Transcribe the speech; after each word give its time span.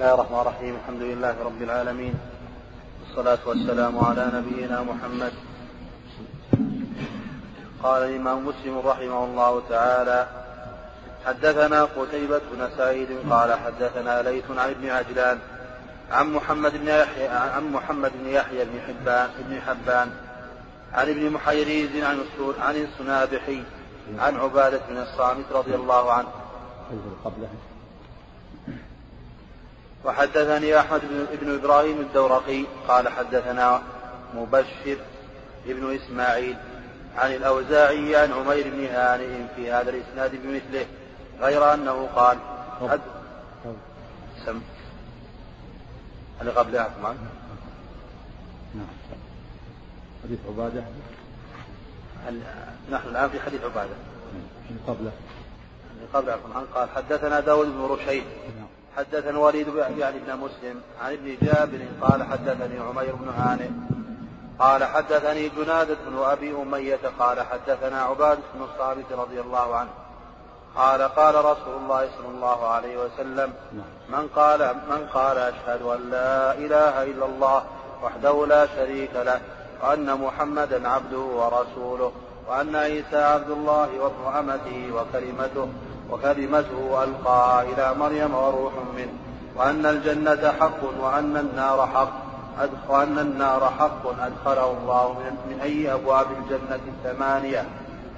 الله 0.00 0.14
الرحمن 0.14 0.40
الرحيم 0.40 0.76
الحمد 0.76 1.02
لله 1.02 1.34
رب 1.44 1.62
العالمين 1.62 2.14
والصلاة 3.00 3.38
والسلام 3.46 3.98
على 3.98 4.30
نبينا 4.34 4.82
محمد 4.82 5.32
قال 7.82 8.02
الإمام 8.02 8.46
مسلم 8.46 8.78
رحمه 8.78 9.24
الله 9.24 9.62
تعالى 9.68 10.26
حدثنا 11.26 11.84
قتيبة 11.84 12.40
بن 12.52 12.68
سعيد 12.76 13.08
قال 13.30 13.54
حدثنا 13.54 14.22
ليث 14.22 14.44
عن 14.50 14.70
ابن 14.70 14.88
عجلان 14.90 15.38
عن 16.10 16.32
محمد 16.32 16.72
بن 16.72 16.88
يحيى 16.88 17.28
عن 17.28 17.72
محمد 17.72 18.12
بن 18.22 18.28
يحيى 18.28 18.64
بن 18.64 18.80
حبان 18.80 19.28
بن 19.38 19.60
حبان 19.60 20.10
عن 20.92 21.08
ابن 21.08 21.30
محيريز 21.30 22.04
عن 22.04 22.24
عن 22.60 22.76
السنابحي 22.76 23.62
عن 24.18 24.36
عبادة 24.36 24.80
بن 24.88 24.96
الصامت 24.96 25.52
رضي 25.52 25.74
الله 25.74 26.12
عنه 26.12 26.28
قبله 27.24 27.48
وحدثني 30.04 30.80
أحمد 30.80 31.00
بن 31.40 31.54
إبراهيم 31.54 32.00
الدورقي 32.00 32.64
قال 32.88 33.08
حدثنا 33.08 33.82
مبشر 34.34 34.96
ابن 35.66 35.94
إسماعيل 35.94 36.56
عن 37.16 37.34
الأوزاعي 37.34 38.16
عن 38.16 38.32
عمير 38.32 38.70
بن 38.70 38.84
هانئ 38.84 39.46
في 39.56 39.72
هذا 39.72 39.90
الإسناد 39.90 40.30
بمثله 40.42 40.86
غير 41.40 41.74
أنه 41.74 42.06
قال 42.06 42.38
حد 42.90 43.00
سم. 44.46 44.60
اللي 46.40 46.52
قبله 46.52 46.80
عثمان؟ 46.80 47.16
نعم. 48.74 48.86
حديث 50.24 50.38
عبادة؟ 50.48 50.84
نحن 52.90 53.08
الآن 53.08 53.30
في 53.30 53.40
حديث 53.40 53.64
عبادة. 53.64 53.94
من 54.70 54.78
قبله. 54.86 55.12
من 56.00 56.06
قبل 56.14 56.30
عثمان 56.30 56.64
قال 56.74 56.88
حدثنا 56.90 57.40
داود 57.40 57.66
بن 57.66 57.82
رشيد. 57.82 58.24
نعم. 58.58 58.79
حدثنا 58.96 59.30
الوليد 59.30 59.68
يعني 59.76 60.16
ابن 60.16 60.36
مسلم 60.36 60.80
عن 61.02 61.12
ابن 61.12 61.36
جابر 61.42 61.86
قال 62.02 62.22
حدثني 62.22 62.78
عمير 62.78 63.14
بن 63.14 63.28
هانئ 63.28 63.70
قال 64.58 64.84
حدثني 64.84 65.48
جنادة 65.48 65.96
بن 66.06 66.18
أبي 66.18 66.54
أمية 66.62 67.00
قال 67.18 67.40
حدثنا 67.40 68.02
عبادة 68.02 68.40
بن 68.54 68.62
الصامت 68.64 69.12
رضي 69.12 69.40
الله 69.40 69.76
عنه 69.76 69.90
قال 70.76 71.02
قال 71.02 71.34
رسول 71.34 71.74
الله 71.82 72.08
صلى 72.18 72.28
الله 72.28 72.68
عليه 72.68 72.96
وسلم 72.98 73.52
من 74.08 74.28
قال 74.36 74.74
من 74.90 75.06
قال 75.14 75.38
أشهد 75.38 75.82
أن 75.82 76.10
لا 76.10 76.54
إله 76.54 77.02
إلا 77.02 77.26
الله 77.26 77.64
وحده 78.02 78.46
لا 78.46 78.66
شريك 78.66 79.10
له 79.14 79.40
وأن 79.82 80.14
محمدا 80.14 80.88
عبده 80.88 81.18
ورسوله 81.18 82.12
وأن 82.48 82.76
عيسى 82.76 83.16
عبد 83.16 83.50
الله 83.50 83.88
وابن 84.00 84.36
أمته 84.38 84.90
وكلمته 84.94 85.68
وكلمته 86.12 87.04
ألقاها 87.04 87.62
إلى 87.62 87.94
مريم 87.98 88.34
وروح 88.34 88.72
منه 88.96 89.12
وأن 89.56 89.86
الجنة 89.86 90.52
حق 90.60 91.00
وأن 91.00 91.36
النار 91.36 91.86
حق 91.86 92.30
وأن 92.88 93.18
النار 93.18 93.72
حق 93.78 94.06
أدخله 94.06 94.70
الله 94.70 95.18
من, 95.48 95.60
أي 95.60 95.92
أبواب 95.92 96.26
الجنة 96.30 96.80
الثمانية 96.88 97.64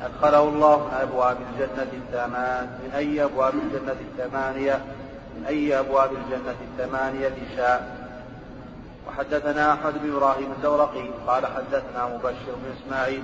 أدخله 0.02 0.42
الله 0.42 0.76
من 0.76 0.94
أبواب 1.02 1.36
الجنة 1.52 1.92
الثمان 1.92 2.66
من 2.84 2.90
أي 2.94 3.24
أبواب 3.24 3.54
الجنة 3.54 3.96
الثمانية 4.00 4.80
من 5.36 5.44
أي 5.46 5.78
أبواب 5.78 6.10
الجنة 6.12 6.54
الثمانية 6.70 7.32
شاء. 7.56 8.02
وحدثنا 9.08 9.72
أحمد 9.72 10.02
بن 10.02 10.12
إبراهيم 10.12 10.52
الدورقي 10.52 11.08
قال 11.26 11.46
حدثنا 11.46 12.06
مبشر 12.06 12.52
بن 12.56 12.72
إسماعيل 12.78 13.22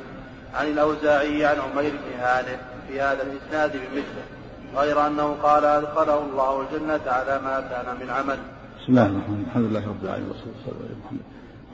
عن 0.55 0.67
الأوزاعي 0.67 1.47
عن 1.47 1.57
عمير 1.61 1.91
بن 1.91 2.21
هانئ 2.21 2.57
في 2.89 3.01
هذا 3.01 3.23
الإسناد 3.23 3.73
بمثله. 3.73 4.38
غير 4.77 5.07
أنه 5.07 5.35
قال 5.43 5.65
أدخله 5.65 6.19
الله 6.19 6.61
الجنة 6.61 7.01
على 7.07 7.41
ما 7.45 7.61
كان 7.61 7.97
من 8.01 8.11
عمل. 8.11 8.39
بسم 8.83 8.89
الله 8.89 9.07
الرحمن 9.07 9.21
الرحيم. 9.21 9.45
الحمد 9.47 9.65
لله 9.65 9.89
رب 9.89 10.05
العالمين 10.05 10.29
والصلاة 10.29 10.55
والسلام 10.57 10.77
على 10.85 10.95
محمد 11.05 11.21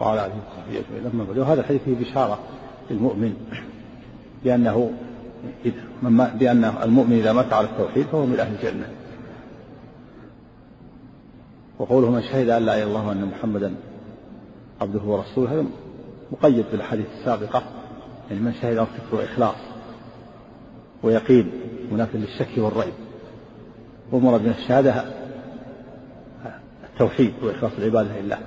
وعلى 0.01 0.27
آله 0.27 0.35
وصحبه 0.35 1.11
أما 1.15 1.25
بعد 1.25 1.39
وهذا 1.39 1.61
الحديث 1.61 1.83
فيه 1.83 1.95
بشارة 1.95 2.39
للمؤمن 2.91 3.35
بأنه 4.45 4.93
بأن 6.35 6.65
المؤمن 6.83 7.13
إذا 7.13 7.33
مات 7.33 7.53
على 7.53 7.67
التوحيد 7.67 8.07
فهو 8.07 8.27
من 8.27 8.41
أهل 8.41 8.55
الجنة. 8.55 8.89
وقوله 11.79 12.11
من 12.11 12.23
شهد 12.23 12.49
أن 12.49 12.63
لا 12.63 12.75
إله 12.75 12.83
إلا 12.83 12.85
الله 12.85 13.09
وأن 13.09 13.25
محمدا 13.25 13.75
عبده 14.81 15.03
ورسوله 15.03 15.53
هذا 15.53 15.65
مقيد 16.33 16.65
بالأحاديث 16.73 17.07
السابقة. 17.19 17.63
يعني 18.31 18.43
من 18.43 18.55
شهد 18.63 18.77
أن 18.77 18.87
صدق 18.87 19.23
إخلاص 19.23 19.74
ويقين 21.05 21.51
منافي 21.93 22.19
للشك 22.19 22.49
والريب 22.57 22.93
والمراد 24.13 24.43
من 24.43 24.55
الشهادة 24.59 25.05
التوحيد 26.93 27.35
وإخلاص 27.43 27.73
العبادة 27.79 28.21
لله. 28.21 28.39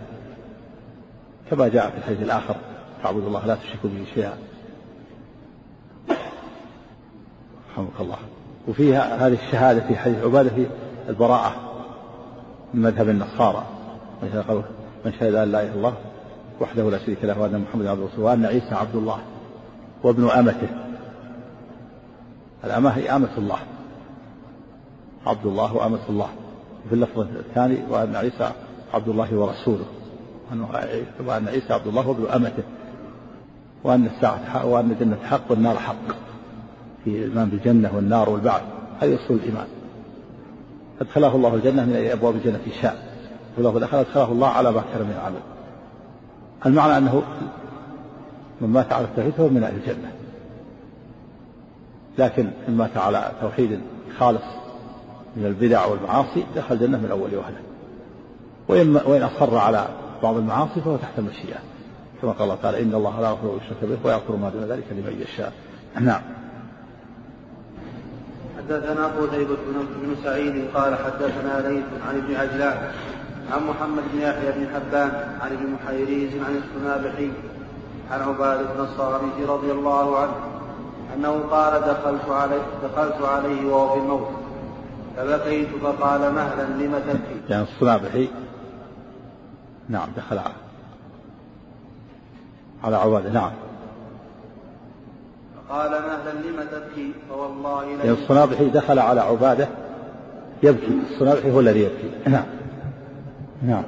كما 1.49 1.67
جاء 1.67 1.89
في 1.89 1.97
الحديث 1.97 2.21
الآخر 2.21 2.55
تعبد 3.03 3.23
الله 3.23 3.45
لا 3.45 3.55
تشرك 3.55 3.79
به 3.83 4.05
شيئا. 4.15 4.33
رحمك 7.71 8.01
الله. 8.01 8.17
وفيها 8.67 9.27
هذه 9.27 9.33
الشهادة 9.33 9.87
في 9.87 9.95
حديث 9.95 10.23
عبادة 10.23 10.49
في 10.49 10.67
البراءة 11.09 11.55
من 12.73 12.81
مذهب 12.81 13.09
النصارى. 13.09 13.65
من 15.05 15.13
شهد 15.19 15.35
أن 15.35 15.51
لا 15.51 15.63
إله 15.63 15.69
إلا 15.69 15.75
الله 15.75 15.93
وحده 16.61 16.89
لا 16.89 16.99
شريك 16.99 17.23
له 17.23 17.41
وأن 17.41 17.65
محمدا 17.69 17.89
عبده 17.89 18.03
ورسوله 18.03 18.25
وأن 18.25 18.45
عيسى 18.45 18.75
عبد 18.75 18.95
الله 18.95 19.19
وابن 20.03 20.29
أمته. 20.29 20.86
الأمة 22.63 22.89
هي 22.89 23.15
أمة 23.15 23.37
الله. 23.37 23.59
عبد 25.25 25.45
الله 25.45 25.75
وأمة 25.75 25.99
الله. 26.09 26.29
في 26.89 26.95
اللفظ 26.95 27.19
الثاني 27.19 27.77
وأن 27.89 28.15
عيسى 28.15 28.51
عبد 28.93 29.07
الله 29.07 29.35
ورسوله. 29.35 29.85
وأن 31.25 31.47
عيسى 31.47 31.73
عبد 31.73 31.87
الله 31.87 32.07
وابن 32.07 32.25
أمته. 32.25 32.63
وأن 33.83 34.05
الساعة 34.05 34.45
حق 34.45 34.65
وأن 34.65 34.91
الجنة 34.91 35.17
حق 35.23 35.51
والنار 35.51 35.75
حق. 35.75 35.95
في 37.03 37.09
الإيمان 37.09 37.49
بالجنة 37.49 37.91
والنار 37.95 38.29
والبعث. 38.29 38.61
هذه 39.01 39.15
أصول 39.15 39.37
الإيمان. 39.37 39.67
أدخله 41.01 41.35
الله 41.35 41.55
الجنة 41.55 41.85
من 41.85 42.09
أبواب 42.11 42.35
الجنة 42.35 42.59
شاء 42.81 43.07
والله 43.57 43.77
الآخر 43.77 43.99
أدخله 43.99 44.31
الله 44.31 44.47
على 44.47 44.71
ما 44.71 44.83
كان 44.93 45.01
من 45.01 45.11
العمل. 45.11 45.39
المعنى 46.65 46.97
أنه 46.97 47.23
من 48.61 48.69
مات 48.69 48.93
على 48.93 49.05
التوحيد 49.05 49.31
فهو 49.33 49.49
من 49.49 49.63
أهل 49.63 49.75
الجنة. 49.75 50.11
لكن 52.17 52.49
إن 52.67 52.77
مات 52.77 52.97
على 52.97 53.31
توحيد 53.41 53.81
خالص 54.19 54.43
من 55.35 55.45
البدع 55.45 55.85
والمعاصي 55.85 56.45
دخل 56.55 56.75
الجنة 56.75 56.97
من 56.97 57.11
أول 57.11 57.35
وهلة. 57.35 57.57
وإن 58.67 58.95
وإن 59.05 59.23
أصر 59.23 59.57
على 59.57 59.87
بعض 60.23 60.37
المعاصي 60.37 60.81
فهو 60.81 60.95
تحت 60.95 61.19
المشيئة. 61.19 61.59
كما 62.21 62.31
قال 62.31 62.43
الله 62.43 62.57
تعالى 62.61 62.81
إن 62.81 62.93
الله 62.93 63.21
لا 63.21 63.29
يغفر 63.29 63.57
يشرك 63.65 63.89
به 63.89 63.97
ويغفر 64.03 64.35
ما 64.35 64.49
دون 64.49 64.63
ذلك 64.63 64.83
لمن 64.91 65.21
يشاء. 65.21 65.53
نعم. 65.99 66.21
حدثنا 68.57 69.07
قتيبة 69.07 69.57
بن 70.01 70.15
سعيد 70.23 70.67
قال 70.73 70.95
حدثنا 70.95 71.69
ليث 71.69 71.85
عن 72.07 72.17
ابن 72.17 72.35
عجلان 72.35 72.91
عن 73.51 73.67
محمد 73.67 74.03
بن 74.13 74.21
يحيى 74.21 74.51
بن 74.51 74.67
حبان 74.73 75.11
عن 75.41 75.51
ابن 75.51 75.71
محيريز 75.71 76.29
عن 76.33 76.61
السنابحي 76.63 77.31
عن 78.11 78.21
عبادة 78.21 78.73
بن 78.73 78.83
الصامت 78.83 79.49
رضي 79.49 79.71
الله 79.71 80.19
عنه 80.19 80.56
أنه 81.17 81.39
قال 81.51 81.81
دخلت 81.81 82.29
عليه 82.29 82.61
دخلت 82.83 83.21
عليه 83.21 83.65
وهو 83.65 83.93
في 83.93 83.99
الموت. 83.99 84.27
فبكيت 85.17 85.67
فقال 85.83 86.33
مهلا 86.33 86.63
لم 86.63 86.99
تبكي. 87.07 87.41
يعني 87.49 87.63
الصنابحي 87.63 88.29
نعم 89.89 90.09
دخل 90.17 90.39
على 92.83 92.95
عبادة 92.95 93.29
نعم. 93.29 93.51
فقال 95.69 95.91
مهلا 95.91 96.31
لم 96.31 96.67
تبكي؟ 96.71 97.11
فوالله 97.29 97.83
لن 97.83 97.99
يعني 97.99 98.11
الصنابحي 98.11 98.69
دخل 98.69 98.99
على 98.99 99.21
عبادة 99.21 99.67
يبكي. 100.63 100.99
الصنابحي 101.11 101.51
هو 101.51 101.59
الذي 101.59 101.79
يبكي. 101.83 102.29
نعم. 102.29 102.45
نعم. 103.63 103.83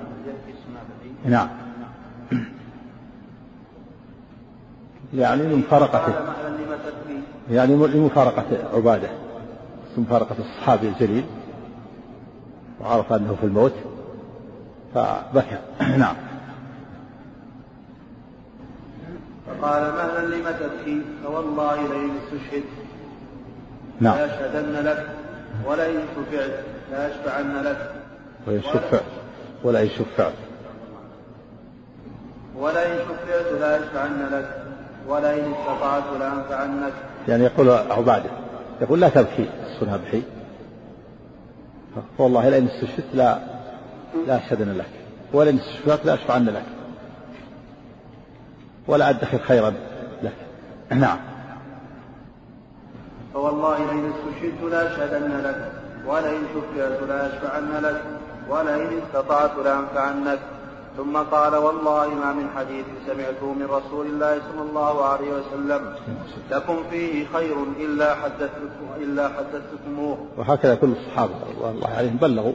نعم. 1.26 1.50
يعني 5.14 5.44
لمفارقته. 5.44 6.14
يعني 7.52 7.76
لمفارقة 7.76 8.46
عبادة. 8.74 9.10
مفارقة 9.98 10.36
الصحابي 10.40 10.88
الجليل. 10.88 11.26
وعرف 12.82 13.14
أنه 13.14 13.36
في 13.40 13.46
الموت. 13.46 13.74
فبكى. 14.96 15.58
نعم. 15.98 16.16
فقال 19.48 19.94
مهلا 19.94 20.36
لم 20.36 20.44
تبكي؟ 20.60 21.02
فوالله 21.24 21.76
لئن 21.76 22.12
استشهد 22.18 22.64
نعم. 24.02 24.18
لأشهدن 24.18 24.86
لك. 24.86 25.08
ولئن 25.66 26.00
شفعت 26.16 26.52
لأشفعن 26.92 27.64
لك. 27.64 27.92
وإن 28.48 28.62
شفعت. 28.62 29.04
ولئن 29.64 29.90
شفعت. 29.90 30.34
ولئن 32.56 32.98
شفعت 33.00 33.52
لأشفعن 33.60 34.30
لك. 34.32 34.59
ولئن 35.10 35.54
استطعت 35.54 36.04
لأنفعنك. 36.20 36.94
يعني 37.28 37.44
يقول 37.44 37.70
عبادة 37.70 38.30
يقول 38.82 39.02
لا 39.02 39.10
تبكي 39.10 39.50
الصنابحي 39.66 40.22
فوالله 42.18 42.50
لئن 42.50 42.68
استشهدت 42.68 43.16
لا 43.16 43.40
لا 44.28 44.38
أشهدن 44.38 44.78
لك 44.78 44.90
ولن 45.34 45.58
استشفاك 45.58 46.00
لا 46.06 46.14
أشفعن 46.14 46.46
لك 46.46 46.64
ولا 48.88 49.10
أدخر 49.10 49.38
خيرا 49.38 49.74
لك. 50.24 50.34
نعم. 50.92 51.18
فوالله 53.34 53.78
لئن 53.78 54.12
استشهدت 54.12 54.72
لأشهدن 54.72 55.42
لك 55.44 55.72
ولئن 56.08 56.42
شفعت 56.54 57.02
لأشفعن 57.10 57.84
لك 57.84 58.04
ولئن 58.50 59.02
استطعت 59.04 59.52
لأنفعنك. 59.66 60.40
ثم 61.00 61.18
قال 61.18 61.56
والله 61.56 62.08
ما 62.08 62.34
من 62.34 62.50
حديث 62.56 62.86
سمعته 63.08 63.54
من 63.54 63.66
رسول 63.66 64.06
الله 64.06 64.40
صلى 64.52 64.62
الله 64.70 65.06
عليه 65.06 65.28
وسلم 65.32 65.94
لكم 66.52 66.84
فيه 66.92 67.26
خير 67.34 67.56
إلا 67.80 68.16
حدثتكم 68.16 68.88
إلا 68.98 69.30
حدثتكموه. 69.30 70.18
وهكذا 70.38 70.76
كل 70.76 70.92
الصحابة 70.92 71.34
رضوان 71.50 71.76
الله 71.76 71.88
عليهم 71.88 72.16
بلغوا 72.16 72.54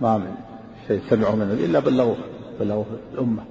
ما 0.00 0.18
من 0.18 0.34
شيء 0.88 1.02
سمعوا 1.10 1.34
من 1.34 1.42
النبي 1.42 1.64
إلا 1.64 1.78
بلغوه 1.78 2.16
بلغوه 2.60 2.86
الأمة 3.14 3.42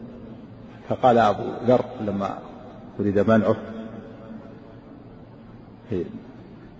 فقال 0.90 1.18
أبو 1.18 1.44
ذر 1.68 1.86
لما 2.01 2.40
أريد 3.00 3.19
منعه 3.19 3.56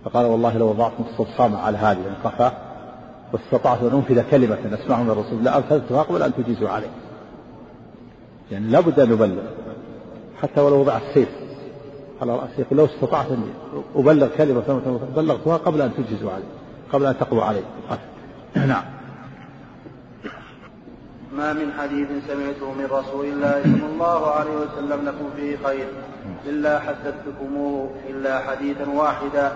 فقال 0.04 0.26
والله 0.26 0.58
لو 0.58 0.68
وضعت 0.68 0.92
الصامة 1.20 1.58
على 1.58 1.78
هذه 1.78 2.06
القفا 2.06 2.67
واستطعت 3.32 3.82
أن 3.82 3.90
أنفذ 3.94 4.30
كلمة 4.30 4.78
أسمعها 4.82 5.02
من 5.02 5.10
الرسول 5.10 5.44
لا 5.44 5.56
أنفذتها 5.56 6.02
قبل 6.02 6.22
أن 6.22 6.32
تجيزوا 6.34 6.68
عليه. 6.68 6.90
يعني 8.52 8.66
لابد 8.66 9.00
أن 9.00 9.10
نبلغ 9.10 9.42
حتى 10.42 10.60
ولو 10.60 10.80
وضع 10.80 10.96
السيف. 10.96 11.28
على 12.22 12.36
رأسه 12.36 12.66
لو 12.72 12.84
استطعت 12.84 13.26
أن 13.30 13.50
أبلغ 13.96 14.28
كلمة 14.36 14.80
بلغتها 15.16 15.56
قبل 15.56 15.82
أن 15.82 15.90
تجيزوا 15.94 16.30
عليه 16.32 16.44
قبل 16.92 17.06
أن 17.06 17.18
تقضوا 17.18 17.44
عليه. 17.44 17.62
نعم. 18.66 18.84
ما 21.36 21.52
من 21.52 21.72
حديث 21.78 22.08
سمعته 22.28 22.72
من 22.72 22.84
رسول 22.90 23.26
الله 23.26 23.62
صلى 23.62 23.86
الله 23.92 24.30
عليه 24.30 24.50
وسلم 24.50 25.08
لكم 25.08 25.30
فيه 25.36 25.56
خير. 25.64 25.86
إلا 26.46 26.80
حدثتكموه 26.80 27.90
إلا 28.08 28.38
حديثا 28.38 28.88
واحدا 28.88 29.52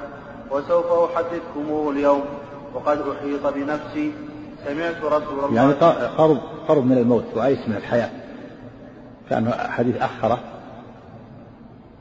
وسوف 0.50 0.86
أحدثكموه 0.86 1.90
اليوم. 1.92 2.22
وقد 2.74 2.98
أحيط 2.98 3.46
بنفسي. 3.54 4.12
سمعت 4.66 5.04
رسول 5.04 5.44
الله. 5.44 5.54
يعني 5.54 5.72
قرب 6.06 6.38
قرب 6.69 6.86
من 6.86 6.98
الموت 6.98 7.24
وأيس 7.34 7.69
من 7.69 7.76
الحياة. 7.76 8.10
كأنه 9.30 9.50
حديث 9.50 9.96
أخره. 9.96 10.38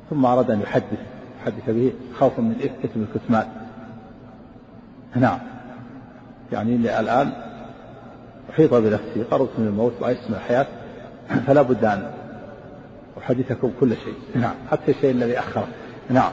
ثم 0.09 0.25
أراد 0.25 0.51
أن 0.51 0.62
يحدث 0.62 1.00
يحدث 1.41 1.69
به 1.69 1.94
خوفا 2.19 2.41
من 2.41 2.69
إثم 2.85 3.01
الكتمان. 3.01 3.47
نعم. 5.15 5.39
يعني 6.51 6.75
الآن 7.00 7.31
أحيط 8.50 8.73
بنفسي. 8.73 9.23
قربت 9.31 9.51
من 9.57 9.68
الموت 9.68 9.94
وأيس 10.01 10.29
من 10.29 10.35
الحياة. 10.35 10.68
فلا 11.47 11.62
بد 11.62 11.85
أن 11.85 12.12
أحدثكم 13.18 13.71
كل 13.79 13.95
شيء. 13.95 14.41
نعم. 14.41 14.56
حتى 14.71 14.91
الشيء 14.91 15.12
الذي 15.12 15.39
أخره. 15.39 15.68
نعم. 16.09 16.31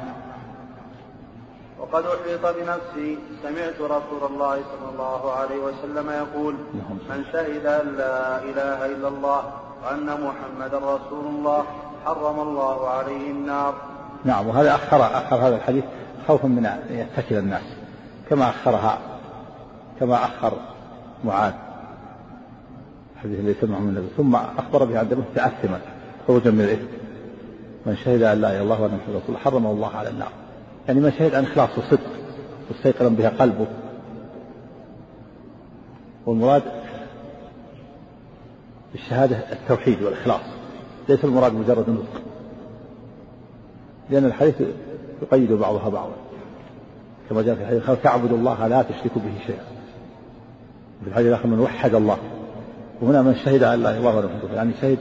وقد 1.93 2.05
أحيط 2.05 2.47
بنفسي. 2.47 3.19
سمعت 3.43 3.81
رسول 3.81 4.31
الله 4.31 4.55
صلى 4.55 4.91
الله 4.93 5.33
عليه 5.33 5.59
وسلم 5.59 6.11
يقول 6.11 6.55
من 7.11 7.25
شهد 7.33 7.67
أن 7.67 7.97
لا 7.97 8.43
إله 8.43 8.87
إلا 8.87 9.09
الله 9.09 9.43
وأن 9.85 10.07
محمدا 10.07 10.79
رسول 10.79 11.27
الله 11.27 11.65
حرم 12.05 12.41
الله 12.41 12.89
عليه 12.89 13.31
النار. 13.31 13.75
نعم 14.25 14.49
وهذا 14.49 14.75
أخر 14.75 15.03
أخر 15.03 15.37
هذا 15.37 15.57
الحديث 15.57 15.85
خوفا 16.29 16.49
من 16.49 16.67
أن 16.67 16.81
يتكل 16.91 17.37
الناس 17.37 17.63
كما 18.31 18.49
أخرها 18.49 18.99
كما 20.01 20.25
أخر 20.25 20.53
معاذ. 21.25 21.53
الحديث 23.17 23.41
الذي 23.41 23.57
سمعه 23.61 23.79
من 23.79 23.89
النبي 23.89 24.09
ثم 24.17 24.37
أخبر 24.37 24.85
به 24.85 24.99
عند 24.99 25.25
تأثما 25.35 25.81
خروجا 26.27 26.51
من 26.51 26.61
الإثم. 26.61 26.87
من 27.87 27.97
شهد 27.97 28.23
أن 28.23 28.41
لا 28.41 28.49
إله 28.49 28.57
إلا 28.57 28.63
الله 28.63 28.83
وأن 28.83 28.95
محمدا 28.95 29.19
رسول 29.19 29.29
الله 29.29 29.39
حرمه 29.39 29.71
الله 29.71 29.97
على 29.97 30.09
النار. 30.09 30.33
يعني 30.89 31.01
من 31.01 31.13
شهد 31.19 31.35
عن 31.35 31.45
إخلاص 31.45 31.79
وصدق 31.79 32.01
واستيقن 32.69 33.15
بها 33.15 33.29
قلبه. 33.29 33.67
والمراد 36.27 36.63
بالشهادة 38.93 39.37
التوحيد 39.53 40.03
والإخلاص 40.03 40.41
ليس 41.09 41.25
المراد 41.25 41.55
مجرد 41.55 41.89
النطق. 41.89 42.23
لأن 44.11 44.25
الحديث 44.25 44.55
يقيد 45.23 45.53
بعضها 45.53 45.89
بعضا. 45.89 46.17
كما 47.31 47.43
جاء 47.43 47.55
في 47.55 47.63
الحديث 47.63 48.03
تعبد 48.03 48.33
الله 48.33 48.67
لا 48.67 48.83
تشرك 48.83 49.13
به 49.15 49.33
شيئا. 49.47 49.65
في 51.05 51.11
الحديث 51.11 51.29
الآخر 51.29 51.47
من 51.47 51.61
وحد 51.61 51.95
الله. 51.95 52.19
وهنا 53.01 53.23
من 53.23 53.35
شهد 53.35 53.63
إله 53.63 53.75
إلا 53.75 53.99
الله 53.99 54.31
يعني 54.55 54.73
شهد 54.81 54.99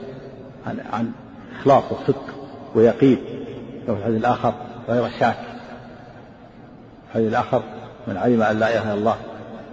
عن, 0.66 0.80
عن 0.92 1.12
إخلاص 1.58 1.92
وصدق 1.92 2.24
ويقين. 2.74 3.18
في 3.86 3.92
الحديث 3.92 4.16
الآخر 4.16 4.54
غير 4.88 5.08
شاك. 5.20 5.57
الحديث 7.08 7.28
الآخر 7.28 7.62
من 8.06 8.16
علم 8.16 8.42
أن 8.42 8.58
لا 8.58 8.70
إله 8.70 8.82
إلا 8.82 8.94
الله 8.94 9.16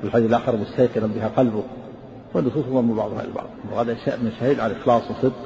والحديث 0.03 0.29
الآخر 0.29 0.55
مستيقنا 0.57 1.07
بها 1.07 1.27
قلبه 1.27 1.63
والنصوص 2.33 2.65
تضم 2.65 2.95
بعضها 2.95 3.21
البعض 3.21 3.45
وهذا 3.71 3.93
من 3.93 4.31
شهيد 4.39 4.59
على 4.59 4.73
إخلاص 4.73 5.03
وصدق 5.11 5.45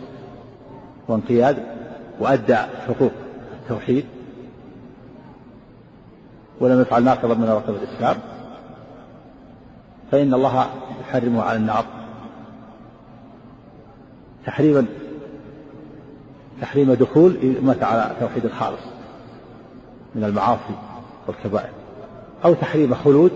وانقياد 1.07 1.57
وأدى 2.19 2.55
حقوق 2.55 3.11
التوحيد. 3.61 4.05
ولم 6.59 6.81
يفعل 6.81 7.03
ناقضا 7.03 7.33
من 7.33 7.45
نواقض 7.45 7.69
الإسلام. 7.69 8.17
فإن 10.11 10.33
الله 10.33 10.69
يحرمه 11.01 11.41
على 11.41 11.57
النار. 11.57 11.85
تحريما 14.45 14.85
تحريم 16.61 16.93
دخول 16.93 17.55
مات 17.61 17.83
على 17.83 18.11
توحيد 18.19 18.45
الخالص 18.45 18.81
من 20.15 20.23
المعاصي 20.23 20.75
والكبائر. 21.27 21.78
أو 22.45 22.53
تحريم 22.53 22.93
خلود 22.93 23.31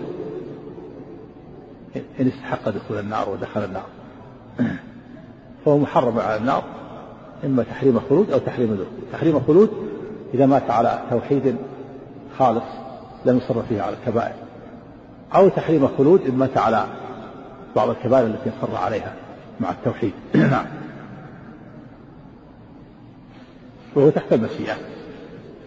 إن 2.20 2.28
استحق 2.28 2.68
دخول 2.68 2.98
النار 2.98 3.30
ودخل 3.30 3.64
النار. 3.64 3.86
فهو 5.64 5.78
محرم 5.78 6.18
على 6.18 6.36
النار 6.36 6.64
إما 7.44 7.62
تحريم 7.62 8.00
خلود 8.08 8.30
أو 8.30 8.38
تحريم 8.38 8.74
دخول. 8.74 8.86
تحريم 9.12 9.40
خلود 9.40 9.70
إذا 10.34 10.46
مات 10.46 10.70
على 10.70 11.02
توحيد 11.10 11.56
خالص 12.38 12.64
لم 13.24 13.36
يصر 13.36 13.62
فيه 13.62 13.82
على 13.82 13.96
الكبائر. 13.96 14.34
أو 15.34 15.48
تحريم 15.48 15.88
خلود 15.98 16.22
إن 16.26 16.34
مات 16.34 16.58
على 16.58 16.84
بعض 17.76 17.88
الكبائر 17.88 18.26
التي 18.26 18.50
أصر 18.50 18.76
عليها 18.76 19.14
مع 19.60 19.70
التوحيد. 19.70 20.12
نعم. 20.34 20.66
وهو 23.94 24.10
تحت 24.10 24.32
المشيئة. 24.32 24.76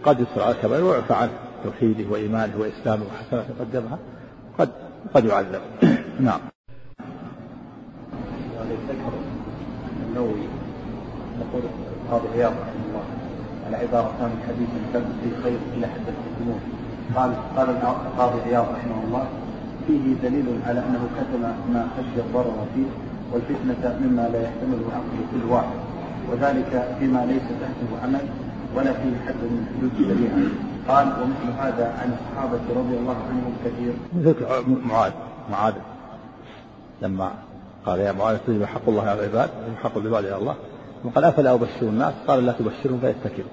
قد 0.04 0.20
يصر 0.20 0.42
على 0.42 0.54
الكبائر 0.54 0.84
ويعفى 0.84 1.14
عنه. 1.14 1.47
توحيده 1.68 2.10
وإيمانه 2.10 2.56
وإسلامه 2.58 3.04
وحسنات 3.04 3.46
قدمها 3.60 3.98
قد 4.58 4.70
قد 5.14 5.24
يعذب 5.24 5.60
نعم. 6.28 6.40
ذكر 8.88 9.12
النووي 10.08 10.44
يقول 11.40 11.62
القاضي 12.04 12.28
عياض 12.28 12.52
رحمه 12.52 12.84
الله 12.88 13.04
على 13.66 13.76
عبارة 13.76 14.12
من 14.20 14.40
حديث 14.48 14.68
كان 14.92 15.04
في 15.22 15.42
خير 15.42 15.58
إلا 15.76 15.86
حدثتكموه 15.86 16.58
قال 17.16 17.32
قال 17.56 17.70
القاضي 17.70 18.40
عياض 18.40 18.66
رحمه 18.74 19.04
الله 19.04 19.26
فيه 19.86 20.14
دليل 20.22 20.46
على 20.66 20.80
أنه 20.80 21.08
كتم 21.16 21.42
ما 21.72 21.88
خشي 21.96 22.20
الضرر 22.20 22.66
فيه 22.74 22.86
والفتنة 23.32 23.98
مما 24.00 24.28
لا 24.28 24.42
يحتمله 24.42 24.86
عقل 24.94 25.18
كل 25.32 25.50
واحد 25.52 25.78
وذلك 26.30 26.96
فيما 26.98 27.26
ليس 27.26 27.42
تحته 27.42 28.04
عمل 28.04 28.24
ولا 28.76 28.92
فيه 28.92 29.14
حد 29.26 29.42
من 29.42 29.66
حدود 29.78 29.92
الشريعة. 30.00 30.67
قال 30.88 31.06
ومثل 31.06 31.58
هذا 31.58 31.86
عن 32.00 32.16
الصحابة 32.16 32.80
رضي 32.80 32.96
الله 32.96 33.16
عنهم 33.28 33.56
كثير. 33.64 33.92
مثل 34.14 34.36
معاذ 34.88 35.12
معاذ. 35.50 35.74
لما 37.02 37.30
قال 37.86 37.98
يا 37.98 38.12
معاذ 38.12 38.38
تجب 38.46 38.64
حق 38.64 38.88
الله 38.88 39.02
على 39.02 39.20
العباد 39.20 39.50
وحق 39.74 39.96
العباد 39.96 40.24
على 40.26 40.36
الله. 40.36 40.56
وقال 41.04 41.24
أفلا 41.24 41.52
أبشر 41.54 41.82
الناس؟ 41.82 42.14
قال 42.28 42.46
لا 42.46 42.52
تبشرهم 42.52 43.00
فيتكلوا 43.00 43.50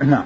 نعم. 0.00 0.24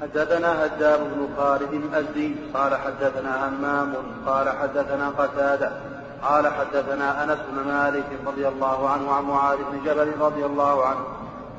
حدثنا 0.00 0.64
هدام 0.64 1.00
بن 1.00 1.28
خالد 1.36 1.72
الأزدي 1.72 2.34
قال 2.54 2.74
حدثنا 2.74 3.48
همام 3.48 3.94
قال 4.26 4.48
حدثنا 4.48 5.08
قتادة 5.08 5.70
قال 6.22 6.46
حدثنا 6.46 7.24
أنس 7.24 7.38
بن 7.52 7.72
مالك 7.72 8.04
رضي 8.26 8.48
الله 8.48 8.88
عنه 8.88 9.12
عن 9.12 9.24
معاذ 9.24 9.56
بن 9.56 9.84
جبل 9.86 10.12
رضي 10.20 10.46
الله 10.46 10.86
عنه. 10.86 11.04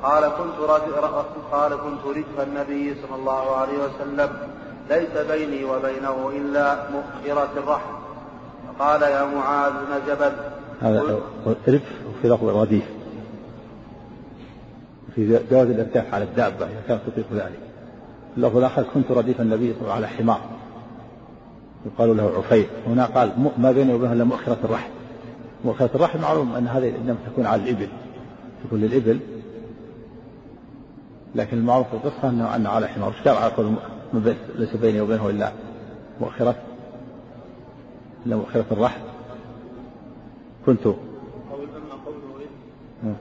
قال 0.04 0.24
كنت 0.24 0.70
قال 1.52 1.72
كنت 1.72 2.16
ردف 2.16 2.40
النبي 2.48 2.94
صلى 2.94 3.16
الله 3.16 3.56
عليه 3.56 3.78
وسلم 3.78 4.30
ليس 4.90 5.26
بيني 5.30 5.64
وبينه 5.64 6.30
إلا 6.36 6.90
مؤخرة 6.90 7.50
الرحم. 7.56 7.94
فقال 8.68 9.02
يا 9.02 9.24
معاذ 9.24 9.72
بن 9.72 10.06
جبل 10.08 10.32
هذا 10.80 11.02
رف 11.46 11.82
في 12.22 12.28
لفظ 12.28 12.44
رديف. 12.44 12.84
في 15.14 15.40
جواز 15.50 15.68
الارتاح 15.68 16.14
على 16.14 16.24
الدابة 16.24 16.66
إذا 16.66 16.82
كانت 16.88 17.00
تطيق 17.06 17.26
ذلك. 17.32 17.60
اللفظ 18.36 18.56
الآخر 18.56 18.84
كنت 18.94 19.10
رديف 19.10 19.40
النبي 19.40 19.72
صلى 19.72 19.82
الله 19.82 19.94
عليه 19.94 20.06
وسلم 20.06 20.30
على 20.30 20.36
حمار. 20.36 20.40
يقال 21.86 22.16
له 22.16 22.32
عفير. 22.38 22.66
هنا 22.86 23.04
قال 23.04 23.32
ما 23.58 23.72
بينه 23.72 23.94
وبينه 23.94 24.12
إلا 24.12 24.24
مؤخرة 24.24 24.58
الرحل 24.64 24.90
مؤخرة 25.64 25.90
الرحل 25.94 26.20
معلوم 26.20 26.54
أن 26.54 26.66
هذه 26.66 26.88
إنما 26.88 27.16
تكون 27.32 27.46
على 27.46 27.62
الإبل. 27.62 27.88
تكون 28.64 28.80
للإبل 28.80 29.20
لكن 31.34 31.56
المعروف 31.58 31.88
في 31.88 31.94
القصة 31.94 32.28
أنه 32.28 32.56
أنه 32.56 32.68
على 32.70 32.88
حمار. 32.88 33.08
إيش 33.08 33.28
قال 33.28 33.36
على 33.36 33.52
ليس 34.58 34.76
بيني 34.76 35.00
وبينه 35.00 35.30
إلا 35.30 35.52
مؤخرة؟ 36.20 36.54
إلا 38.26 38.36
مؤخرة 38.36 38.64
الرحل 38.70 39.00
كنت. 40.66 40.88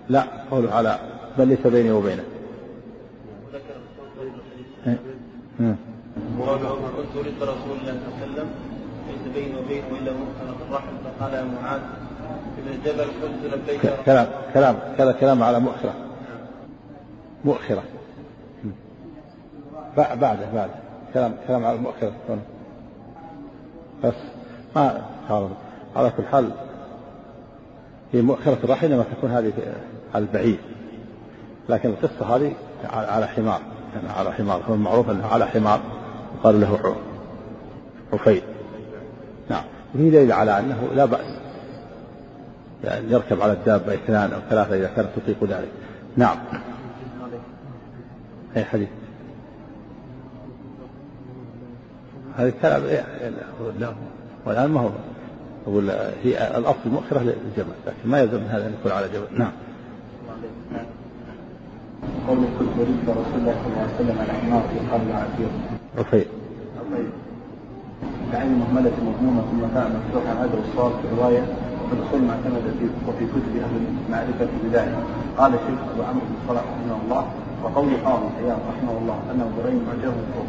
لا 0.09 0.23
قوله 0.51 0.73
على 0.73 0.99
بل 1.37 1.47
ليس 1.47 1.67
بيني 1.67 1.91
وبينه. 1.91 2.23
وذكر 3.47 3.75
مراد 6.37 6.65
عمر 6.65 6.89
قلت 6.97 7.15
ولد 7.15 7.43
رسول 7.43 7.77
الله 7.81 7.93
صلى 7.93 8.07
الله 8.07 8.17
عليه 8.21 8.33
وسلم 8.33 8.47
ليس 9.07 9.33
بيني 9.35 9.59
وبينه 9.59 9.87
الا 10.01 10.11
مؤخرة. 10.11 10.55
الرحل 10.69 10.93
فقال 11.03 11.33
يا 11.33 11.43
معاذ 11.43 11.81
ابن 12.57 12.71
الجبل 12.71 13.07
قلت 13.21 13.53
لبيك 13.53 13.93
كلام 14.05 14.27
كلام 14.97 15.11
كلام 15.11 15.43
على 15.43 15.59
مؤخرة. 15.59 15.93
مؤخرة. 17.45 17.83
بعده 19.97 20.15
بعده 20.53 20.73
كلام 21.13 21.35
كلام 21.47 21.65
على 21.65 21.75
المؤخرة 21.75 22.13
بس 24.03 24.13
ما 24.75 25.01
على 25.95 26.11
كل 26.17 26.23
حال 26.31 26.51
في 28.11 28.21
مؤخرة 28.21 28.57
الرحل 28.63 28.91
إنما 28.91 29.03
تكون 29.17 29.31
هذه 29.31 29.53
على 30.15 30.23
البعيد 30.23 30.59
لكن 31.69 31.89
القصة 31.89 32.35
هذه 32.35 32.53
على 32.93 33.27
حمار. 33.27 33.61
يعني 33.95 34.09
على 34.09 34.33
حمار. 34.33 34.61
هو 34.69 34.73
المعروف 34.73 35.09
أنه 35.09 35.27
على 35.27 35.47
حمار. 35.47 35.79
قال 36.43 36.61
له 36.61 36.95
عفيد. 38.13 38.43
نعم. 39.49 39.63
وفي 39.95 40.09
دليل 40.09 40.31
على 40.31 40.59
أنه 40.59 40.89
لا 40.95 41.05
بأس 41.05 41.25
يعني 42.83 43.11
يركب 43.11 43.41
على 43.41 43.53
الدابة 43.53 43.93
اثنان 43.93 44.33
أو 44.33 44.39
ثلاثة 44.49 44.75
إذا 44.75 44.91
كانت 44.95 45.09
تطيق 45.15 45.43
ذلك. 45.43 45.69
نعم. 46.17 46.37
أي 48.57 48.63
حديث. 48.63 48.89
هذا 52.37 52.47
الكلام 52.49 52.83
إيه، 52.83 53.05
والآن 54.45 54.69
ما 54.69 54.81
هو 54.81 54.89
أقول 55.67 55.89
هي 56.23 56.57
الأصل 56.57 56.89
مؤخرة 56.91 57.19
للجمل 57.19 57.75
لكن 57.87 58.09
ما 58.09 58.19
يلزم 58.19 58.37
من 58.37 58.47
هذا 58.47 58.67
أن 58.67 58.73
يكون 58.79 58.91
على 58.91 59.07
جبل 59.07 59.39
نعم. 59.39 59.51
قول 62.27 62.37
كنت 62.37 62.69
ولدت 62.79 63.09
رسول 63.09 63.39
الله 63.39 63.55
صلى 63.63 63.67
الله 63.67 63.81
عليه 63.81 63.95
وسلم 63.95 64.17
على 64.19 64.33
حمار 64.33 64.61
في 64.61 64.79
قرن 64.91 65.11
عتيق 65.11 65.51
رفيع. 65.97 66.25
بعين 68.33 68.51
مهملة 68.59 68.91
مضمومة 69.07 69.41
ثم 69.51 69.59
باء 69.75 69.91
مفتوحة 69.95 70.33
هذا 70.43 70.57
الصواب 70.67 70.91
في 70.91 71.15
رواية 71.17 71.43
الأصول 71.93 72.21
معتمدة 72.21 72.71
في 72.79 72.85
وفي 73.07 73.25
كتب 73.25 73.55
أهل 73.55 73.75
المعرفة 74.07 74.47
بذلك 74.63 74.95
قال 75.37 75.53
الشيخ 75.53 75.79
أبو 75.93 76.03
عمرو 76.03 76.25
بن 76.29 76.47
صلاح 76.47 76.63
رحمه 76.63 76.97
الله 77.05 77.27
وقول 77.63 77.89
قاضي 78.05 78.25
حيان 78.37 78.57
رحمه 78.69 78.97
الله 79.01 79.19
أنه 79.31 79.51
برين 79.57 79.85
معجبه 79.87 80.21
فوق 80.35 80.47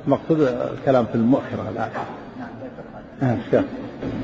أي 0.00 0.06
المقصود 0.06 0.40
الكلام 0.78 1.04
في 1.04 1.14
المؤخرة 1.14 1.68
الآن. 1.72 1.88
نعم 3.22 3.64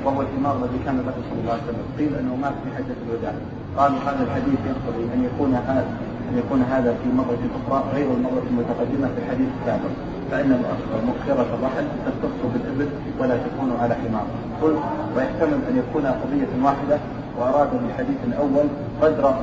وهو 0.05 0.23
الحمار 0.23 0.57
الذي 0.57 0.79
كان 0.85 0.97
له 0.97 1.13
صلى 1.31 1.41
الله 1.41 1.53
عليه 1.53 1.63
وسلم. 1.63 1.87
قيل 1.99 2.15
أنه 2.15 2.37
مات 2.37 2.53
في 2.65 2.77
حجة 2.77 2.97
الوداع. 3.07 3.33
قالوا 3.77 3.99
هذا 3.99 4.23
الحديث 4.25 4.59
يقتضي 4.67 5.05
أن 5.15 5.25
يكون 5.25 5.55
هذا 5.55 5.87
أن 6.33 6.39
يكون 6.39 6.63
هذا 6.63 6.95
في 7.03 7.09
مرة 7.13 7.43
أخرى 7.59 7.85
غير 7.95 8.07
المرة 8.07 8.43
المتقدمة 8.51 9.09
في 9.15 9.19
الحديث 9.25 9.49
السابق. 9.61 9.93
فإن 10.31 10.63
مؤخره 11.07 11.47
الرحل 11.55 11.87
تختص 12.07 12.41
بالإبل 12.55 12.89
ولا 13.19 13.37
تكون 13.37 13.77
على 13.81 13.95
حمار. 13.95 14.27
قلت 14.63 14.79
ويحتمل 15.17 15.59
أن 15.71 15.83
يكون 15.83 16.07
قضية 16.07 16.65
واحدة 16.65 16.99
وأراد 17.39 17.71
بالحديث 17.83 18.17
الأول 18.25 18.67
قدر 19.03 19.35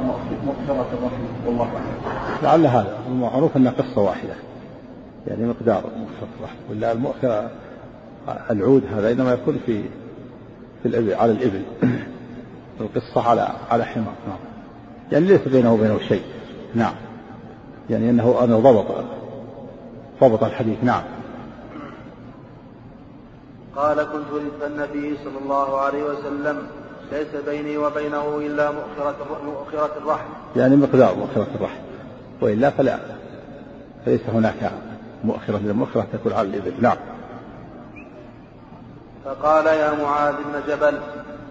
مؤخره 0.46 0.88
الرحل. 0.94 1.24
والله 1.48 1.68
أعلم. 1.76 2.44
لعل 2.44 2.66
هذا 2.66 2.98
المعروف 3.08 3.58
أنها 3.58 3.72
قصة 3.72 4.02
واحدة. 4.02 4.34
يعني 5.28 5.46
مقدار 5.46 5.84
الرحل 6.40 6.56
ولا 6.70 6.92
المؤخرة 6.92 7.52
العود 8.52 8.84
هذا 8.96 9.12
إنما 9.12 9.34
يكون 9.34 9.60
في 9.66 9.84
في 10.82 10.90
الإبل 10.90 11.14
على 11.14 11.32
الإبل. 11.32 11.64
القصة 12.82 13.30
على 13.30 13.50
على 13.72 13.86
حمار. 13.86 14.14
نعم. 14.28 14.38
يعني 15.12 15.26
ليس 15.26 15.48
بينه 15.48 15.74
وبينه 15.74 16.00
شيء. 16.00 16.24
نعم. 16.76 16.94
يعني 17.90 18.10
أنه 18.10 18.44
أنه 18.44 18.60
ضبط 18.60 19.06
ضبط 20.22 20.44
الحديث. 20.44 20.84
نعم. 20.84 21.04
قال 23.76 23.98
كنت 23.98 24.26
رزق 24.34 24.66
النبي 24.66 25.18
صلى 25.24 25.38
الله 25.44 25.80
عليه 25.80 26.04
وسلم 26.04 26.68
ليس 27.12 27.44
بيني 27.46 27.78
وبينه 27.78 28.38
إلا 28.38 28.72
مؤخرة 28.72 29.16
مؤخرة 29.46 29.98
الرحم. 29.98 30.30
يعني 30.56 30.76
مقدار 30.76 31.16
مؤخرة 31.16 31.48
الرحم. 31.56 31.80
وإلا 32.42 32.70
فلا 32.70 33.00
فليس 34.06 34.22
هناك 34.34 34.72
مؤخرة 35.24 35.58
المؤخرة 35.58 36.08
تكون 36.14 36.34
على 36.34 36.48
الإبل. 36.48 36.74
نعم. 36.82 36.98
فقال 39.26 39.66
يا 39.66 39.94
معاذ 39.94 40.34
بن 40.34 40.62
جبل 40.68 41.00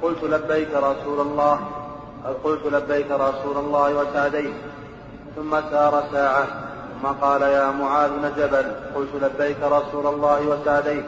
قلت 0.03 0.25
لبيك 0.25 0.69
رسول 0.75 1.21
الله 1.21 1.59
قلت 2.45 2.67
لبيك 2.73 3.11
رسول 3.11 3.57
الله 3.57 3.95
وسعديك. 3.95 4.55
ثم 5.37 5.61
سار 5.71 6.05
ساعة 6.13 6.47
ثم 6.93 7.09
قال 7.09 7.43
يا 7.43 7.71
معاذ 7.71 8.11
بن 8.11 8.31
جبل 8.37 8.65
قلت 8.95 9.09
لبيك 9.23 9.57
رسول 9.63 10.07
الله 10.07 10.49
وسعديك. 10.49 11.05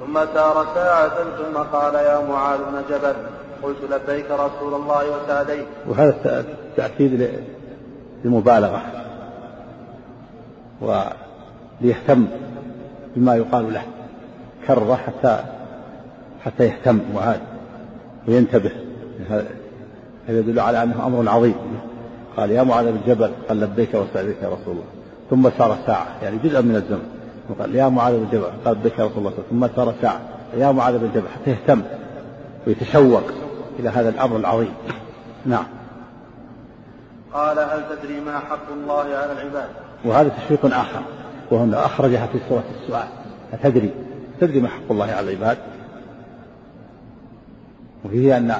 ثم 0.00 0.14
سار 0.34 0.66
ساعة 0.74 1.16
ثم 1.38 1.58
قال 1.58 1.94
يا 1.94 2.20
معاذ 2.28 2.58
بن 2.58 2.82
جبل 2.90 3.14
قلت 3.62 3.78
لبيك 3.90 4.30
رسول 4.30 4.74
الله 4.74 5.04
وسعديك. 5.10 5.66
وهذا 5.88 6.44
تأكيد 6.76 7.42
للمبالغة 8.24 8.82
وليهتم 11.80 12.26
بما 13.16 13.36
يقال 13.36 13.72
له. 13.72 13.82
كرر 14.66 14.96
حتى 14.96 15.44
حتى 16.44 16.64
يهتم 16.64 17.00
معاذ 17.14 17.40
وينتبه. 18.28 18.70
هذا 19.30 19.46
يدل 20.28 20.60
على 20.60 20.82
أنه 20.82 21.06
أمر 21.06 21.28
عظيم. 21.28 21.54
قال 22.36 22.50
يا 22.50 22.62
معاذ 22.62 22.92
بن 22.92 23.00
جبل 23.06 23.30
قال 23.48 23.60
لبيك 23.60 23.94
وسعديك 23.94 24.36
يا 24.42 24.48
رسول 24.48 24.74
الله. 24.74 24.84
ثم 25.30 25.50
سار 25.58 25.76
ساعة 25.86 26.06
يعني 26.22 26.38
جزءا 26.44 26.60
من 26.60 26.76
الزمن. 26.76 27.08
وقال 27.48 27.74
يا 27.74 27.88
معاذ 27.88 28.18
بن 28.18 28.26
جبل 28.32 28.46
قال 28.64 28.76
لبيك 28.76 28.98
يا 28.98 29.04
رسول 29.04 29.18
الله. 29.18 29.32
ثم 29.50 29.68
سار 29.76 29.94
ساعة. 30.02 30.20
يا 30.56 30.72
معاذ 30.72 30.98
بن 30.98 31.10
جبل 31.14 31.28
حتى 31.28 31.50
يهتم 31.50 31.82
ويتشوق 32.66 33.22
إلى 33.78 33.88
هذا 33.88 34.08
الأمر 34.08 34.36
العظيم. 34.36 34.74
نعم. 35.46 35.64
قال 37.32 37.58
هل 37.58 37.82
تدري 37.90 38.20
ما 38.20 38.38
حق 38.38 38.72
الله 38.72 39.02
على 39.02 39.32
العباد؟ 39.32 39.68
وهذا 40.04 40.28
تشويق 40.28 40.66
آخر. 40.66 41.02
وهنا 41.50 41.86
أخرجها 41.86 42.26
في 42.26 42.38
سورة 42.48 42.64
السؤال. 42.82 43.08
أتدري؟ 43.52 43.90
تدري 44.40 44.60
ما 44.60 44.68
حق 44.68 44.90
الله 44.90 45.04
على 45.04 45.32
العباد؟ 45.32 45.58
وفيه 48.04 48.36
أن 48.36 48.50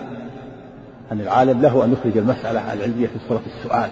أن 1.12 1.20
العالم 1.20 1.62
له 1.62 1.84
أن 1.84 1.92
يخرج 1.92 2.16
المسألة 2.18 2.72
العلمية 2.72 3.06
في 3.06 3.18
صورة 3.28 3.42
السؤال. 3.46 3.90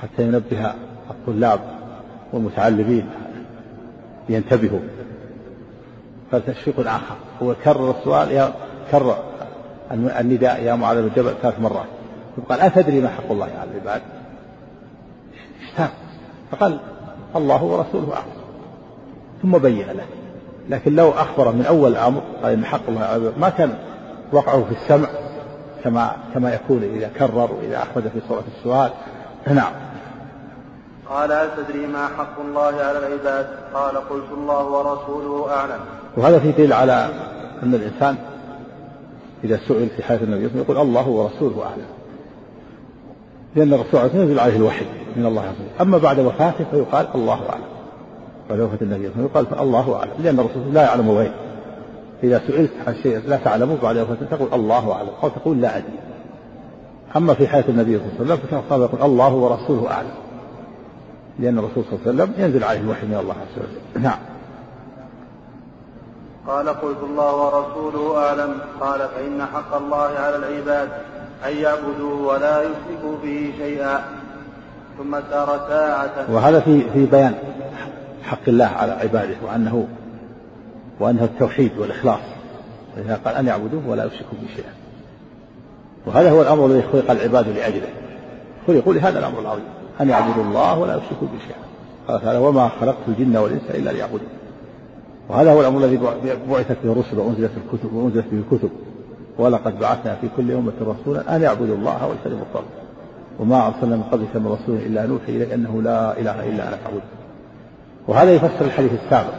حتى 0.00 0.22
ينبه 0.22 0.74
الطلاب 1.10 1.60
والمتعلمين 2.32 3.06
ينتبهوا 4.28 4.80
فتشفيق 6.30 6.80
آخر 6.80 7.16
هو 7.42 7.54
كرر 7.64 7.90
السؤال 7.90 8.30
يا 8.30 8.52
كرر 8.90 9.24
النداء 9.92 10.62
يا 10.62 10.74
معاذ 10.74 11.02
بن 11.02 11.10
جبل 11.16 11.34
ثلاث 11.42 11.60
مرات. 11.60 11.86
قال 12.48 12.60
أتدري 12.60 13.00
ما 13.00 13.08
حق 13.08 13.30
الله 13.30 13.44
على 13.60 13.70
العباد؟ 13.70 14.02
اشتاق 15.62 15.90
فقال 16.52 16.78
الله 17.36 17.64
ورسوله 17.64 18.12
أعلم. 18.14 18.42
ثم 19.42 19.58
بين 19.58 19.86
له. 19.86 20.04
لكن 20.68 20.96
لو 20.96 21.10
أخبر 21.10 21.52
من 21.52 21.66
أول 21.66 21.90
الأمر 21.90 22.22
قال 22.42 22.52
إن 22.52 22.64
حق 22.64 22.80
الله 22.88 23.32
ما 23.40 23.48
كان 23.48 23.74
وقعه 24.32 24.64
في 24.64 24.72
السمع 24.82 25.08
كما 25.84 26.16
كما 26.34 26.54
يكون 26.54 26.82
إذا 26.82 27.10
كرر 27.18 27.50
وإذا 27.52 27.82
أخرج 27.82 28.02
في 28.02 28.20
صورة 28.28 28.44
السؤال. 28.58 28.90
نعم. 29.46 29.72
قال 31.08 31.32
هل 31.32 31.48
تدري 31.56 31.86
ما 31.86 32.06
حق 32.06 32.40
الله 32.40 32.62
على 32.62 32.98
العباد؟ 32.98 33.46
قال 33.74 33.96
قلت 33.96 34.32
الله 34.32 34.64
ورسوله 34.64 35.52
أعلم. 35.56 35.80
وهذا 36.16 36.38
في 36.38 36.52
دليل 36.52 36.72
على 36.72 37.08
أن 37.62 37.74
الإنسان 37.74 38.16
إذا 39.44 39.60
سئل 39.68 39.88
في 39.96 40.02
حياة 40.02 40.18
النبي 40.22 40.58
يقول 40.58 40.78
الله 40.78 41.08
ورسوله 41.08 41.62
أعلم. 41.62 42.01
لأن 43.56 43.72
الرسول 43.72 44.00
عليه 44.00 44.06
الصلاة 44.06 44.22
ينزل 44.22 44.40
عليه 44.40 44.56
الوحي 44.56 44.84
من 45.16 45.26
الله 45.26 45.42
عز 45.42 45.48
وجل 45.48 45.80
أما 45.80 45.98
بعد 45.98 46.18
وفاته 46.18 46.64
فيقال 46.70 47.06
الله 47.14 47.40
أعلم. 47.50 47.64
وفاة 48.50 48.78
النبي 48.82 49.10
يقال 49.18 49.46
الله 49.60 49.96
أعلم. 49.96 50.10
لأن 50.18 50.40
الرسول 50.40 50.74
لا 50.74 50.82
يعلم 50.82 51.10
الغيب 51.10 51.32
إذا 52.22 52.42
سئلت 52.46 52.70
عن 52.86 52.94
شيء 53.02 53.22
لا 53.26 53.36
تعلمه 53.36 53.76
بعد 53.82 53.96
وفاته 53.96 54.26
تقول 54.36 54.48
الله 54.52 54.92
أعلم. 54.92 55.08
أو 55.22 55.28
تقول 55.28 55.60
لا 55.60 55.76
أدري. 55.76 55.98
أما 57.16 57.34
في 57.34 57.48
حياة 57.48 57.64
النبي 57.68 57.98
صلى 57.98 58.06
الله 58.06 58.34
عليه 58.34 58.44
وسلم 58.44 58.62
فكان 58.62 58.80
يقول 58.80 59.02
الله 59.02 59.34
ورسوله 59.34 59.90
أعلم. 59.90 60.14
لأن 61.38 61.58
الرسول 61.58 61.84
صلى 61.84 61.92
الله 61.92 62.22
عليه 62.22 62.22
وسلم 62.22 62.44
ينزل 62.44 62.64
عليه 62.64 62.80
الوحي 62.80 63.06
من 63.06 63.14
الله 63.14 63.34
عز 63.34 63.58
وجل. 63.58 64.02
نعم. 64.02 64.18
قال 66.46 66.68
قلت 66.68 66.98
الله 67.02 67.36
ورسوله 67.36 68.18
أعلم. 68.18 68.54
قال 68.80 69.00
فإن 69.08 69.42
حق 69.42 69.76
الله 69.76 70.08
على 70.18 70.36
العباد. 70.36 70.88
أن 71.46 71.56
يعبدوه 71.56 72.26
ولا 72.26 72.62
يشركوا 72.62 73.16
به 73.22 73.52
شيئا. 73.58 74.04
ثم 74.98 75.16
سار 75.30 75.66
ساعة 75.68 76.32
وهذا 76.32 76.60
في 76.60 76.80
في 76.94 77.06
بيان 77.06 77.34
حق 78.22 78.48
الله 78.48 78.64
على 78.64 78.92
عباده 78.92 79.34
وأنه 79.46 79.86
وأنه 81.00 81.24
التوحيد 81.24 81.78
والإخلاص. 81.78 82.20
فإذا 82.96 83.20
قال 83.24 83.34
أن 83.34 83.46
يعبدوه 83.46 83.88
ولا 83.88 84.04
يشركوا 84.04 84.38
به 84.42 84.48
شيئا. 84.56 84.72
وهذا 86.06 86.30
هو 86.30 86.42
الأمر 86.42 86.66
الذي 86.66 86.82
خلق 86.92 87.10
العباد 87.10 87.48
لأجله. 87.48 87.88
خلقوا 88.66 88.94
لهذا 88.94 89.18
الأمر 89.18 89.40
العظيم. 89.40 89.64
أن 90.00 90.08
يعبدوا 90.08 90.44
الله 90.44 90.78
ولا 90.78 90.96
يشركوا 90.96 91.28
به 91.28 91.38
شيئا. 91.46 91.62
قال 92.08 92.22
تعالى 92.22 92.38
وما 92.38 92.68
خلقت 92.68 93.08
الجن 93.08 93.36
والإنس 93.36 93.70
إلا 93.70 93.90
ليعبدون. 93.90 94.28
وهذا 95.28 95.52
هو 95.52 95.60
الأمر 95.60 95.84
الذي 95.84 95.96
بعثت 96.50 96.76
به 96.84 96.92
الرسل 96.92 97.18
وأنزلت 97.18 97.50
الكتب 97.56 97.92
وأنزلت 97.92 98.26
به 98.32 98.38
الكتب. 98.38 98.70
ولقد 99.38 99.78
بعثنا 99.78 100.14
في 100.14 100.28
كل 100.36 100.52
أمة 100.52 100.72
رسولا 100.80 101.36
أن 101.36 101.42
يعبدوا 101.42 101.76
الله 101.76 102.06
واجتنبوا 102.06 102.42
الطاغوت. 102.42 102.68
وما 103.38 103.66
أرسلنا 103.66 103.96
من 103.96 104.02
قبلك 104.02 104.36
من 104.36 104.46
رسول 104.46 104.76
إلا 104.76 105.06
نوحي 105.06 105.36
إليه 105.36 105.54
أنه 105.54 105.82
لا 105.82 106.20
إله 106.20 106.48
إلا 106.48 106.68
أنا 106.68 106.76
فاعبد. 106.76 107.02
وهذا 108.08 108.32
يفسر 108.32 108.64
الحديث 108.64 108.92
السابق. 109.04 109.34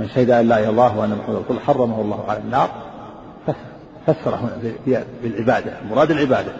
من 0.00 0.08
شهد 0.08 0.30
أن 0.30 0.48
لا 0.48 0.58
إله 0.58 0.64
إلا 0.64 0.70
الله 0.70 0.98
وأن 0.98 1.10
محمدا 1.10 1.38
رسول 1.38 1.60
حرمه 1.60 2.00
الله 2.00 2.24
على 2.28 2.38
النار 2.38 2.68
فسر 4.06 4.34
هنا 4.34 4.52
بالعبادة. 5.22 5.72
مراد 5.90 6.10
العبادة. 6.10 6.52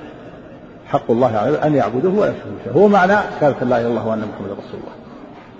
حق 0.86 1.10
الله 1.10 1.36
على 1.36 1.62
أن 1.62 1.74
يعبدوه 1.74 2.18
ولا 2.18 2.30
يشركوا 2.30 2.82
هو 2.82 2.88
معنى 2.88 3.16
شهادة 3.40 3.66
لا 3.66 3.66
إله 3.66 3.80
إلا 3.80 3.88
الله 3.88 4.08
وأن 4.08 4.18
محمدا 4.18 4.52
رسول 4.52 4.80
الله. 4.80 4.92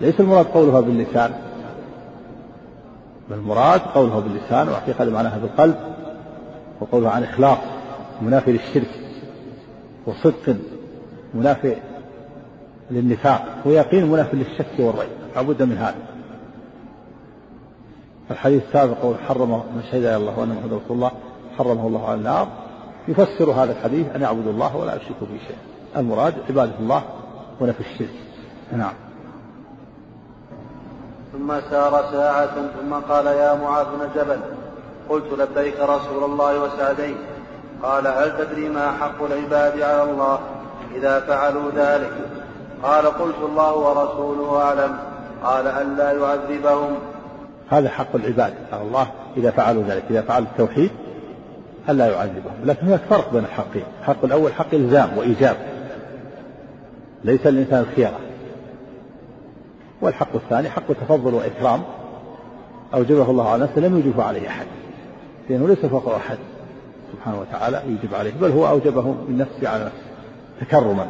ليس 0.01 0.21
المراد 0.21 0.47
قولها 0.47 0.81
باللسان. 0.81 1.31
بل 3.31 3.37
المراد 3.37 3.81
قوله 3.95 4.21
باللسان 4.21 4.69
وحقيقة 4.69 5.05
معناها 5.05 5.39
بالقلب. 5.39 5.75
وقوله 6.81 7.11
عن 7.11 7.23
إخلاص 7.23 7.59
منافي 8.23 8.53
للشرك 8.53 8.91
وصدق 10.07 10.57
منافي 11.35 11.77
للنفاق 12.91 13.45
ويقين 13.65 14.11
منافي 14.11 14.37
للشك 14.37 14.79
والريب 14.79 15.11
لابد 15.37 15.63
من 15.63 15.77
هذا. 15.77 15.97
الحديث 18.31 18.63
السابق 18.67 19.21
حرم 19.29 19.51
من 19.51 19.83
شهد 19.93 20.05
الله 20.05 20.39
وأن 20.39 20.49
محمد 20.49 20.73
رسول 20.73 20.97
الله 20.97 21.11
حرمه 21.59 21.87
الله 21.87 22.09
على 22.09 22.15
النار 22.15 22.49
يفسر 23.09 23.51
هذا 23.51 23.73
الحديث 23.73 24.07
أن 24.15 24.23
يعبدوا 24.23 24.53
الله 24.53 24.77
ولا 24.77 24.97
يشركوا 24.97 25.27
به 25.27 25.39
شيئا. 25.47 25.59
المراد 25.97 26.35
عبادة 26.49 26.73
الله 26.81 27.03
ونفي 27.61 27.81
الشرك. 27.81 28.15
نعم. 28.73 28.93
ثم 31.33 31.61
سار 31.71 32.05
ساعة 32.13 32.55
ثم 32.81 32.95
قال 32.95 33.27
يا 33.27 33.55
معاذ 33.55 33.87
بن 33.87 34.21
جبل 34.21 34.41
قلت 35.11 35.33
لبيك 35.39 35.81
رسول 35.81 36.25
الله 36.25 36.63
وسعديك. 36.63 37.17
قال 37.83 38.07
هل 38.07 38.39
تدري 38.39 38.69
ما 38.69 38.93
حق 38.93 39.23
العباد 39.23 39.81
على 39.81 40.03
الله 40.03 40.39
إذا 40.95 41.21
فعلوا 41.21 41.71
ذلك؟ 41.77 42.13
قال 42.83 43.07
قلت 43.07 43.39
الله 43.43 43.75
ورسوله 43.75 44.63
أعلم. 44.63 44.99
قال 45.45 45.67
ألا 45.67 46.13
يعذبهم. 46.13 46.95
هذا 47.69 47.89
حق 47.89 48.15
العباد 48.15 48.55
على 48.73 48.83
الله 48.83 49.07
إذا 49.37 49.51
فعلوا 49.51 49.83
ذلك 49.83 50.05
إذا 50.11 50.23
فعلوا 50.23 50.49
التوحيد 50.53 50.91
ألا 51.89 52.07
يعذبهم. 52.07 52.65
لكن 52.65 52.87
هناك 52.87 53.01
فرق 53.11 53.33
بين 53.33 53.45
الحقين. 53.45 53.85
الحق 54.01 54.25
الأول 54.25 54.53
حق 54.53 54.75
إلزام 54.75 55.19
وإيجاب 55.19 55.57
ليس 57.25 57.47
للإنسان 57.47 57.81
الخيرة 57.81 58.19
والحق 60.01 60.35
الثاني 60.35 60.71
حق 60.71 60.87
تفضل 60.89 61.35
وإكرام. 61.35 61.83
أوجبه 62.95 63.31
الله 63.31 63.49
على 63.49 63.63
نفسه 63.63 63.81
لم 63.81 63.97
يوجبه 63.97 64.25
عليه 64.25 64.49
أحد. 64.49 64.67
لأنه 65.51 65.69
ليس 65.69 65.79
فوق 65.79 66.15
أحد 66.15 66.39
سبحانه 67.13 67.41
وتعالى 67.41 67.83
يجب 67.89 68.15
عليه 68.15 68.33
بل 68.41 68.51
هو 68.51 68.69
أوجبه 68.69 69.03
من 69.03 69.39
نفسه 69.39 69.69
على 69.69 69.85
نفسه 69.85 70.11
تكرما 70.61 71.07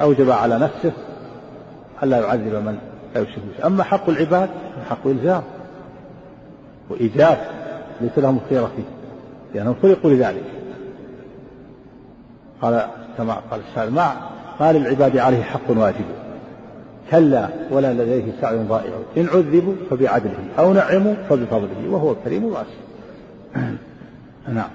أوجب 0.00 0.30
على 0.30 0.58
نفسه 0.58 0.92
ألا 2.02 2.20
يعذب 2.20 2.54
من 2.54 2.78
لا 3.14 3.20
يشرك 3.20 3.64
أما 3.64 3.82
حق 3.82 4.08
العباد 4.08 4.50
حق 4.90 5.06
إلزام 5.06 5.42
وإيجاب 6.90 7.38
ليس 8.00 8.18
لهم 8.18 8.38
الخيرة 8.44 8.70
فيه 8.76 8.82
لأنهم 9.54 9.74
خلقوا 9.82 10.10
لذلك. 10.10 10.44
قال 12.62 12.86
كما 13.18 13.34
قال 13.50 13.60
الشاعر 13.70 13.90
ما 13.90 14.12
ما 14.60 14.72
للعباد 14.72 15.18
عليه 15.18 15.42
حق 15.42 15.70
واجب؟ 15.70 16.04
كلا 17.10 17.48
ولا 17.70 17.92
لديه 17.92 18.32
سعي 18.40 18.56
ضائع. 18.56 18.92
إن 19.16 19.26
عذبوا 19.26 19.74
فبعدله 19.90 20.38
أو 20.58 20.72
نعموا 20.72 21.14
فبفضله 21.28 21.88
وهو 21.90 22.12
الكريم 22.12 22.44
الواسع 22.44 22.86
نعم. 24.48 24.70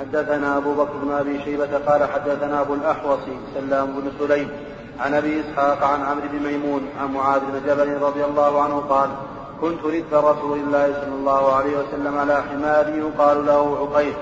حدثنا 0.00 0.56
أبو 0.56 0.74
بكر 0.74 0.92
بن 1.02 1.12
أبي 1.12 1.40
شيبة 1.44 1.78
قال 1.78 2.04
حدثنا 2.04 2.60
أبو 2.60 2.74
الأحوص 2.74 3.18
سلام 3.54 3.86
بن 3.86 4.10
سليم 4.18 4.48
عن 5.00 5.14
أبي 5.14 5.40
إسحاق 5.40 5.84
عن 5.84 6.02
عمرو 6.02 6.28
بن 6.32 6.46
ميمون 6.46 6.82
عن 7.00 7.12
معاذ 7.12 7.40
بن 7.40 7.60
جبل 7.66 8.02
رضي 8.02 8.24
الله 8.24 8.62
عنه 8.62 8.80
قال 8.80 9.10
كنت 9.60 9.84
رد 9.84 10.14
رسول 10.14 10.58
الله 10.58 10.92
صلى 10.92 11.14
الله 11.14 11.52
عليه 11.54 11.76
وسلم 11.76 12.18
على 12.18 12.42
حمار 12.42 12.88
يقال 12.88 13.46
له 13.46 13.78
عقيل. 13.78 14.14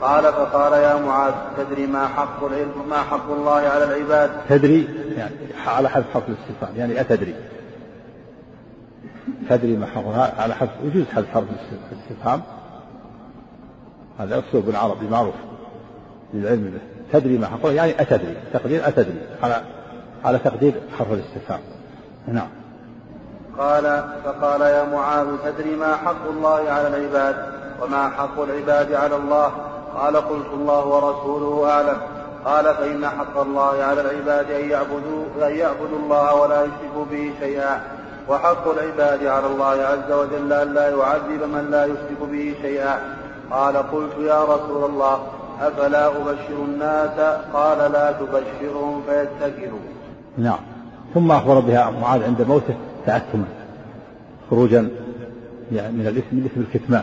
قال 0.00 0.24
فقال 0.24 0.72
يا 0.72 0.94
معاذ 0.94 1.32
تدري 1.56 1.86
ما 1.86 2.08
حق 2.08 2.44
العلم 2.44 2.88
ما 2.90 3.02
حق 3.02 3.30
الله 3.30 3.52
على 3.52 3.84
العباد؟ 3.84 4.30
تدري؟ 4.48 4.88
يعني 5.16 5.34
على 5.66 5.88
حذف 5.88 6.04
حرف 6.14 6.24
الاستفهام. 6.28 6.76
يعني 6.76 7.00
أتدري؟ 7.00 7.34
تدري 9.50 9.76
ما 9.76 9.86
حق 9.86 10.40
على 10.40 10.54
حذف 10.54 10.70
يجوز 10.82 11.06
حذف 11.14 11.30
حرف 11.34 11.44
الاستفهام. 11.92 12.42
هذا 14.18 14.42
أسلوب 14.48 14.74
عربي 14.74 15.08
معروف 15.08 15.34
للعلم 16.34 16.70
به. 16.70 16.80
تدري 17.18 17.38
ما 17.38 17.46
حق 17.46 17.58
الله 17.64 17.72
يعني 17.72 18.02
أتدري 18.02 18.36
تقدير 18.52 18.88
أتدري 18.88 19.20
على 19.42 19.62
على 20.24 20.38
تقدير 20.38 20.72
حرف 20.98 21.12
الاستفهام. 21.12 21.60
نعم. 22.28 22.48
قال 23.58 24.04
فقال 24.24 24.60
يا 24.60 24.84
معاذ 24.84 25.26
تدري 25.44 25.76
ما 25.76 25.96
حق 25.96 26.28
الله 26.30 26.70
على 26.70 26.88
العباد 26.88 27.36
وما 27.82 28.08
حق 28.08 28.40
العباد 28.40 28.92
على 28.92 29.16
الله؟ 29.16 29.52
قال 29.94 30.16
قلت 30.16 30.46
الله 30.54 30.86
ورسوله 30.86 31.70
أعلم. 31.70 31.96
قال 32.44 32.64
فإن 32.64 33.08
حق 33.08 33.40
الله 33.40 33.82
على 33.82 34.00
العباد 34.00 34.50
أن 34.50 34.70
يعبدوا 34.70 35.48
أن 35.48 35.56
يعبدوا 35.56 35.98
الله 35.98 36.34
ولا 36.34 36.62
يشركوا 36.62 37.04
به 37.10 37.32
شيئا. 37.40 37.80
وحق 38.28 38.68
العباد 38.68 39.26
على 39.26 39.46
الله 39.46 39.66
عز 39.66 40.12
وجل 40.12 40.52
أن 40.52 40.74
لا 40.74 40.88
يعذب 40.88 41.42
من 41.42 41.68
لا 41.70 41.84
يشرك 41.84 42.20
به 42.32 42.54
شيئا. 42.62 42.98
قال 43.50 43.76
قلت 43.76 44.12
يا 44.20 44.44
رسول 44.44 44.90
الله 44.90 45.18
أفلا 45.60 46.06
أبشر 46.06 46.64
الناس؟ 46.64 47.20
قال 47.52 47.92
لا 47.92 48.12
تبشرهم 48.12 49.02
فيتكلوا 49.08 49.78
نعم. 50.38 50.58
ثم 51.14 51.32
أخبر 51.32 51.60
بها 51.60 51.90
معاذ 51.90 52.22
عند 52.22 52.42
موته 52.42 52.74
تأثما 53.06 53.44
خروجا 54.50 54.88
يعني 55.72 55.96
من 55.96 56.06
الإثم 56.06 56.44
إثم 56.44 56.60
الكتمان. 56.60 57.02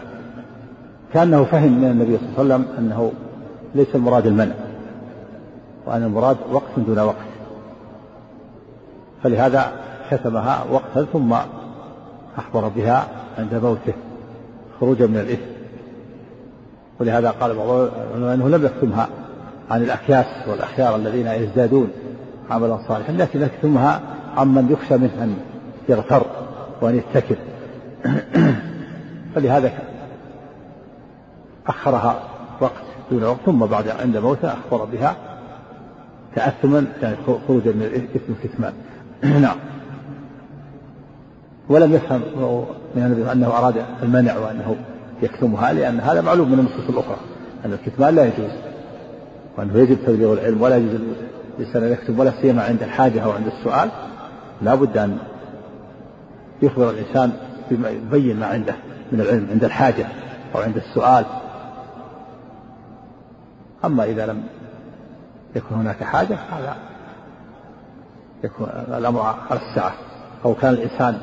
كأنه 1.14 1.44
فهم 1.44 1.82
من 1.82 1.92
النبي 1.92 2.18
صلى 2.18 2.26
الله 2.28 2.54
عليه 2.54 2.56
وسلم 2.56 2.78
أنه 2.80 3.12
ليس 3.76 3.96
المراد 3.96 4.26
المنع 4.26 4.56
وأن 5.86 6.04
المراد 6.04 6.38
وقت 6.52 6.72
دون 6.78 7.00
وقت. 7.00 7.16
فلهذا 9.24 9.72
كتمها 10.12 10.66
وقتا 10.72 11.06
ثم 11.14 11.34
أخبر 12.38 12.68
بها 12.68 13.08
عند 13.38 13.56
موته. 13.56 13.94
خروجا 14.80 15.08
من 15.08 15.18
الإثم. 15.18 15.55
ولهذا 17.00 17.30
قال 17.30 17.56
بعض 17.56 17.70
أنه 18.16 18.50
لم 18.50 18.66
يكتمها 18.66 19.08
عن 19.72 19.84
الأكياس 19.84 20.26
والأخيار 20.48 20.96
الذين 20.96 21.28
يزدادون 21.28 21.90
عملا 22.50 22.78
صالحا 22.88 23.12
لكن 23.12 23.42
يكتمها 23.42 24.02
عمن 24.38 24.72
يخشى 24.72 24.98
منه 24.98 25.24
أن 25.24 25.38
يغتر 25.90 26.26
وأن 26.82 26.96
يتكل. 26.96 27.36
فلهذا 29.36 29.72
أخرها 31.68 32.20
وقت 32.62 32.84
دون 33.12 33.24
وقت 33.24 33.40
ثم 33.46 33.60
بعد 33.60 33.88
عند 33.88 34.18
موته 34.18 34.54
أخبر 34.54 34.86
بها 34.86 35.16
تأثما 36.36 36.86
يعني 37.02 37.16
خروجا 37.48 37.72
من 37.72 37.82
الإثم 37.82 38.34
الكتمان 38.34 38.74
نعم. 39.42 39.58
ولم 41.70 41.94
يفهم 41.94 42.22
من 42.96 43.04
النبي 43.04 43.32
أنه 43.32 43.48
أراد 43.48 43.86
المنع 44.04 44.38
وأنه 44.38 44.76
يكتمها 45.22 45.74
لأن 45.74 46.00
هذا 46.00 46.22
معلوم 46.22 46.52
من 46.52 46.60
النصوص 46.60 46.90
الأخرى 46.90 47.18
أن 47.66 47.74
الكتمان 47.74 48.16
لا 48.16 48.26
يجوز 48.26 48.52
وأنه 49.58 49.78
يجب 49.78 49.98
تبليغ 50.06 50.34
العلم 50.34 50.62
ولا 50.62 50.78
يجوز 50.78 51.00
الإنسان 51.60 51.84
أن 51.84 51.92
يكتب 51.92 52.20
ولا 52.20 52.32
سيما 52.42 52.64
عند 52.64 52.84
الحاجة 52.84 53.24
أو 53.24 53.32
عند 53.32 53.48
السؤال. 53.48 53.90
لا 54.62 54.76
بد 54.76 54.98
أن 54.98 55.18
يخبر 56.62 56.90
الإنسان 56.90 57.32
بما 57.72 57.90
يبين 57.90 58.40
ما 58.40 58.46
عنده 58.46 58.76
من 59.12 59.22
العلم 59.22 59.48
عند 59.52 59.64
الحاجة 59.64 60.06
أو 60.56 60.62
عند 60.62 60.78
السؤال. 60.78 61.26
أما 63.86 64.04
إذا 64.04 64.26
لم 64.26 64.44
يكن 65.56 65.76
هناك 65.76 66.04
حاجة 66.04 66.36
هذا 66.36 66.76
يكون 68.44 68.68
الأمر 68.88 69.22
على 69.22 69.60
السعة 69.70 69.94
أو 70.46 70.54
كان 70.54 70.74
الإنسان 70.74 71.18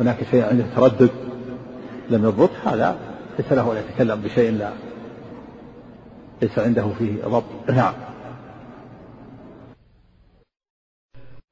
هناك 0.00 0.16
شيء 0.30 0.44
عنده 0.44 0.64
تردد 0.76 1.10
لم 2.12 2.24
يضبط 2.24 2.50
هذا 2.64 2.96
ليس 3.38 3.52
له 3.52 3.72
أن 3.72 3.76
يتكلم 3.76 4.20
بشيء 4.20 4.52
لا. 4.52 4.70
ليس 6.42 6.58
عنده 6.58 6.88
فيه 6.98 7.24
ضبط. 7.24 7.44
نعم. 7.68 7.94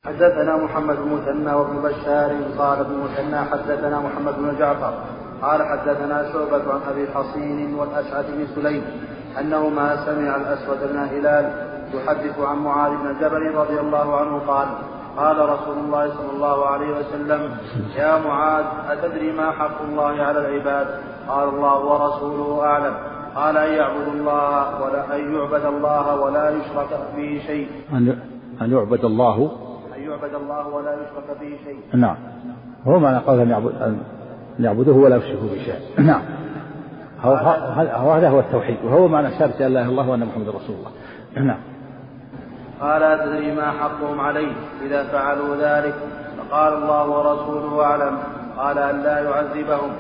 حدثنا 0.07 0.57
محمد 0.57 0.97
بن 0.97 1.09
مثنى 1.15 1.53
وابن 1.53 1.77
بشار 1.83 2.31
قال 2.59 2.79
ابن 2.79 2.97
مثنى 2.97 3.39
حدثنا 3.39 4.01
محمد 4.01 4.35
بن 4.39 4.59
جعفر 4.59 4.95
قال 5.43 5.63
حدثنا 5.63 6.33
شعبة 6.33 6.73
عن 6.73 6.81
أبي 6.91 7.07
حصين 7.15 7.75
والأشعث 7.75 8.27
بن 8.31 8.47
سليم 8.55 8.83
أنهما 9.41 10.07
سمع 10.07 10.37
الأسود 10.37 10.93
بن 10.93 10.99
هلال 10.99 11.71
يحدث 11.95 12.39
عن 12.39 12.59
معاذ 12.59 12.91
بن 12.91 13.21
جبل 13.21 13.55
رضي 13.55 13.81
الله 13.81 14.17
عنه 14.17 14.39
قال 14.39 14.69
قال 15.17 15.39
رسول 15.49 15.79
الله 15.79 16.09
صلى 16.09 16.31
الله 16.37 16.67
عليه 16.67 16.91
وسلم 16.99 17.57
يا 17.97 18.19
معاذ 18.19 18.65
أتدري 18.91 19.33
ما 19.33 19.51
حق 19.51 19.83
الله 19.83 20.23
على 20.23 20.39
العباد؟ 20.39 20.87
قال 21.29 21.49
الله 21.49 21.79
ورسوله 21.85 22.65
أعلم. 22.65 22.95
قال 23.35 23.57
أن 23.57 23.73
يعبد 23.75 24.09
الله 24.15 24.83
ولا 24.83 25.17
أن 25.17 25.35
يعبد 25.35 25.65
الله 25.65 26.21
ولا 26.21 26.51
يشرك 26.51 26.89
به 27.17 27.43
شيء. 27.47 27.69
أن 28.63 28.73
يعبد 28.73 29.05
الله؟ 29.05 29.51
أن 29.97 30.03
يعبد 30.03 30.35
الله 30.35 30.69
ولا 30.69 30.95
يشرك 30.95 31.39
به 31.41 31.57
شيء. 31.65 31.81
نعم. 31.95 32.17
هو 32.87 32.99
معنى 32.99 33.19
قول 33.19 33.41
أن 33.41 33.51
يعبد 33.51 33.83
أن 33.83 34.03
يعبده 34.59 34.93
ولا 34.93 35.17
يشركوا 35.17 35.49
به 35.49 35.63
شيئا 35.63 36.01
نعم. 36.01 36.23
هذا 37.23 38.29
هو 38.29 38.41
التوحيد. 38.41 38.77
وهو 38.85 39.09
معنى 39.09 39.31
شهادة 39.31 39.67
أن 39.67 39.73
لا 39.73 39.81
إله 39.81 39.83
إلا 39.83 39.91
الله 39.91 40.11
وأن 40.11 40.27
محمد 40.27 40.49
رسول 40.49 40.77
الله. 40.77 40.91
نعم. 41.47 41.70
قال 42.81 43.03
أتدري 43.03 43.55
ما 43.55 43.71
حقهم 43.71 44.21
عليه 44.21 44.53
إذا 44.83 45.05
فعلوا 45.05 45.57
ذلك 45.57 45.95
فقال 46.39 46.73
الله 46.73 47.09
ورسوله 47.09 47.85
أعلم 47.85 48.19
قال 48.57 48.79
أن 48.79 49.03
لا 49.03 49.19
يعذبهم. 49.19 49.93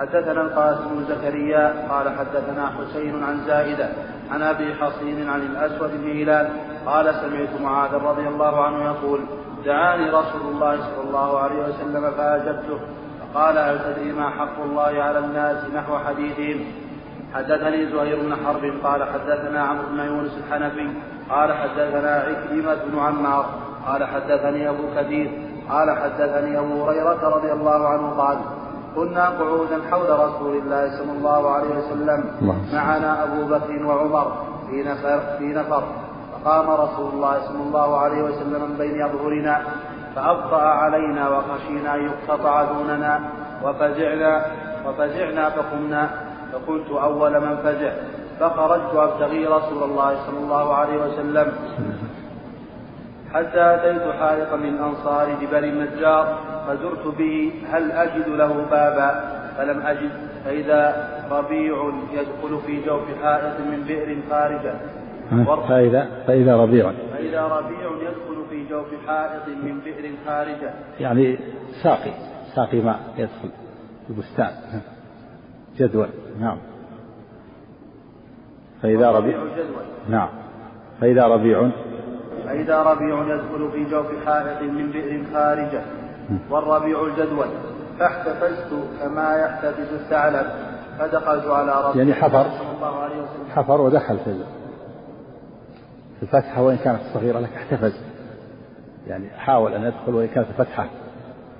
حدثنا 0.00 0.40
القاسم 0.40 0.88
بن 0.88 1.04
زكريا 1.04 1.86
قال 1.90 2.08
حدثنا 2.18 2.66
حسين 2.66 3.24
عن 3.24 3.40
زائدة 3.46 3.88
عن 4.30 4.42
أبي 4.42 4.74
حصين 4.74 5.28
عن 5.30 5.40
الأسود 5.40 5.90
بن 5.90 6.10
هلال 6.10 6.48
قال 6.86 7.14
سمعت 7.14 7.60
معاذ 7.60 7.94
رضي 7.94 8.28
الله 8.28 8.64
عنه 8.64 8.84
يقول 8.84 9.20
دعاني 9.64 10.10
رسول 10.10 10.40
الله 10.40 10.76
صلى 10.76 11.04
الله 11.08 11.38
عليه 11.38 11.56
وسلم 11.56 12.10
فأجبته 12.10 12.78
فقال 13.20 13.58
هل 13.58 13.78
تدري 13.78 14.12
ما 14.12 14.30
حق 14.30 14.62
الله 14.62 15.02
على 15.02 15.18
الناس 15.18 15.56
نحو 15.74 15.98
حديثهم؟ 15.98 16.64
حدثني 17.34 17.86
زهير 17.86 18.20
بن 18.22 18.36
حرب 18.46 18.72
قال 18.84 19.04
حدثنا 19.04 19.60
عمرو 19.60 19.86
بن 19.92 19.98
يونس 19.98 20.32
الحنفي 20.38 20.88
قال 21.30 21.52
حدثنا 21.52 22.10
عكرمة 22.10 22.74
بن 22.84 22.98
عمار 22.98 23.46
قال 23.86 24.04
حدثني 24.04 24.68
أبو 24.68 24.82
كثير 24.96 25.30
قال 25.70 25.90
حدثني 25.90 26.58
أبو 26.58 26.84
هريرة 26.84 27.28
رضي 27.36 27.52
الله 27.52 27.88
عنه 27.88 28.10
قال 28.10 28.38
كنا 28.96 29.28
قعودا 29.28 29.78
حول 29.90 30.10
رسول 30.10 30.56
الله 30.56 30.98
صلى 30.98 31.12
الله 31.12 31.50
عليه 31.50 31.68
وسلم 31.68 32.24
معنا 32.72 33.24
أبو 33.24 33.44
بكر 33.44 33.86
وعمر 33.86 34.32
في 34.70 34.82
نفر, 34.82 35.20
في 35.38 35.44
نفر. 35.44 35.82
فقام 36.32 36.70
رسول 36.70 37.10
الله 37.12 37.40
صلى 37.48 37.62
الله 37.62 37.98
عليه 37.98 38.22
وسلم 38.22 38.62
من 38.70 38.76
بين 38.78 39.02
أظهرنا 39.02 39.62
فأبطأ 40.16 40.62
علينا 40.62 41.28
وخشينا 41.28 41.94
أن 41.94 42.04
يقتطع 42.04 42.62
دوننا 42.62 43.20
وفزعنا 43.64 44.46
وفزعنا 44.86 45.50
فقمنا. 45.50 46.27
فكنت 46.52 46.90
أول 46.90 47.40
من 47.40 47.56
فزع 47.56 47.92
فخرجت 48.40 48.94
أبتغي 48.94 49.46
رسول 49.46 49.82
الله 49.82 50.26
صلى 50.26 50.38
الله 50.38 50.74
عليه 50.74 50.96
وسلم. 51.04 51.52
حتى 53.34 53.74
أتيت 53.74 54.14
حائطا 54.20 54.56
من 54.56 54.78
أنصار 54.78 55.26
جبل 55.40 55.64
النجار 55.64 56.38
فزرت 56.68 57.06
به 57.18 57.52
هل 57.70 57.92
أجد 57.92 58.28
له 58.28 58.52
بابا؟ 58.70 59.38
فلم 59.58 59.86
أجد 59.86 60.10
فإذا 60.44 61.08
ربيع 61.30 61.92
يدخل 62.12 62.58
في 62.66 62.84
جوف 62.86 63.02
حائط 63.22 63.60
من 63.60 63.84
بئر 63.88 64.16
خارجة 64.30 64.74
فإذا 65.68 66.08
فإذا 66.26 66.56
ربيع. 66.56 66.92
فإذا 67.12 67.42
ربيع 67.42 67.90
يدخل 68.02 68.44
في 68.50 68.68
جوف 68.70 68.86
حائط 69.06 69.48
من 69.48 69.80
بئر 69.84 70.10
خارجة 70.26 70.70
يعني 71.00 71.38
ساقي 71.82 72.12
ساقي 72.54 72.80
ماء 72.80 73.00
يدخل 73.18 73.50
البستان. 74.10 74.50
جدول 75.78 76.08
نعم. 76.40 76.58
فإذا 78.82 79.10
ربيع 79.10 79.38
نعم. 80.08 80.28
فإذا 81.00 81.26
ربيع 81.26 81.70
فإذا 82.44 82.82
ربيع 82.82 83.34
يدخل 83.34 83.70
في 83.72 83.84
جوف 83.90 84.06
حائط 84.26 84.62
من 84.62 84.90
بئر 84.90 85.24
خارجة. 85.32 85.82
والربيع 86.50 87.06
الجدول. 87.06 87.46
فاحتفزت 87.98 88.70
كما 89.00 89.36
يحتفز 89.36 89.92
الثعلب. 89.92 90.46
فدخلت 90.98 91.46
على 91.46 91.88
رسول 91.88 91.98
يعني 91.98 92.14
حفر. 92.14 92.46
حفر 93.54 93.80
ودخل 93.80 94.18
في 94.18 94.36
الفتحة 96.22 96.62
وإن 96.62 96.76
كانت 96.76 97.00
صغيرة 97.14 97.38
لك 97.38 97.50
احتفز. 97.56 98.00
يعني 99.06 99.30
حاول 99.30 99.74
أن 99.74 99.82
يدخل 99.82 100.14
وإن 100.14 100.28
كانت 100.28 100.46
الفتحة 100.48 100.86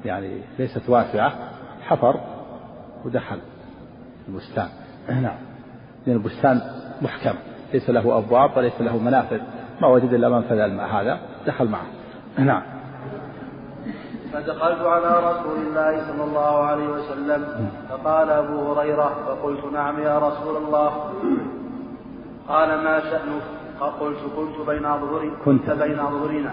يعني 0.05 0.41
ليست 0.59 0.89
واسعة. 0.89 1.33
حفر 1.83 2.21
ودخل. 3.05 3.39
البستان. 4.29 4.69
نعم. 5.23 5.39
لأن 6.07 6.17
البستان 6.17 6.61
محكم. 7.03 7.35
ليس 7.75 7.91
له 7.91 8.19
أبواب 8.19 8.57
وليس 8.57 8.81
له 8.81 8.99
منافذ. 8.99 9.41
ما 9.81 9.89
وجد 9.89 10.13
إلا 10.13 10.29
منفذ 10.29 10.59
الماء 10.59 10.87
هذا. 10.87 11.19
دخل 11.47 11.69
معه. 11.69 11.87
نعم. 12.39 12.63
فدخلت 14.33 14.81
على 14.81 15.31
رسول 15.31 15.57
الله 15.67 16.07
صلى 16.09 16.25
الله 16.25 16.65
عليه 16.65 16.89
وسلم. 16.89 17.71
فقال 17.89 18.31
أبو 18.31 18.73
هريرة 18.73 19.15
فقلت 19.27 19.73
نعم 19.73 20.03
يا 20.03 20.19
رسول 20.19 20.57
الله. 20.57 21.13
قال 22.49 22.69
ما 22.69 23.01
شأنك؟ 23.01 23.43
قلت 24.01 24.19
كنت 24.37 24.69
بين 24.69 24.87
أظهري 24.87 25.33
كنت. 25.45 25.71
بين 25.71 25.99
أظهرنا 25.99 26.53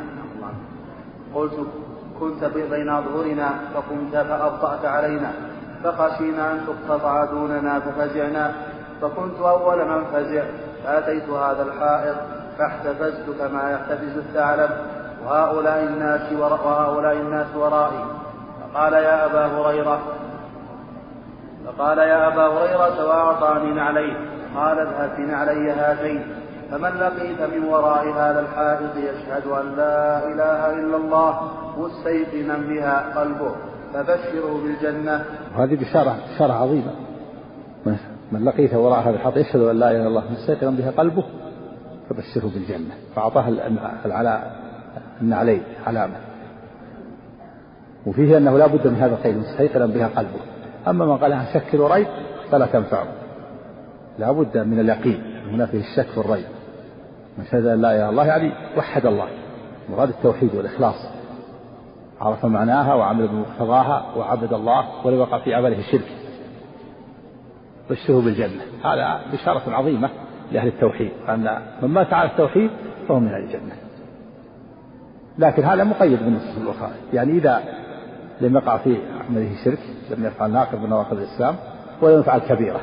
قلت 1.33 1.67
كنت 2.19 2.43
بين 2.43 2.89
أظهرنا 2.89 3.49
فقمت 3.73 4.11
فأبطأت 4.11 4.85
علينا. 4.85 5.31
فخشينا 5.83 6.51
أن 6.51 6.61
تقتطع 6.67 7.25
دوننا 7.25 7.79
ففزعنا. 7.79 8.51
فكنت 9.01 9.39
أول 9.39 9.85
من 9.85 10.05
فزع 10.05 10.43
فأتيت 10.85 11.29
هذا 11.29 11.63
الحائط 11.63 12.15
فاحتفزت 12.57 13.25
كما 13.39 13.71
يحتفز 13.71 14.17
الثعلب. 14.17 14.69
وهؤلاء 15.25 15.83
الناس 15.83 16.33
وهؤلاء 16.33 17.13
الناس 17.13 17.55
ورائي. 17.55 18.05
فقال 18.61 18.93
يا 18.93 19.25
أبا 19.25 19.45
هريرة 19.45 19.99
فقال 21.65 21.97
يا 21.97 22.27
أبا 22.27 22.47
هريرة 22.47 23.07
وأعطاني 23.07 23.73
نعلين 23.73 24.15
قال 24.55 24.79
اذهب 24.79 25.15
بنعلي 25.17 25.71
هاتين. 25.71 26.35
فمن 26.71 26.89
لقيت 26.89 27.41
من 27.41 27.63
وراء 27.69 28.07
هذا 28.09 28.39
الحائط 28.39 28.95
يشهد 28.95 29.47
أن 29.47 29.75
لا 29.75 30.27
إله 30.27 30.73
إلا 30.73 30.97
الله 30.97 31.51
مستيقنا 31.77 32.57
بها 32.57 33.19
قلبه. 33.19 33.55
فبشره 33.95 34.63
بالجنة. 34.63 35.25
وهذه 35.55 35.75
بشارة 35.75 36.17
بشارة 36.35 36.53
عظيمة. 36.53 36.91
من 38.31 38.45
لقيته 38.45 38.79
وراء 38.79 38.99
هذا 38.99 39.15
الحائط 39.15 39.37
يشهد 39.37 39.61
أن 39.61 39.79
لا 39.79 39.91
إله 39.91 39.99
إلا 39.99 40.07
الله 40.07 40.23
مستيقنا 40.31 40.69
بها 40.69 40.91
قلبه 40.91 41.23
فبشره 42.09 42.51
بالجنة. 42.53 42.95
فأعطاه 43.15 43.49
العلاء 44.05 44.55
النعلين 45.21 45.63
علامة. 45.87 46.15
وفيه 48.05 48.37
أنه 48.37 48.57
لا 48.57 48.67
بد 48.67 48.87
من 48.87 48.95
هذا 48.95 49.13
الخير 49.15 49.37
مستيقنا 49.37 49.85
بها 49.85 50.07
قلبه. 50.07 50.39
أما 50.87 51.05
من 51.05 51.17
قالها 51.17 51.53
شك 51.53 51.79
وريب 51.79 52.07
فلا 52.51 52.65
تنفعه. 52.65 53.07
لا 54.19 54.31
بد 54.31 54.57
من 54.57 54.79
اليقين 54.79 55.23
هنا 55.51 55.65
فيه 55.65 55.79
الشك 55.79 56.17
والريب 56.17 56.45
من 57.37 57.45
شهد 57.45 57.65
أن 57.65 57.81
لا 57.81 57.91
إله 57.91 58.03
إلا 58.03 58.09
الله 58.09 58.25
يعني 58.25 58.51
وحد 58.77 59.05
الله. 59.05 59.27
مراد 59.89 60.09
التوحيد 60.09 60.55
والإخلاص. 60.55 61.14
عرف 62.21 62.45
معناها 62.45 62.93
وعمل 62.93 63.27
بمقتضاها 63.27 64.05
وعبد 64.17 64.53
الله 64.53 65.05
ولم 65.05 65.19
يقع 65.19 65.39
في 65.39 65.53
عمله 65.53 65.79
الشرك. 65.79 66.11
بشره 67.89 68.21
بالجنة. 68.21 68.61
هذا 68.83 69.19
بشارة 69.33 69.75
عظيمة 69.75 70.09
لأهل 70.51 70.67
التوحيد. 70.67 71.11
أن 71.29 71.61
من 71.81 71.89
مات 71.89 72.13
على 72.13 72.29
التوحيد 72.29 72.69
فهو 73.07 73.19
من 73.19 73.27
أهل 73.27 73.43
الجنة. 73.43 73.75
لكن 75.37 75.63
هذا 75.63 75.83
مقيد 75.83 76.23
بالنصوص 76.23 76.57
الأخرى. 76.57 76.91
يعني 77.13 77.31
إذا 77.31 77.63
لم 78.41 78.55
يقع 78.55 78.77
في 78.77 78.97
عمله 79.29 79.49
شرك 79.65 79.79
لم 80.11 80.25
يفعل 80.25 80.51
ناقض 80.51 80.79
من 80.79 80.89
نواقض 80.89 81.17
الإسلام 81.17 81.55
ولم 82.01 82.19
يفعل 82.19 82.39
كبيرة. 82.39 82.81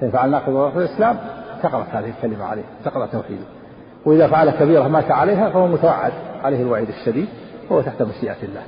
فيفعل 0.00 0.30
ناقض 0.30 0.48
من 0.48 0.54
نواقض 0.54 0.78
الإسلام 0.78 1.16
سقطت 1.62 1.88
هذه 1.90 2.08
الكلمة 2.08 2.44
عليه 2.44 2.64
سقط 2.84 3.12
توحيده. 3.12 3.44
وإذا 4.06 4.26
فعل 4.26 4.50
كبيرة 4.50 4.88
مات 4.88 5.10
عليها 5.10 5.50
فهو 5.50 5.66
متوعد 5.66 6.12
عليه 6.44 6.62
الوعيد 6.62 6.88
الشديد. 6.88 7.28
وهو 7.70 7.80
تحت 7.80 8.02
مشيئة 8.02 8.42
الله. 8.42 8.62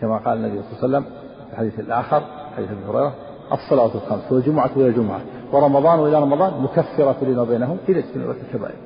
كما 0.00 0.18
قال 0.18 0.38
النبي 0.38 0.62
صلى 0.62 0.86
الله 0.86 0.98
عليه 0.98 1.06
وسلم 1.06 1.18
في 1.46 1.52
الحديث 1.52 1.80
الآخر 1.80 2.22
حديث 2.56 2.70
أبي 2.70 2.80
هريرة 2.88 3.14
الصلاة 3.52 3.94
الخمس 3.94 4.32
والجمعة 4.32 4.70
إلى 4.76 4.86
الجمعة. 4.86 5.20
ورمضان 5.52 5.98
إلى 5.98 6.22
رمضان 6.22 6.62
مكفرة 6.62 7.16
لما 7.22 7.44
بينهم 7.44 7.78
إذا 7.88 7.98
اجتنبت 7.98 8.36
الكبائر. 8.48 8.76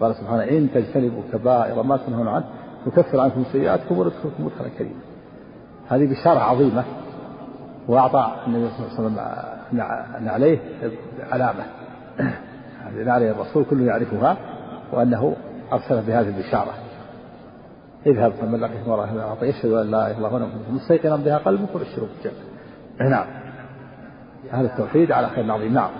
قال 0.00 0.14
سبحانه 0.14 0.42
إن 0.42 0.68
تجتنبوا 0.74 1.22
كبائر 1.32 1.82
ما 1.82 1.96
تنهون 1.96 2.28
عنه 2.28 2.44
نكفر 2.86 3.20
عنكم 3.20 3.44
سيئاتكم 3.52 3.98
وندخلكم 3.98 4.44
مدخلا 4.44 4.68
كريما. 4.78 5.00
هذه 5.88 6.10
بشارة 6.10 6.38
عظيمة 6.38 6.84
وأعطى 7.88 8.32
النبي 8.46 8.68
صلى 8.70 8.86
الله 8.86 9.20
عليه 9.20 9.32
وسلم 9.72 10.28
عليه 10.28 10.58
علامة. 11.32 11.64
عليه 13.10 13.30
الرسول 13.30 13.64
كله 13.70 13.84
يعرفها 13.84 14.36
وأنه 14.92 15.36
أرسل 15.72 16.02
بهذه 16.02 16.28
البشارة. 16.28 16.74
اذهب 18.06 18.32
فمن 18.32 18.60
لقيت 18.60 18.88
مرة 18.88 19.20
أعطى 19.20 19.46
يشهد 19.46 19.72
أن 19.72 19.90
لا 19.90 20.10
إله 20.10 20.18
إلا 20.18 20.28
الله 20.28 20.48
مستيقنا 20.70 21.16
بها 21.16 21.38
قلبك 21.38 21.74
وبشره 21.74 22.08
بالجنة 22.14 23.10
نعم. 23.10 23.26
هذا 24.50 24.72
التوحيد 24.72 25.12
على 25.12 25.28
خير 25.28 25.52
عظيم 25.52 25.74
نعم. 25.74 25.90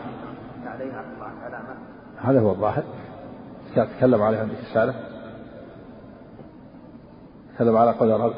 هذا 2.23 2.41
هو 2.41 2.51
الظاهر. 2.51 2.83
تكلم 3.77 4.23
عليه 4.23 4.39
عندك 4.39 4.55
رسالة؟ 4.71 4.95
تكلم 7.55 7.77
على 7.77 7.91
قول 7.91 8.11
الرب. 8.11 8.35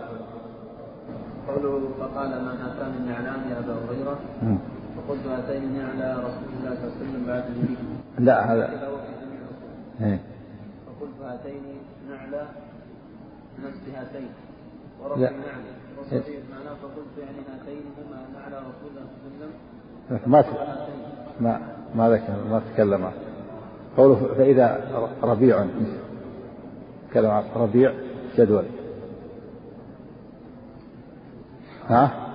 قوله 1.48 1.88
فقال 1.98 2.30
ما 2.30 2.52
هاتان 2.52 2.92
النعلان 3.00 3.50
يا 3.50 3.58
أبا 3.58 3.74
هريرة؟ 3.88 4.18
فقلت 4.96 5.26
هاتين 5.26 5.62
النعلى 5.62 6.12
رسول 6.12 6.48
الله 6.58 6.74
صلى 6.74 6.84
الله 6.84 6.96
عليه 6.96 7.10
وسلم 7.10 7.26
بعد 7.26 7.44
النبي. 7.44 7.76
لا 8.18 8.52
هذا. 8.52 8.70
هاتين 11.26 11.62
نعلى 12.10 12.46
نفس 13.58 13.88
هاتين. 13.96 14.28
ورفع 15.02 15.14
النعل. 15.14 15.62
وصحيح 15.98 16.40
معناه 16.50 16.74
فقلت 16.74 17.18
يعني 17.18 17.38
هاتين 17.38 17.82
هما 17.98 18.18
نعلى 18.34 18.56
رسول 18.56 18.90
الله 18.90 19.02
صلى 19.06 19.34
الله 19.36 19.46
عليه 20.10 20.18
وسلم. 20.20 20.32
ما 20.32 20.44
ما 21.40 21.60
ما 21.94 22.10
ذكر 22.10 22.32
ما 22.50 22.62
تكلم. 22.74 23.10
قوله 23.96 24.34
فإذا 24.34 24.66
ربيع 25.22 25.66
تكلم 27.10 27.30
عن 27.30 27.44
ربيع 27.56 27.94
جدول. 28.36 28.64
ها؟ 31.88 32.26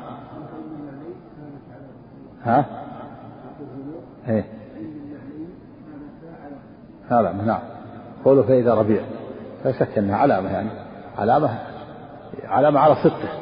ها؟ 2.43 2.65
إيه. 4.27 4.45
علامة 7.11 7.45
نعم. 7.45 7.80
قوله 8.25 8.41
فإذا 8.41 8.73
ربيع. 8.73 9.01
لا 9.65 9.71
شك 9.71 9.97
أنها 9.97 10.17
علامة 10.17 10.49
يعني. 10.49 10.69
علامة 11.17 11.59
علامة 12.45 12.79
على 12.79 12.95
صدقه. 12.95 13.41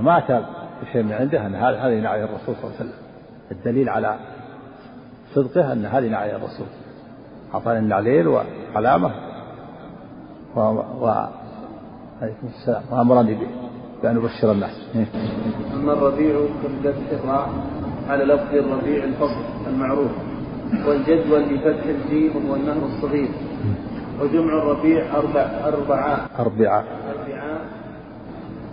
ما 0.00 0.18
أتى 0.18 0.44
بشيء 0.82 1.02
من 1.02 1.12
عنده 1.12 1.46
أن 1.46 1.54
هذه 1.54 2.00
نعي 2.00 2.24
الرسول 2.24 2.54
صلى 2.54 2.64
الله 2.64 2.76
عليه 2.80 2.90
وسلم. 2.90 2.92
الدليل 3.50 3.88
على 3.88 4.16
صدقه 5.34 5.72
أن 5.72 5.86
هذه 5.86 6.08
نعي 6.08 6.36
الرسول. 6.36 6.66
أعطاني 7.54 7.78
النعليل 7.78 8.28
وعلامة 8.28 9.10
و, 10.56 10.60
و... 10.60 11.26
عليكم 12.22 12.46
السلام. 12.46 12.82
وأمرني 12.90 13.38
بأن 14.02 14.16
أبشر 14.16 14.52
الناس. 14.52 14.88
إيه. 14.94 15.06
أما 15.74 15.92
الربيع 15.92 16.40
كبدة 16.62 16.94
الراء 17.12 17.48
على 18.08 18.24
لفظ 18.24 18.54
الربيع 18.54 19.04
الفصل 19.04 19.44
المعروف. 19.66 20.10
والجدول 20.86 21.42
بفتح 21.42 21.84
الجيم 21.84 22.32
هو 22.48 22.54
النهر 22.54 22.86
الصغير. 22.86 23.28
وجمع 24.20 24.52
الربيع 24.62 25.16
أربع 25.16 25.40
أربعاء 25.64 26.28
أربعاء 26.38 26.84
أربعاء 27.10 27.60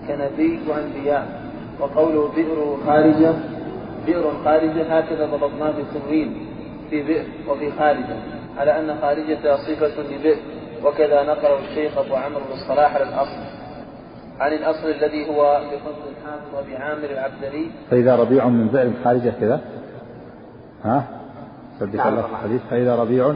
كنبي 0.07 0.59
وأنبياء. 0.69 1.41
وقوله 1.79 2.29
بئر 2.35 2.77
خارجة 2.85 3.33
بئر 4.05 4.31
خارجة 4.45 4.97
هكذا 4.97 5.25
ضبطناه 5.25 5.71
بتنوين 5.71 6.45
في 6.89 7.03
بئر 7.03 7.25
وفي 7.47 7.71
خارجة. 7.71 8.15
على 8.57 8.79
أن 8.79 8.95
خارجة 9.01 9.55
صفة 9.55 10.01
لبئر. 10.01 10.37
وكذا 10.85 11.23
نقله 11.23 11.59
الشيخ 11.69 11.97
أبو 11.97 12.15
عمرو 12.15 12.39
بن 12.39 12.53
الصلاح 12.53 12.95
على 12.95 13.03
الأصل. 13.03 13.63
عن 14.39 14.53
الأصل 14.53 14.89
الذي 14.89 15.29
هو 15.29 15.61
بفضل 15.71 16.03
الحافظ 16.11 16.55
أبي 16.55 16.75
عامر 16.75 17.09
العبدري 17.09 17.71
فإذا 17.91 18.15
ربيع 18.15 18.47
من 18.47 18.67
بئر 18.67 18.91
خارجة 19.03 19.33
كذا؟ 19.39 19.61
ها؟ 20.83 21.03
في 21.91 22.31
الحديث 22.31 22.61
فإذا 22.69 22.95
ربيع. 22.95 23.35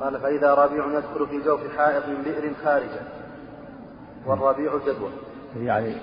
قال 0.00 0.20
فإذا 0.20 0.54
ربيع 0.54 0.86
يدخل 0.86 1.26
في 1.26 1.44
جوف 1.44 1.60
حائط 1.76 2.02
من 2.08 2.22
بئر 2.22 2.52
خارجة. 2.64 3.00
والربيع 4.26 4.72
جدول 4.86 5.10
يعني 5.56 5.94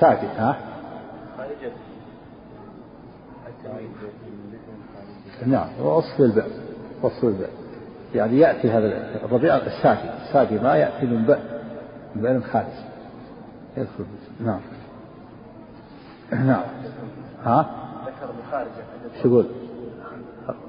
ساكت 0.00 0.24
ها؟ 0.24 0.58
خارجة. 1.38 1.72
نعم 5.46 5.68
وصف 5.80 6.20
البئر 6.20 6.50
وصف 7.02 7.24
البئر. 7.24 7.50
يعني 8.14 8.38
يأتي 8.38 8.70
هذا 8.70 8.86
الربيع 9.24 9.56
الساكت 9.56 10.10
الساكت 10.26 10.52
ما 10.52 10.76
يأتي 10.76 11.06
من 11.06 11.24
بئر 11.26 11.38
من 12.14 12.22
بئر 12.22 12.40
خارج 12.40 12.66
يدخل 13.76 14.04
نعم. 14.40 14.60
نعم. 16.32 16.64
ها؟ 17.44 17.81
ذكر 18.52 18.64
بخارجة 18.64 19.22
شو 19.22 19.28
يقول؟ 19.28 19.46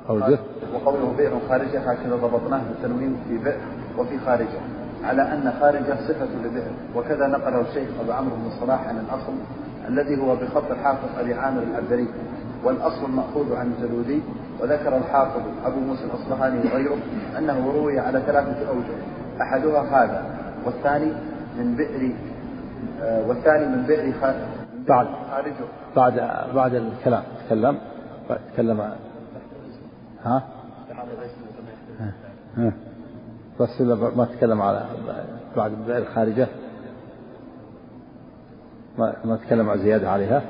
أوجه. 0.09 0.39
وقوله 0.73 1.13
بئر 1.17 1.39
خارجة 1.49 1.79
هكذا 1.79 2.15
ضبطناه 2.15 2.61
بالتنوين 2.69 3.17
في 3.27 3.37
بئر 3.37 3.59
وفي 3.97 4.19
خارجة. 4.19 4.59
على 5.03 5.21
أن 5.21 5.53
خارجة 5.59 5.95
صفة 6.07 6.27
لبئر. 6.45 6.71
وكذا 6.95 7.27
نقله 7.27 7.61
الشيخ 7.61 7.89
أبو 8.01 8.11
عمرو 8.11 8.35
بن 8.35 8.47
الصلاح 8.47 8.87
عن 8.87 8.97
الأصل 8.97 9.33
الذي 9.87 10.21
هو 10.21 10.35
بخط 10.35 10.71
الحافظ 10.71 11.19
أبي 11.19 11.33
عامر 11.33 11.63
العبدري 11.63 12.07
والأصل 12.63 13.05
المأخوذ 13.05 13.55
عن 13.55 13.73
الجلودي. 13.73 14.21
وذكر 14.61 14.97
الحافظ 14.97 15.41
أبو 15.65 15.79
موسى 15.79 16.03
الأصبهاني 16.03 16.59
وغيره 16.59 16.97
أنه 17.37 17.71
روي 17.75 17.99
على 17.99 18.21
ثلاثة 18.21 18.69
أوجه. 18.69 18.97
أحدها 19.41 19.81
هذا 19.81 20.25
والثاني 20.65 21.11
من 21.57 21.75
بئر 21.75 22.11
آه، 23.01 23.27
والثاني 23.27 23.65
من 23.65 23.83
بئر 23.87 24.13
بعد. 24.89 25.07
بعد 25.95 26.13
بعد 26.55 26.73
الكلام. 26.73 27.23
تكلم. 27.45 27.77
تكلم. 28.53 28.79
ها؟ 30.23 30.43
ها. 32.57 32.73
بس 33.59 33.81
ما 34.15 34.25
تكلم 34.25 34.61
على 34.61 34.85
بعد 35.55 35.71
بئر 35.71 35.97
الخارجة. 35.97 36.47
ما 38.97 39.13
ما 39.25 39.35
تكلم 39.35 39.69
على 39.69 39.79
زيادة 39.79 40.09
عليها. 40.09 40.41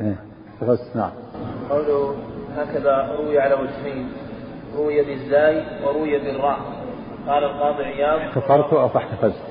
إيه. 0.00 0.16
احتفزت 0.48 0.96
نعم. 0.96 1.10
قوله 1.70 2.16
هكذا 2.56 3.16
روي 3.18 3.40
على 3.40 3.54
وجهين. 3.54 4.12
روي 4.76 5.04
بالزاي 5.04 5.84
وروي 5.84 6.18
بالراء. 6.18 6.58
قال 7.28 7.44
القاضي 7.44 7.84
عياض. 7.84 8.20
احتفرت 8.20 8.72
أو 8.72 8.88
فاحتفزت 8.88 9.42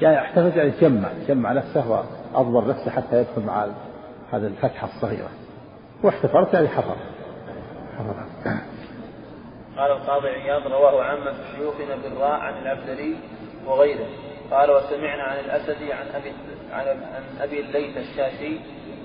يعني 0.00 0.18
احتفز 0.18 0.56
يعني 0.56 0.72
جمع 0.80 1.08
جمع 1.28 1.52
نفسه 1.52 2.04
واضبر 2.34 2.68
نفسه 2.68 2.90
حتى 2.90 3.20
يدخل 3.20 3.42
مع 3.42 3.66
هذه 4.32 4.46
الفتحة 4.46 4.88
الصغيرة. 4.88 5.28
واحتفرت 6.02 6.54
يعني 6.54 6.68
حفر. 6.68 6.96
حفر. 7.98 8.14
قال 9.76 9.90
القاضي 9.90 10.28
عياض 10.28 10.62
رواه 10.66 11.02
عامة 11.02 11.32
شيوخنا 11.56 11.96
بالراء 11.96 12.30
عن 12.30 12.62
العبدري 12.62 13.16
وغيره. 13.66 14.06
قال 14.50 14.70
وسمعنا 14.70 15.22
عن 15.22 15.38
الأسدي 15.38 15.92
عن 15.92 16.06
أبي 16.14 16.32
عن 16.72 16.86
أبي 17.40 17.60
الليث 17.60 17.96
الشاشي 17.96 18.58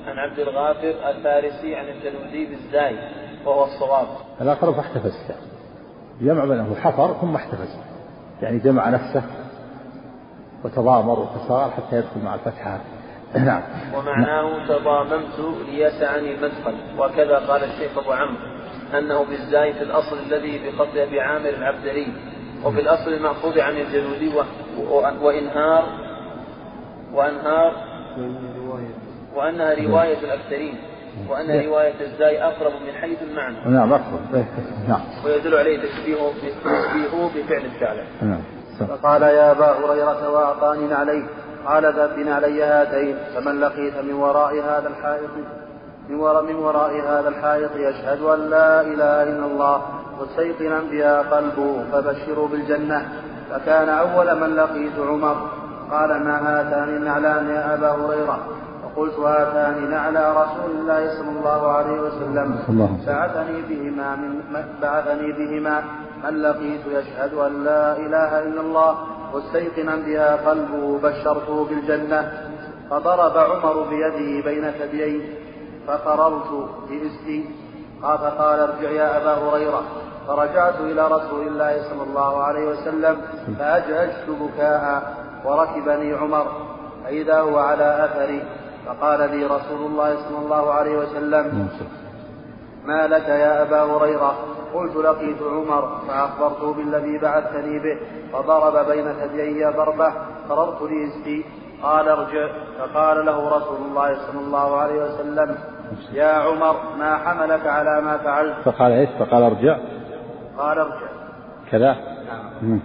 عن 0.08 0.17
عبد 0.17 0.39
الغافر 0.39 1.10
الفارسي 1.10 1.75
عن 1.75 1.86
الجلودي 1.86 2.45
بالزاي 2.45 2.95
وهو 3.45 3.63
الصواب. 3.63 4.08
الآخر 4.41 4.73
فاحتفز 4.73 5.32
جمع 6.21 6.45
بينه 6.45 6.75
حفر 6.75 7.13
ثم 7.13 7.36
احتفز. 7.36 7.78
يعني 8.41 8.60
جمع 8.60 8.89
نفسه. 8.89 9.23
وتضامر 10.63 11.19
وتصاغر 11.19 11.72
حتى 11.72 11.95
يدخل 11.95 12.19
مع 12.24 12.36
الفتحة. 12.36 12.80
نعم. 13.36 13.62
ومعناه 13.95 14.67
تضاممت 14.67 15.56
ليسعني 15.69 16.36
المدخل. 16.36 16.76
وكذا 16.98 17.38
قال 17.38 17.63
الشيخ 17.63 17.98
أبو 17.98 18.12
عمرو 18.12 18.60
أنه 18.98 19.24
بالزاي 19.24 19.74
في 19.74 19.84
الأصل 19.84 20.17
الذي 20.19 20.62
بخط 20.67 20.98
أبي 20.98 21.22
عامر 21.22 21.50
العبدري 21.50 22.13
وفي 22.65 22.82
الأصل 22.82 23.13
المأخوذ 23.13 23.60
عن 23.60 23.78
الجلودي 23.78 24.32
وإنهار 25.22 25.84
وأنهار 27.13 27.74
وأنها 29.36 29.74
رواية 29.74 30.19
الأكثرين 30.19 30.76
وأن 31.30 31.65
رواية 31.65 31.93
الزاي 32.02 32.43
أقرب 32.43 32.72
من 32.88 32.93
حيث 33.02 33.17
المعنى. 33.22 33.58
نعم 33.65 33.93
أقرب. 33.93 34.45
نعم. 34.88 35.02
ويدل 35.26 35.56
عليه 35.56 35.78
تشبيهه 35.78 36.32
تشبيهه 36.32 37.30
بفعل 37.36 37.65
الفعل. 37.65 38.04
نعم. 38.22 38.41
فقال 38.88 39.22
يا 39.22 39.52
أبا 39.52 39.65
هريرة 39.65 40.30
وأعطاني 40.30 40.88
نعليه 40.88 41.24
قال 41.65 41.84
ذهب 41.86 42.15
بنعلي 42.15 42.63
هاتين. 42.63 43.18
فمن 43.36 43.60
لقيت 43.60 43.98
من 43.98 44.13
وراء 44.13 44.54
هذا 44.54 44.88
الحائط 44.88 45.30
من 46.10 46.15
وراء 46.15 46.44
من 46.44 46.56
وراء 46.56 46.92
هذا 47.08 47.30
الحائط 47.30 47.72
يشهد 47.76 48.22
أن 48.22 48.50
لا 48.50 48.82
إله 48.82 49.24
إلا 49.24 49.46
الله 49.46 49.82
مستيقنا 50.22 50.80
بها 50.92 51.22
قلبه 51.22 51.84
فبشروا 51.92 52.48
بالجنة. 52.48 53.10
فكان 53.52 53.89
أول 53.89 54.39
من 54.42 54.56
لقيت 54.56 55.00
عمر. 55.00 55.36
قال 55.92 56.10
ما 56.24 56.38
هاتان 56.38 56.89
النعلان 56.89 57.50
يا 57.50 57.74
أبا 57.74 57.89
هريرة؟ 57.89 58.59
فقلت 58.95 59.19
هاتان 59.19 59.89
نعلى 59.89 60.32
رسول 60.32 60.71
الله 60.71 61.10
صلى 61.17 61.30
الله 61.39 61.71
عليه 61.71 62.02
وسلم. 62.02 62.60
بعثني 63.08 63.62
بهما 63.69 64.15
من 64.15 64.41
بعثني 64.82 65.32
بهما 65.32 65.84
من 66.23 66.41
لقيت 66.41 66.82
يشهد 66.88 67.34
أن 67.34 67.63
لا 67.63 67.97
إله 67.97 68.39
إلا 68.39 68.62
الله 68.62 68.97
مستيقنا 69.34 69.95
بها 69.95 70.49
قلبه 70.49 70.99
بشرته 71.04 71.65
بالجنة. 71.65 72.32
فضرب 72.89 73.38
عمر 73.38 73.84
بيده 73.89 74.43
بين 74.45 74.71
ثدييه 74.71 75.21
فقررت 75.88 76.69
بإسدي 76.89 77.45
قال 78.04 78.17
فقال 78.17 78.60
ارجع 78.60 78.89
يا 78.89 79.17
أبا 79.17 79.34
هريرة. 79.34 79.84
فرجعت 80.28 80.80
إلى 80.80 81.08
رسول 81.08 81.47
الله 81.47 81.89
صلى 81.89 82.04
الله 82.04 82.43
عليه 82.43 82.65
وسلم 82.67 83.17
فأجهشت 83.60 84.30
بكاء 84.30 85.13
وركبني 85.45 86.13
عمر. 86.13 86.45
فإذا 87.04 87.39
هو 87.39 87.58
على 87.58 88.06
أثري 88.06 88.43
فقال 88.86 89.20
لي 89.20 89.46
رسول 89.46 89.86
الله 89.86 90.15
صلى 90.15 90.38
الله 90.38 90.74
عليه 90.74 90.98
وسلم 90.98 91.68
ما 92.86 93.08
لك 93.08 93.28
يا 93.28 93.62
أبا 93.62 93.84
هريرة؟ 93.84 94.36
قلت 94.74 94.96
لقيت 94.96 95.42
عمر. 95.42 96.00
فأخبرته 96.08 96.74
بالذي 96.74 97.18
بعثتني 97.18 97.80
به 97.80 97.98
فضرب 98.34 98.88
بين 98.88 99.13
ثديي 99.13 99.65
ضربة 99.65 100.13
فررت 100.50 100.82
لإزدي 100.82 101.46
قال 101.84 102.10
ارجع. 102.10 102.48
فقال 102.80 103.26
له 103.26 103.58
رسول 103.58 103.78
الله 103.89 104.15
صلى 104.15 104.39
الله 104.39 104.78
عليه 104.78 105.04
وسلم 105.04 105.58
يا 106.12 106.34
عمر 106.34 106.76
ما 107.00 107.18
حملك 107.18 107.68
على 107.68 108.02
ما 108.02 108.18
فعلت؟ 108.18 108.56
فقال 108.65 108.92
إيش؟ 108.92 109.10
فقال 109.20 109.44
ارجع. 109.44 109.78
قال 110.58 110.80
ارجع. 110.80 111.08
كذا؟ 111.72 111.96
نعم. 112.62 112.80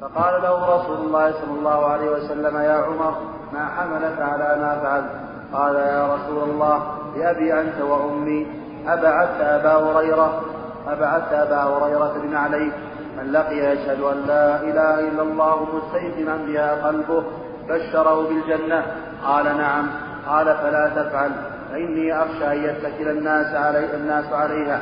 فقال 0.00 0.42
له 0.42 0.76
رسول 0.76 0.96
الله 1.06 1.32
صلى 1.32 1.58
الله 1.58 1.86
عليه 1.86 2.10
وسلم 2.10 2.56
يا 2.56 2.72
عمر 2.72 3.14
ما 3.52 3.68
حملك 3.76 4.20
على 4.20 4.60
ما 4.60 4.80
فعلت 4.82 5.10
قال 5.52 5.74
يا 5.74 6.14
رسول 6.14 6.50
الله 6.50 6.82
بأبي 7.14 7.60
أنت 7.60 7.80
وأمي 7.80 8.46
أبعدت 8.86 9.40
أبا 9.40 9.72
هريرة 9.72 10.40
أبعدت 10.88 11.32
أبا 11.32 11.62
هريرة 11.62 12.14
بن 12.22 12.36
عليك 12.36 12.72
من 13.18 13.32
لقي 13.32 13.56
يشهد 13.56 14.00
أن 14.00 14.26
لا 14.26 14.62
إله 14.62 15.08
إلا 15.08 15.22
الله 15.22 15.66
مستيقنا 15.74 16.36
بها 16.46 16.86
قلبه 16.86 17.22
بشره 17.68 18.28
بالجنة. 18.28 18.82
قال 19.24 19.44
نعم. 19.44 19.86
قال 20.28 20.46
فلا 20.46 20.90
تفعل. 20.96 21.30
فإني 21.70 22.22
أخشى 22.22 22.52
أن 22.52 22.64
يتكل 22.64 23.08
الناس 23.08 23.54
علي 23.54 23.94
الناس 23.94 24.32
عليها. 24.32 24.80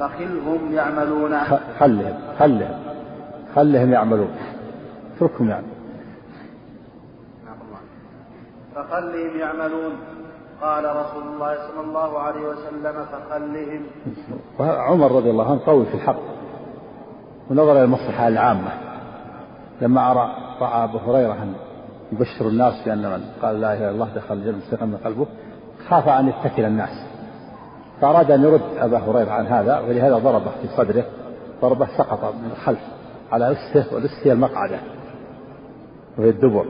فخلهم 0.00 0.72
يعملون. 0.72 1.38
خلهم 1.80 2.14
خلهم 2.38 2.74
خلهم 3.54 3.92
يعملون. 3.92 4.30
اتركهم 5.16 5.50
يعني 5.50 5.66
فخلهم 8.74 9.38
يعملون. 9.38 9.92
قال 10.62 10.84
رسول 10.84 11.22
الله 11.22 11.54
صلى 11.54 11.80
الله 11.80 12.18
عليه 12.18 12.40
وسلم 12.40 13.04
فخلهم 13.04 13.82
عمر 14.58 15.12
رضي 15.12 15.30
الله 15.30 15.50
عنه 15.50 15.60
قوي 15.66 15.86
في 15.86 15.94
الحق 15.94 16.20
ونظر 17.50 17.72
إلى 17.72 17.84
المصلحة 17.84 18.28
العامة. 18.28 18.70
لما 19.80 20.12
راى 20.12 20.30
رأى 20.60 20.84
أبو 20.84 20.98
هريرة 20.98 21.32
أن 21.32 21.54
يبشر 22.12 22.48
الناس 22.48 22.74
بأن 22.86 22.98
من 22.98 23.24
قال 23.42 23.60
لا 23.60 23.72
إله 23.72 23.78
إلا 23.78 23.90
الله 23.90 24.08
دخل 24.14 24.34
الجنة 24.34 24.56
مستقيم 24.56 24.88
من 24.88 24.96
قلبه 24.96 25.26
خاف 25.88 26.08
أن 26.08 26.28
يتكل 26.28 26.64
الناس. 26.64 27.06
فأراد 28.00 28.30
أن 28.30 28.42
يرد 28.42 28.62
أبا 28.78 28.98
هريرة 28.98 29.30
عن 29.30 29.46
هذا 29.46 29.78
ولهذا 29.78 30.18
ضربه 30.18 30.50
في 30.62 30.68
صدره 30.76 31.04
ضربه 31.62 31.86
سقط 31.98 32.34
من 32.34 32.50
الخلف 32.52 32.80
على 33.32 33.52
أسه 33.52 33.94
والأس 33.94 34.26
هي 34.26 34.32
المقعدة 34.32 34.78
وهي 36.18 36.30
الدبر. 36.30 36.66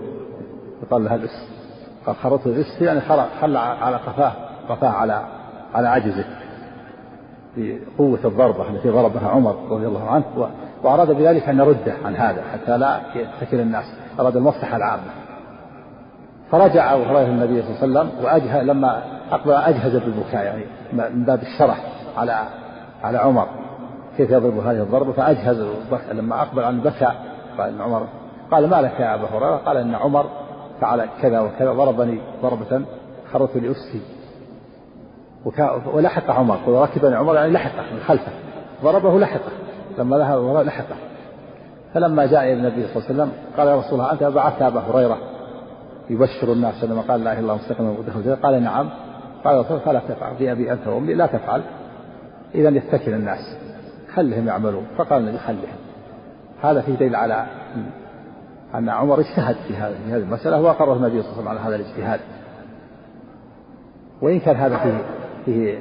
يقال 0.83 1.05
لها 1.05 1.15
الأس. 1.15 1.60
خرطه 2.07 2.47
الاس 2.47 2.83
يعني 2.83 3.01
خلى 3.41 3.59
على 3.59 3.97
قفاه 3.97 4.33
قفاه 4.69 4.89
على 4.89 5.25
على 5.75 5.89
عجزه. 5.89 6.25
بقوة 7.57 8.19
الضربة 8.25 8.71
التي 8.71 8.91
ضربها 8.91 9.29
عمر 9.29 9.57
رضي 9.71 9.87
الله 9.87 10.11
عنه 10.11 10.25
وأراد 10.83 11.11
بذلك 11.11 11.49
أن 11.49 11.59
يرده 11.59 11.95
عن 12.05 12.17
هذا 12.17 12.43
حتى 12.53 12.79
لا 12.79 13.01
يتكل 13.15 13.61
الناس. 13.61 13.85
أراد 14.21 14.37
المصلحة 14.37 14.77
العامة. 14.77 15.03
فرجع 16.51 16.95
أبو 16.95 17.03
هريرة 17.03 17.29
النبي 17.29 17.63
صلى 17.63 17.85
الله 17.85 18.01
عليه 18.01 18.11
وسلم 18.11 18.25
وأجهز 18.25 18.65
لما 18.65 19.03
أقبل 19.33 19.53
أجهز 19.53 19.97
بالبكاء 19.97 20.45
يعني 20.45 20.65
من 20.93 21.25
باب 21.25 21.43
الشرح 21.43 21.77
على 22.17 22.45
على 23.05 23.19
عمر. 23.19 23.47
كيف 24.17 24.31
يضرب 24.31 24.59
هذه 24.59 24.83
الضربة؟ 24.83 25.13
فأجهز 25.13 25.67
لما 26.13 26.43
أقبل 26.43 26.65
عن 26.65 26.81
بكى 26.81 27.13
قال 27.59 27.83
عمر 27.83 28.07
قال 28.51 28.71
ما 28.71 28.77
لك 28.77 29.01
يا 29.01 29.15
أبا 29.15 29.29
هريرة؟ 29.33 29.57
قال 29.57 29.77
إن 29.77 29.95
عمر 29.95 30.27
فعل 30.81 31.09
كذا 31.23 31.41
وكذا 31.41 31.73
ضربني 31.73 32.21
ضربة 32.43 32.83
خرت 33.33 33.57
لأسي. 33.57 34.01
ولحق 35.95 36.31
عمر. 36.31 36.59
وركبني 36.67 37.15
عمر 37.15 37.35
يعني 37.35 37.53
لحقه 37.53 37.95
من 37.95 38.01
خلفه. 38.01 38.33
ضربه 38.83 39.19
لحقه. 39.19 39.51
لما 39.99 40.19
ذهب 40.19 40.67
لحقه. 40.67 40.97
فلما 41.95 42.27
جاء 42.27 42.43
إلى 42.43 42.53
النبي 42.53 42.87
صلى 42.87 42.97
الله 42.97 43.05
عليه 43.09 43.15
وسلم 43.15 43.33
قال 43.57 43.69
يا 43.69 43.77
رسول 43.77 44.01
الله 44.01 44.13
أنت 44.13 44.23
بعثت 44.23 44.63
أبا 44.63 44.81
هريرة 44.81 45.19
يبشر 46.11 46.53
الناس 46.53 46.85
لما 46.85 47.01
قال 47.01 47.25
لا 47.25 47.33
إله 47.33 47.41
إلا 47.41 47.41
الله 47.41 47.55
مستقيما 47.55 47.91
ودخل 47.91 48.37
قال 48.43 48.63
نعم. 48.63 48.89
قال 49.45 49.59
رسول 49.59 49.81
فلا 49.81 50.01
تفعل. 50.09 50.35
بأبي 50.35 50.73
أنت 50.73 50.87
وأمي 50.87 51.15
لا 51.15 51.27
تفعل. 51.27 51.63
إذا 52.55 52.69
يتكل 52.69 53.15
الناس. 53.15 53.57
خلهم 54.15 54.47
يعملون. 54.47 54.87
فقال 54.99 55.23
النبي 55.23 55.39
خلهم. 55.39 55.79
هذا 56.63 56.81
فيه 56.81 56.95
دليل 56.95 57.17
على 57.17 57.47
أن 58.75 58.89
عمر 58.89 59.21
اجتهد 59.21 59.57
في 59.69 59.75
هذه 59.75 60.17
المسألة 60.17 60.61
وأقره 60.61 60.93
النبي 60.93 61.23
صلى 61.23 61.31
الله 61.31 61.33
عليه 61.33 61.41
وسلم 61.41 61.49
على 61.49 61.61
هذا 61.61 61.77
الاجتهاد. 61.77 62.21
وإن 64.23 64.41
كان 64.41 64.57
هذا 64.57 64.77
فيه 64.77 64.99
فيه 65.45 65.79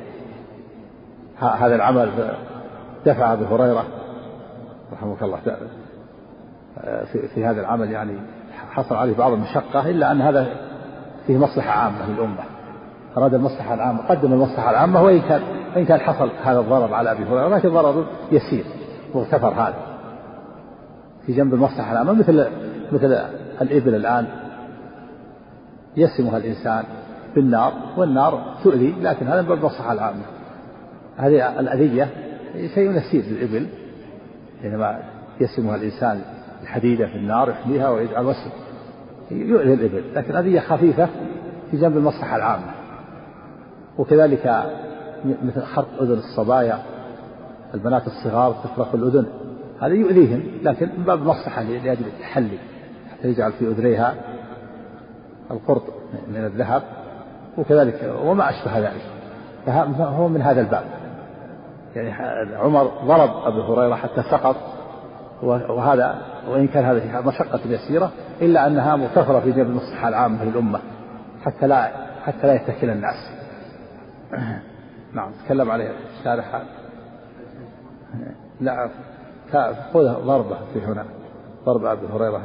هذا 1.39 1.75
العمل 1.75 2.11
دفع 3.05 3.33
أبي 3.33 3.45
هريرة 3.45 3.83
رحمك 4.93 5.23
الله 5.23 5.39
في, 7.11 7.27
في 7.27 7.45
هذا 7.45 7.61
العمل 7.61 7.91
يعني 7.91 8.13
حصل 8.71 8.95
عليه 8.95 9.15
بعض 9.17 9.31
المشقة 9.31 9.89
إلا 9.89 10.11
أن 10.11 10.21
هذا 10.21 10.47
فيه 11.27 11.37
مصلحة 11.37 11.71
عامة 11.71 12.09
للأمة. 12.09 12.43
أراد 13.17 13.33
المصلحة 13.33 13.73
العامة 13.73 14.07
قدم 14.07 14.33
المصلحة 14.33 14.71
العامة 14.71 15.03
وإن 15.03 15.21
كان 15.21 15.41
وإن 15.75 15.85
كان 15.85 15.99
حصل 15.99 16.31
هذا 16.43 16.59
الضرر 16.59 16.93
على 16.93 17.11
أبي 17.11 17.23
هريرة 17.23 17.47
لكن 17.47 17.69
ضرر 17.69 18.05
يسير 18.31 18.65
مغتفر 19.15 19.53
هذا. 19.53 19.75
في 21.25 21.33
جنب 21.33 21.53
المصلحة 21.53 21.91
العامة 21.91 22.13
مثل 22.13 22.47
مثل 22.93 23.17
الإبل 23.61 23.95
الآن 23.95 24.27
يسمها 25.97 26.37
الإنسان 26.37 26.83
بالنار 27.35 27.73
والنار 27.97 28.55
تؤذي 28.63 28.95
لكن 29.01 29.27
هذا 29.27 29.41
من 29.41 29.51
المصلحة 29.51 29.93
العامة. 29.93 30.21
هذه 31.17 31.59
الأذية 31.59 32.07
شيء 32.75 32.91
يسير 32.91 33.23
للإبل 33.23 33.67
حينما 34.61 34.99
يسمها 35.41 35.75
الإنسان 35.75 36.21
الحديدة 36.61 37.07
في 37.07 37.15
النار 37.15 37.49
يحميها 37.49 37.89
ويجعل 37.89 38.25
وسم 38.25 38.49
يؤذي 39.31 39.73
الإبل 39.73 40.03
لكن 40.15 40.35
أذية 40.35 40.59
خفيفة 40.59 41.09
في 41.71 41.77
جنب 41.77 41.97
المصلحة 41.97 42.35
العامة. 42.35 42.71
وكذلك 43.97 44.63
مثل 45.25 45.61
خرق 45.61 46.01
أذن 46.01 46.13
الصبايا 46.13 46.79
البنات 47.73 48.07
الصغار 48.07 48.51
تخرق 48.63 48.95
الأذن 48.95 49.25
هذا 49.81 49.93
يؤذيهم 49.93 50.43
لكن 50.63 50.89
من 50.97 51.03
باب 51.03 51.21
المصلحة 51.21 51.63
لأجل 51.63 52.05
التحلي. 52.05 52.57
حتى 53.19 53.27
يجعل 53.27 53.51
في 53.51 53.67
أذنيها 53.67 54.15
القرط 55.51 55.83
من 56.27 56.45
الذهب 56.45 56.83
وكذلك 57.57 58.13
وما 58.23 58.49
أشبه 58.49 58.79
ذلك. 58.79 59.01
فهو 59.65 60.27
من 60.27 60.41
هذا 60.41 60.61
الباب. 60.61 60.83
يعني 61.95 62.11
عمر 62.55 62.83
ضرب 62.83 63.29
أبو 63.29 63.61
هريرة 63.61 63.95
حتى 63.95 64.23
سقط 64.31 64.55
وهذا 65.43 66.21
وإن 66.49 66.67
كان 66.67 66.99
في 66.99 67.27
مشقة 67.27 67.59
يسيرة 67.65 68.11
إلا 68.41 68.67
أنها 68.67 68.95
مغتفرة 68.95 69.39
في 69.39 69.51
جنب 69.51 69.67
المصلحة 69.67 70.07
العامة 70.07 70.43
للأمة 70.43 70.79
حتى 71.45 71.67
لا 71.67 71.91
حتى 72.23 72.47
لا 72.47 72.53
يتكل 72.53 72.89
الناس. 72.89 73.15
نعم 75.15 75.31
تكلم 75.45 75.71
عليه 75.71 75.91
الشارح. 76.19 76.61
لا 78.61 78.89
خذ 79.93 80.25
ضربة 80.25 80.57
في 80.73 80.81
هنا. 80.85 81.05
ضرب 81.65 81.85
أبي 81.85 82.07
هريرة. 82.13 82.41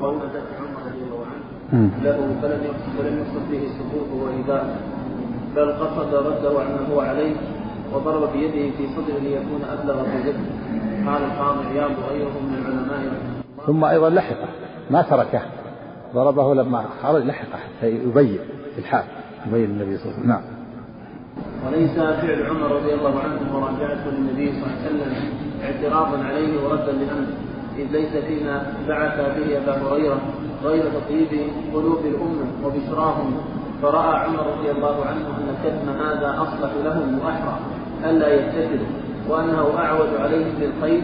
قول 0.00 0.14
عمر 0.14 0.80
رضي 0.86 1.02
الله 1.06 1.22
عنه. 1.30 1.90
له 2.04 2.18
فلم 2.42 3.18
يقصد 3.18 3.50
به 3.50 3.62
سقوطه 3.78 4.14
وإباء 4.24 4.80
بل 5.56 5.72
قصد 5.72 6.14
رده 6.14 6.60
عما 6.60 6.94
هو 6.94 7.00
عليه 7.00 7.34
وضرب 7.94 8.32
بيده 8.32 8.76
في 8.76 8.86
صدره 8.96 9.18
ليكون 9.18 9.60
أبلغ 9.72 10.02
في 10.02 10.18
ذكره. 10.18 10.52
قال 11.06 11.22
القاضي 11.22 11.68
عياض 11.68 11.90
وغيره 11.90 12.40
من 12.40 12.54
العلماء. 12.58 13.20
ثم 13.66 13.84
أيضا 13.84 14.10
لحقه. 14.10 14.48
ما 14.90 15.02
تركه. 15.02 15.42
ضربه 16.14 16.54
لما 16.54 16.84
خرج. 17.02 17.22
لحقه. 17.22 17.58
حتى 17.58 17.90
يبين 17.90 18.38
في 18.74 18.78
الحال. 18.78 19.04
يبين 19.46 19.70
النبي 19.70 19.96
صلى 19.96 20.12
الله 20.12 20.14
عليه 20.14 20.18
وسلم. 20.18 20.28
نعم. 20.28 20.42
وليس 21.66 21.94
فعل 21.96 22.46
عمر 22.46 22.76
رضي 22.76 22.94
الله 22.94 23.20
عنه 23.20 23.38
مراجعته 23.52 24.10
للنبي 24.10 24.52
صلى 24.52 24.62
الله 24.62 24.76
عليه 24.76 24.86
وسلم 24.86 25.12
اعتراضا 25.62 26.24
عليه 26.24 26.64
وردا 26.64 26.92
لأمره. 26.92 27.47
إذ 27.78 27.86
ليس 27.92 28.16
فيما 28.16 28.72
بعث 28.88 29.16
به 29.38 29.58
أبا 29.58 29.74
هريرة 29.82 30.20
غير 30.64 30.82
تطيب 30.82 31.28
قلوب 31.74 31.98
الأمة 32.04 32.46
وبشراهم. 32.64 33.36
فرأى 33.82 34.16
عمر 34.24 34.46
رضي 34.58 34.70
الله 34.70 35.04
عنه 35.04 35.26
أن 35.38 35.54
كتم 35.64 35.88
هذا 36.02 36.42
أصلح 36.42 36.70
لهم 36.84 37.18
وأحرى 37.18 37.58
ألا 38.04 38.34
يتكلوا 38.34 38.86
وأنه 39.28 39.78
أعود 39.78 40.08
عليهم 40.20 40.52
بالخير 40.60 41.02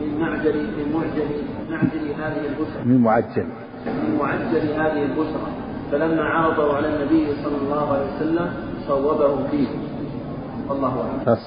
من 0.00 0.20
معجل 0.20 0.56
من 0.56 0.92
معجل 0.94 1.28
معجل 1.70 2.04
هذه 2.22 2.46
البشرى. 2.46 2.84
من 2.84 3.00
معجل. 3.00 3.46
من 3.86 4.18
معجل 4.18 4.64
هذه 4.80 5.02
البشرى. 5.02 5.50
فلما 5.92 6.22
عرضوا 6.22 6.74
على 6.74 6.88
النبي 6.88 7.26
صلى 7.44 7.56
الله 7.62 7.92
عليه 7.92 8.16
وسلم 8.16 8.52
صوبه 8.88 9.48
فيه. 9.50 9.68
والله 10.68 10.94
أعلم. 11.26 11.38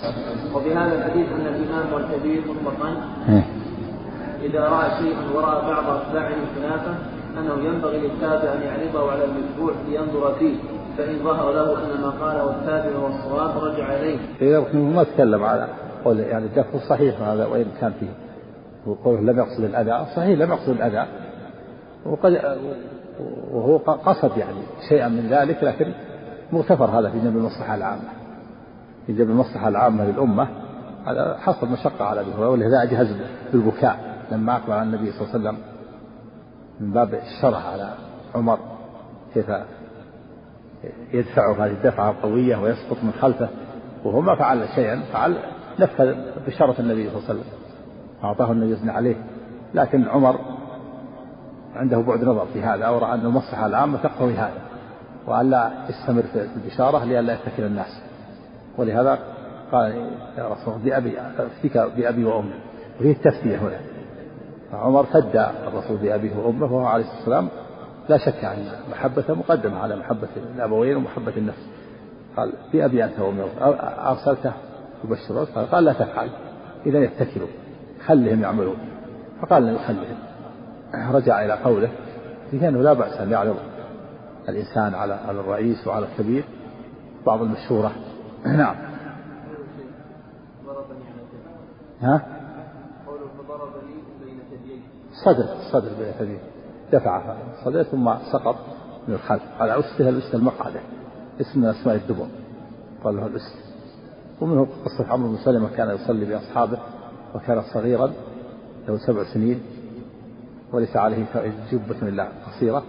وفي 0.56 0.76
هذا 0.76 0.96
الحديث 0.98 1.28
أن 1.28 1.46
الإمام 1.56 1.94
والكبير 1.94 2.42
مطلقا. 2.50 2.96
إذا 4.44 4.60
رأى 4.60 4.90
شيئا 5.02 5.22
ورأى 5.36 5.62
بعض 5.68 5.98
أتباعه 5.98 6.36
خلافه 6.56 6.96
أنه 7.38 7.66
ينبغي 7.66 8.00
للتابع 8.00 8.54
أن 8.54 8.62
يعرضه 8.62 9.12
على 9.12 9.26
المتبوع 9.26 9.74
لينظر 9.88 10.36
فيه 10.40 10.56
فإن 10.98 11.20
ظهر 11.24 11.52
له 11.52 11.78
أن 11.78 12.02
ما 12.02 12.10
قاله 12.10 12.50
التابع 12.50 12.98
هو 12.98 13.08
الصواب 13.08 13.64
رجع 13.64 13.96
إليه. 13.96 14.20
إيه 14.42 14.74
ما 14.74 15.04
تكلم 15.04 15.44
على 15.44 15.68
قول 16.06 16.20
يعني 16.20 16.46
الدفع 16.46 16.80
صحيح 16.90 17.22
هذا 17.22 17.46
وإن 17.46 17.66
كان 17.82 17.92
فيه 18.00 18.10
وقوله 18.86 19.22
لم 19.22 19.40
يقصد 19.40 19.64
الأذى 19.64 20.06
صحيح 20.16 20.40
لم 20.40 20.52
يقصد 20.52 20.70
الأذى. 20.70 21.06
وقد 22.06 22.42
وهو 23.52 23.78
قصد 23.78 24.38
يعني 24.38 24.60
شيئا 24.90 25.08
من 25.08 25.28
ذلك 25.30 25.64
لكن 25.64 25.92
مغتفر 26.52 26.86
هذا 26.86 27.10
في 27.10 27.20
جنب 27.20 27.38
المصلحة 27.38 27.76
العامة. 27.76 28.10
في 29.08 29.14
جنب 29.14 29.30
المصلحة 29.30 29.68
العامة 29.68 30.06
للأمة 30.06 30.48
هذا 31.06 31.38
حصل 31.40 31.68
مشقة 31.68 32.06
على 32.06 32.22
أبي 32.22 32.32
هريرة 32.32 32.50
ولهذا 32.50 32.84
أجهز 32.84 33.16
بالبكاء. 33.54 34.09
لما 34.32 34.56
أقبل 34.56 34.74
على 34.74 34.84
النبي 34.84 35.12
صلى 35.12 35.22
الله 35.22 35.30
عليه 35.30 35.40
وسلم 35.40 35.58
من 36.80 36.92
باب 36.92 37.14
الشرح 37.14 37.66
على 37.66 37.94
عمر 38.36 38.60
كيف 39.34 39.46
يدفعه 41.14 41.66
هذه 41.66 41.72
الدفعة 41.72 42.10
القوية 42.12 42.58
ويسقط 42.58 43.04
من 43.04 43.12
خلفه 43.22 43.50
وهو 44.04 44.22
ما 44.22 44.36
فعل 44.36 44.68
شيئا 44.76 45.02
فعل 45.14 45.38
نفذ 45.80 46.16
بشرة 46.48 46.76
النبي 46.80 47.10
صلى 47.10 47.18
الله 47.18 47.30
عليه 47.30 47.40
وسلم 47.40 47.44
أعطاه 48.24 48.52
النبي 48.52 48.76
صلى 48.76 48.82
الله 48.82 48.94
عليه. 48.94 49.16
لكن 49.74 50.08
عمر 50.08 50.40
عنده 51.76 51.98
بعد 51.98 52.24
نظر 52.24 52.46
في 52.54 52.62
هذا 52.62 52.86
أو 52.86 52.98
رأى 52.98 53.14
أن 53.14 53.26
المصلحة 53.26 53.66
العامة 53.66 53.98
تقتضي 53.98 54.34
هذا 54.34 54.62
وأن 55.28 55.50
لا 55.50 55.72
يستمر 55.90 56.22
في 56.22 56.48
البشارة 56.56 57.04
لئلا 57.06 57.34
يتكل 57.34 57.64
الناس. 57.64 58.02
ولهذا 58.78 59.20
قال 59.72 59.92
يا 60.38 60.48
رسول 60.48 60.74
الله 60.74 61.00
بأبي 61.00 61.18
فيك 61.62 61.78
بأبي 61.78 62.26
وأمي. 62.26 62.54
وفيه 63.00 63.12
التفدية 63.12 63.58
هنا. 63.58 63.80
فعمر 64.72 65.04
فدى 65.04 65.46
الرسول 65.68 65.98
بأبيه 65.98 66.38
وأمه 66.38 66.66
وهو 66.66 66.86
عليه 66.86 67.04
الصلاة 67.04 67.18
والسلام 67.18 67.50
لا 68.10 68.18
شك 68.18 68.46
أن 68.46 68.66
محبته 68.92 69.34
مقدمة 69.34 69.80
على 69.80 69.96
محبة 69.96 70.28
الأبوين 70.56 70.96
ومحبة 70.96 71.34
النفس. 71.38 71.68
قال 72.38 72.54
بأبي 72.74 73.04
أنت 73.04 73.20
وأمي. 73.20 73.44
أرسلته. 74.10 74.52
يبشرون 75.06 75.46
قال, 75.46 75.72
قال 75.72 75.84
لا 75.84 75.94
تفعل. 75.94 76.30
إذا 76.86 77.00
يتكلوا 77.00 77.48
خلهم 78.06 78.42
يعملون. 78.42 78.78
فقال 79.42 79.80
خلهم 79.80 80.18
رجع 81.14 81.46
إلى 81.46 81.54
قوله 81.54 81.90
لأنه 82.54 82.82
لا 82.82 82.94
بأس 82.94 83.14
أن 83.22 83.32
يعرض 83.32 83.56
الإنسان 84.50 84.96
على 84.96 85.14
على 85.14 85.40
الرئيس 85.40 85.88
وعلى 85.88 86.06
الكبير. 86.06 86.44
بعض 87.26 87.42
المشورة 87.42 87.92
نعم. 88.46 88.76
ها؟ 92.02 92.39
صدر 95.26 95.46
صدر 95.72 95.90
بين 96.00 96.12
ثدييه 96.20 96.40
دفعه 96.94 97.38
صدر 97.66 97.84
ثم 97.84 98.14
سقط 98.32 98.56
من 99.08 99.14
الخلف. 99.14 99.42
على 99.60 99.80
أسته 99.80 100.10
الأسته 100.10 100.36
المقعدة 100.36 100.80
اسم 101.42 101.60
من 101.60 101.66
أسماء 101.66 101.96
الدبر. 101.96 102.28
قال 103.04 103.16
له 103.18 103.26
الأست 103.26 103.56
ومنه 104.42 104.68
قصة 104.86 105.12
عمرو 105.12 105.30
بن 105.30 105.38
سلمة 105.38 105.70
كان 105.78 105.90
يصلي 105.96 106.26
بأصحابه 106.26 106.80
وكان 107.36 107.62
صغيرا 107.62 108.12
له 108.88 108.98
سبع 108.98 109.24
سنين 109.34 109.62
وليس 110.74 110.98
عليه 110.98 111.26
جبة 111.72 112.02
إلا 112.02 112.28
قصيرة. 112.48 112.84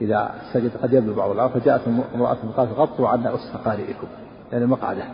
إذا 0.00 0.34
سجد 0.52 0.70
قد 0.82 0.92
يبلغ 0.92 1.16
بعض 1.16 1.30
الأرض 1.30 1.50
فجاءت 1.50 1.80
امرأة 2.14 2.36
قالت 2.56 2.72
غطوا 2.72 3.08
عنا 3.08 3.34
أس 3.34 3.56
قارئكم 3.64 4.06
يعني 4.52 4.66
مقعدة. 4.66 5.04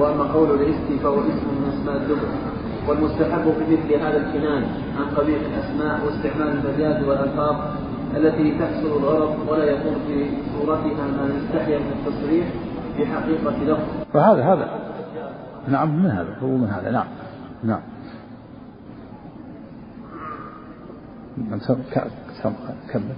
وأما 0.00 0.24
قول 0.32 0.50
الاستي 0.50 0.98
فهو 1.02 1.20
اسم 1.20 1.46
من 1.48 1.72
أسماء 1.74 1.96
الدبر 1.96 2.28
والمستحب 2.88 3.42
في 3.42 3.76
مثل 3.76 3.94
هذا 4.02 4.16
الكنان 4.16 4.62
عن 4.98 5.14
قبيح 5.16 5.40
الأسماء 5.40 6.06
واستعمال 6.06 6.48
المجاز 6.48 7.04
والألفاظ 7.04 7.56
التي 8.16 8.58
تحصل 8.58 8.86
الغرض 8.86 9.48
ولا 9.48 9.64
يكون 9.64 9.94
في 10.06 10.26
صورتها 10.52 11.06
ما 11.06 11.34
يستحيا 11.34 11.78
من 11.78 11.92
التصريح 11.92 12.46
بحقيقه 12.98 13.64
لفظ. 13.64 14.12
فهذا 14.12 14.44
هذا. 14.44 14.68
نعم 15.68 16.02
من 16.02 16.10
هذا؟ 16.10 16.36
هو 16.42 16.48
من 16.48 16.68
هذا. 16.68 16.90
نعم 16.90 17.06
نعم. 17.64 17.80
كمل 22.92 23.14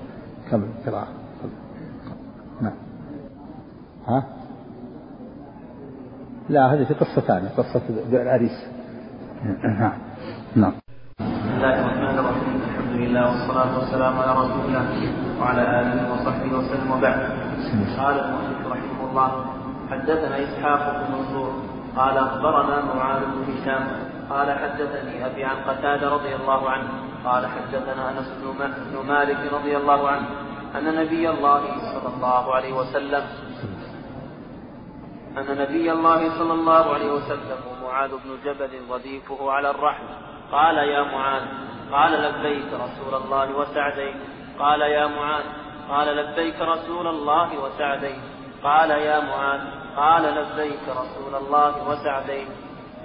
كمل 0.50 0.68
قراءة 0.86 1.08
نعم. 2.60 2.72
ها؟ 4.06 4.37
لا 6.48 6.74
هذه 6.74 6.84
في 6.84 6.94
قصة 6.94 7.20
ثانية 7.20 7.48
قصة 7.48 7.82
العريس 8.12 8.66
نعم. 9.64 9.92
نعم. 10.56 10.72
بسم 11.20 11.54
الله 11.56 11.80
الرحمن 11.80 12.18
الرحيم. 12.18 12.60
الحمد 12.68 12.92
لله 13.00 13.22
والصلاة 13.30 13.78
والسلام 13.78 14.18
على 14.18 14.32
رسول 14.32 14.64
الله 14.68 14.86
وعلى 15.40 15.62
آله 15.80 16.12
وصحبه 16.12 16.58
وسلم 16.58 16.90
وبعد. 16.90 17.20
قال 17.98 18.20
المؤلف 18.20 18.66
رحمه 18.66 19.10
الله 19.10 19.44
حدثنا 19.90 20.36
إسحاق 20.44 20.82
بن 20.96 21.14
منصور 21.14 21.52
قال 21.96 22.18
أخبرنا 22.18 22.94
معاذ 22.94 23.20
بن 23.20 23.52
هشام 23.52 23.86
قال 24.30 24.52
حدثني 24.58 25.26
أبي 25.26 25.44
عن 25.44 25.56
قتادة 25.56 26.08
رضي 26.10 26.34
الله 26.34 26.70
عنه 26.70 26.88
قال 27.24 27.46
حدثنا 27.46 28.10
أنس 28.10 28.28
بن 28.92 29.08
مالك 29.08 29.52
رضي 29.52 29.76
الله 29.76 30.08
عنه 30.08 30.26
أن 30.78 30.94
نبي 30.94 31.30
الله 31.30 31.60
صلى 31.92 32.14
الله 32.16 32.54
عليه 32.54 32.72
وسلم 32.72 33.22
أن 35.38 35.58
نبي 35.58 35.92
الله 35.92 36.38
صلى 36.38 36.52
الله 36.52 36.94
عليه 36.94 37.12
وسلم 37.12 37.58
ومعاذ 37.70 38.10
بن 38.10 38.38
جبل 38.44 38.70
رديفه 38.90 39.52
على 39.52 39.70
الرحل 39.70 40.04
قال 40.52 40.76
يا 40.76 41.02
معاذ 41.02 41.42
قال 41.92 42.12
لبيك 42.12 42.72
رسول 42.72 43.22
الله 43.22 43.56
وسعديك. 43.56 44.16
قال 44.58 44.80
يا 44.80 45.06
معاذ 45.06 45.44
قال 45.88 46.16
لبيك 46.16 46.60
رسول 46.60 47.06
الله 47.06 47.58
وسعديك. 47.58 48.20
قال 48.64 48.90
يا 48.90 49.20
معاذ 49.20 49.60
قال 49.96 50.22
لبيك 50.22 50.84
رسول 50.88 51.34
الله 51.34 51.88
وسعديك. 51.88 52.48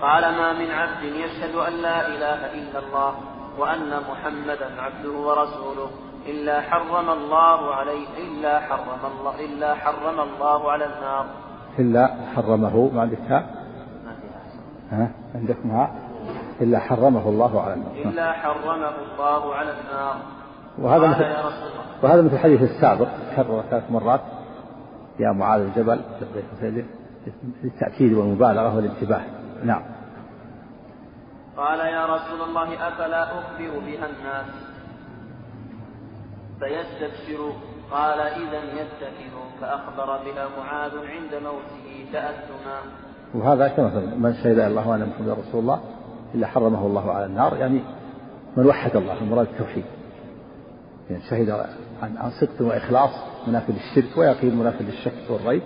قال 0.02 0.22
ما 0.22 0.54
من 0.54 0.72
عبد 0.72 1.04
يشهد 1.04 1.56
أن 1.56 1.74
لا 1.74 2.08
إله 2.08 2.54
إلا 2.54 2.80
الله 2.80 3.16
وأن 3.58 4.04
محمدا 4.10 4.82
عبده 4.82 5.12
ورسوله 5.12 5.92
إلا 6.26 6.62
حرم 6.62 7.10
الله 7.10 7.76
عليه 7.76 8.08
إلا 8.18 8.60
حرم 8.60 9.02
الله 9.06 9.46
إلا 9.46 9.76
حرم 9.76 10.20
الله 10.20 10.72
على 10.72 10.86
النار. 10.86 11.26
إلا 11.80 12.16
حرمه 12.36 12.90
ما 12.94 13.02
عندك 13.02 13.18
ها؟ 14.92 15.12
عندك 15.36 15.66
ما؟ 15.66 15.92
إلا 16.62 16.80
حرمه 16.80 17.30
الله 17.30 17.62
على 17.62 17.74
النار. 17.74 17.92
إلا 17.96 18.32
حرمه 18.32 18.90
الله 18.90 19.56
على 19.56 19.70
النار. 19.70 20.16
وهذا 20.78 21.08
مثل 21.08 21.26
وهذا 22.04 22.22
مثل 22.22 22.34
الحديث 22.34 22.62
السابق 22.62 23.08
كرر 23.36 23.64
ثلاث 23.70 23.92
مرات. 23.92 24.22
يا 25.20 25.32
معاذ 25.32 25.62
الجبل 25.62 26.02
للتأكيد 27.64 28.14
والمبالغة 28.14 28.76
والانتباه. 28.76 29.22
نعم. 29.64 29.82
قال 31.58 31.80
يا 31.80 32.06
رسول 32.06 32.42
الله 32.50 32.88
أفلا 32.88 33.24
أخبر 33.24 33.80
بها 33.86 34.06
الناس؟ 34.06 34.46
فيستبشروا 36.60 37.54
قال 37.92 38.20
إذا 38.20 38.64
يتكلوا 38.64 39.44
فأخبر 39.62 40.06
بها 40.06 40.48
معاذ 40.60 40.92
عند 40.92 41.44
موته 41.44 42.06
تأثما 42.14 42.80
وهذا 43.36 43.68
كما 43.68 44.16
من 44.18 44.34
شهد 44.34 44.60
الله 44.60 44.90
وأن 44.90 45.10
محمد 45.10 45.30
رسول 45.30 45.62
الله 45.62 45.82
إلا 46.36 46.48
حرمه 46.48 46.86
الله 46.86 47.12
على 47.12 47.26
النار 47.26 47.58
يعني 47.58 47.82
من 48.58 48.66
وحد 48.66 48.96
الله 48.96 49.18
المراد 49.22 49.48
التوحيد. 49.48 49.86
يعني 51.10 51.24
شهد 51.30 51.50
عن 52.02 52.32
صدق 52.42 52.62
وإخلاص 52.62 53.10
منافذ 53.48 53.74
الشرك 53.76 54.18
ويقين 54.18 54.56
منافذ 54.56 54.88
الشك 54.88 55.30
والريب 55.30 55.62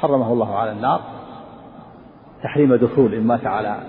حرمه 0.00 0.32
الله 0.32 0.58
على 0.58 0.72
النار. 0.72 1.02
تحريم 2.42 2.74
دخول 2.74 3.14
إن 3.14 3.26
مات 3.26 3.46
على 3.46 3.80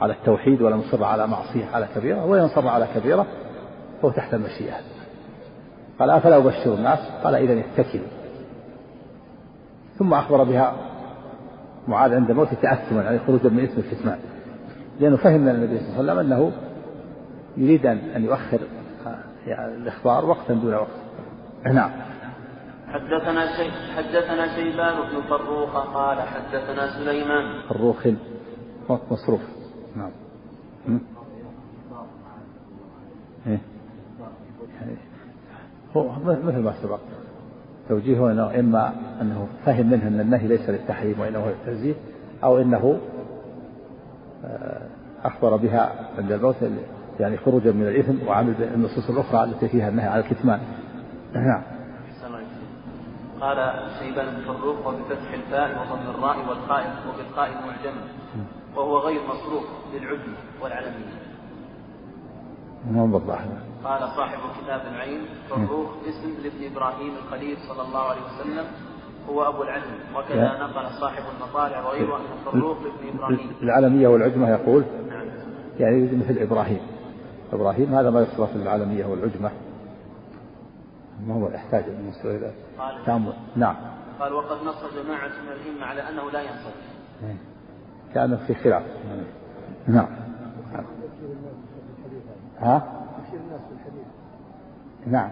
على 0.00 0.12
التوحيد 0.12 0.62
ولم 0.62 0.80
يصر 0.80 1.04
على 1.04 1.26
معصية 1.26 1.66
على 1.72 1.88
كبيرة 1.94 2.24
وإن 2.24 2.48
صر 2.48 2.68
على 2.68 2.88
كبيرة 2.94 3.26
فهو 4.02 4.10
تحت 4.10 4.34
المشيئة. 4.34 4.93
قال 5.98 6.10
أفلا 6.10 6.36
أبشر 6.36 6.74
الناس 6.74 6.98
قال 7.24 7.34
إذا 7.34 7.60
اتكلوا. 7.60 8.06
ثم 9.98 10.14
أخبر 10.14 10.44
بها 10.44 10.74
معاذ 11.88 12.14
عند 12.14 12.32
موته 12.32 12.54
تأثما 12.62 13.02
يعني 13.02 13.18
خروجا 13.18 13.48
من 13.48 13.64
اسم 13.64 13.80
الكتمان 13.80 14.18
لأنه 15.00 15.16
فهم 15.16 15.40
من 15.40 15.48
النبي 15.48 15.78
صلى 15.78 16.00
الله 16.00 16.12
عليه 16.12 16.12
وسلم 16.12 16.32
أنه 16.32 16.52
يريد 17.56 17.86
أن 17.86 18.24
يؤخر 18.24 18.60
يعني 19.46 19.74
الإخبار 19.74 20.24
وقتا 20.24 20.54
دون 20.54 20.74
وقت. 20.74 20.88
نعم. 21.72 21.90
حدثنا 22.88 23.56
شيء 23.56 23.70
حدثنا 23.96 24.54
شيبان 24.56 24.94
بن 24.94 25.20
فروخ 25.28 25.76
قال 25.94 26.20
حدثنا 26.20 26.98
سليمان. 26.98 27.62
فروخ. 27.68 28.06
مصروف. 29.10 29.40
نعم. 29.96 30.10
إيه؟ 33.46 33.73
هو 35.96 36.10
مثل 36.24 36.58
ما 36.58 36.72
سبق. 36.82 36.98
توجيهه 37.88 38.30
انه 38.30 38.60
إما 38.60 38.92
أنه 39.20 39.48
فهم 39.64 39.86
منه 39.86 40.08
أن 40.08 40.20
النهي 40.20 40.46
ليس 40.46 40.70
للتحريم 40.70 41.20
وانه 41.20 41.46
للتنزيه 41.46 41.94
أو 42.44 42.58
إنه 42.58 42.98
آه، 44.44 44.80
أخبر 45.24 45.56
بها 45.56 45.92
عند 46.18 46.32
الموت 46.32 46.56
يعني 47.20 47.36
خروجا 47.36 47.72
من 47.72 47.86
الإثم 47.88 48.28
وعمل 48.28 48.54
بالنصوص 48.54 49.10
الأخرى 49.10 49.44
التي 49.44 49.68
فيها 49.68 49.88
النهي 49.88 50.06
على 50.06 50.24
الكتمان. 50.24 50.60
نعم. 51.34 51.62
قال 53.40 53.72
شيبان 53.98 54.26
بن 54.26 54.50
وبفتح 54.86 55.32
الفاء 55.34 55.70
وضم 55.70 56.10
الراء 56.10 56.36
والقاء 56.48 56.96
وبالقاء 57.08 57.48
المعجمة 57.48 58.02
وهو 58.76 58.98
غير 58.98 59.20
مصروف 59.28 59.64
للعجم 59.94 60.32
والعلمية. 60.62 61.23
ما 62.90 63.06
بالله 63.06 63.62
قال 63.84 64.00
صاحب 64.16 64.38
كتاب 64.62 64.80
العين 64.94 65.20
فروخ 65.50 65.90
اسم 66.08 66.34
لابن 66.42 66.72
إبراهيم 66.72 67.12
الخليل 67.24 67.56
صلى 67.68 67.82
الله 67.82 68.00
عليه 68.00 68.20
وسلم 68.20 68.66
هو 69.30 69.48
أبو 69.48 69.62
العلم. 69.62 69.94
وكذا 70.16 70.58
نقل 70.60 71.00
صاحب 71.00 71.22
المطالع 71.36 71.86
وغيره 71.86 72.16
أن 72.16 72.22
فروخ 72.44 72.78
لابن 72.82 73.18
إبراهيم. 73.18 73.50
العلميه 73.62 74.08
والعجمة 74.08 74.50
يقول 74.50 74.84
نعم. 75.08 75.26
يعني 75.78 76.02
مثل 76.02 76.38
إبراهيم. 76.38 76.80
إبراهيم 77.52 77.94
هذا 77.94 78.10
ما 78.10 78.20
يصرف 78.20 78.56
العلميه 78.56 79.06
والعجمة. 79.06 79.50
ما 81.26 81.34
هو 81.34 81.48
يحتاج 81.48 81.84
بالنسبة 81.84 82.36
إلى 82.36 82.52
تامل. 83.06 83.32
نعم. 83.56 83.76
قال 84.20 84.32
وقد 84.32 84.56
نص 84.66 84.84
جماعة 85.04 85.28
من 85.28 85.52
الائمه 85.52 85.86
على 85.86 86.08
أنه 86.08 86.30
لا 86.30 86.40
ينصرف. 86.40 86.74
إيه. 87.24 87.36
كان 88.14 88.36
في 88.36 88.54
خلاف. 88.54 88.82
نعم. 89.88 90.23
ها؟ 92.64 92.82
يشير 93.26 93.40
الناس 93.40 93.60
في 93.60 93.72
الحديث 93.74 94.06
نعم. 95.06 95.30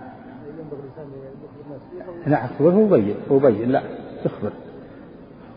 ينبغي 0.59 0.81
الإنسان 0.81 1.07
يخبر 1.45 2.13
الناس. 2.13 2.29
نعم 2.29 2.45
يخبر 2.45 2.75
ويبين 2.75 3.17
ويبين 3.31 3.69
لا 3.71 3.83
يخبر. 4.25 4.53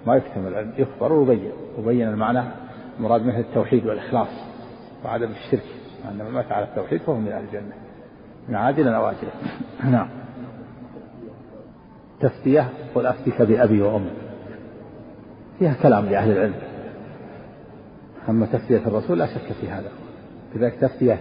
ما 0.07 0.15
يكتمل 0.15 0.47
العلم 0.47 0.73
يخبر 0.78 1.13
ويبين. 1.13 1.51
وبين 1.80 2.07
المعنى 2.07 2.43
المراد 2.99 3.21
منه 3.21 3.39
التوحيد 3.39 3.86
والإخلاص 3.86 4.28
وعدم 5.05 5.30
الشرك. 5.32 5.65
أن 6.11 6.26
من 6.26 6.32
مات 6.32 6.51
على 6.51 6.65
التوحيد 6.65 7.01
فهو 7.01 7.15
من 7.15 7.32
أهل 7.32 7.43
الجنة. 7.43 7.73
من 8.49 8.55
عاجلا 8.55 8.97
أو 8.97 9.07
اجلا 9.09 9.32
نعم. 9.91 10.09
تفتيه 12.19 12.69
قل 12.95 13.05
افتك 13.05 13.41
بأبي 13.41 13.82
وأمي. 13.82 14.11
فيها 15.59 15.73
كلام 15.84 16.05
لأهل 16.05 16.32
العلم. 16.32 16.55
أما 18.30 18.45
تفتيه 18.45 18.88
الرسول 18.88 19.19
لا 19.19 19.26
شك 19.26 19.53
في 19.61 19.69
هذا. 19.69 19.89
كذلك 20.53 20.76
تفتيه 20.76 21.19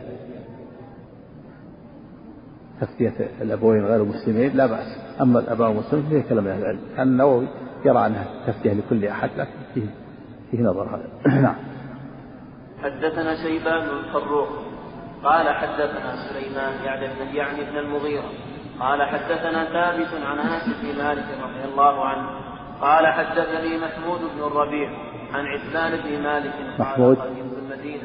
تفتية 2.80 3.30
الأبوين 3.42 3.84
غير 3.84 4.02
المسلمين 4.02 4.56
لا 4.56 4.66
بأس. 4.66 4.86
أما 5.20 5.38
الآباء 5.38 5.70
المسلمين 5.70 6.08
فيه 6.08 6.28
كلام 6.28 6.48
أهل 6.48 6.62
العلم. 6.62 6.80
كان 6.96 7.08
النووي 7.08 7.46
يرى 7.84 8.06
أنها 8.06 8.26
تفتية 8.46 8.72
لكل 8.72 9.04
أحد 9.04 9.30
لكن 9.36 9.50
فيه 9.74 9.86
فيه 10.50 10.62
نظر 10.62 10.82
هذا. 10.82 11.08
نعم. 11.42 11.56
حدثنا 12.82 13.36
شيبان 13.36 13.80
بن 13.80 14.12
فروخ 14.12 14.48
قال 15.24 15.48
حدثنا 15.48 16.14
سليمان 16.28 16.84
يعني 16.84 17.36
يعني 17.36 17.68
ابن 17.68 17.78
المغيرة. 17.78 18.30
قال 18.80 19.02
حدثنا 19.02 19.64
ثابت 19.64 20.24
عن 20.26 20.38
أنس 20.38 20.62
بن 20.82 21.04
مالك 21.04 21.24
رضي 21.42 21.72
الله 21.72 22.04
عنه. 22.04 22.28
قال 22.80 23.06
حدثني 23.06 23.78
محمود 23.78 24.20
بن 24.20 24.42
الربيع 24.46 24.90
عن 25.32 25.46
عثمان 25.46 26.00
بن 26.04 26.22
مالك. 26.22 26.52
محمود. 26.78 27.18
المدينة. 27.62 28.02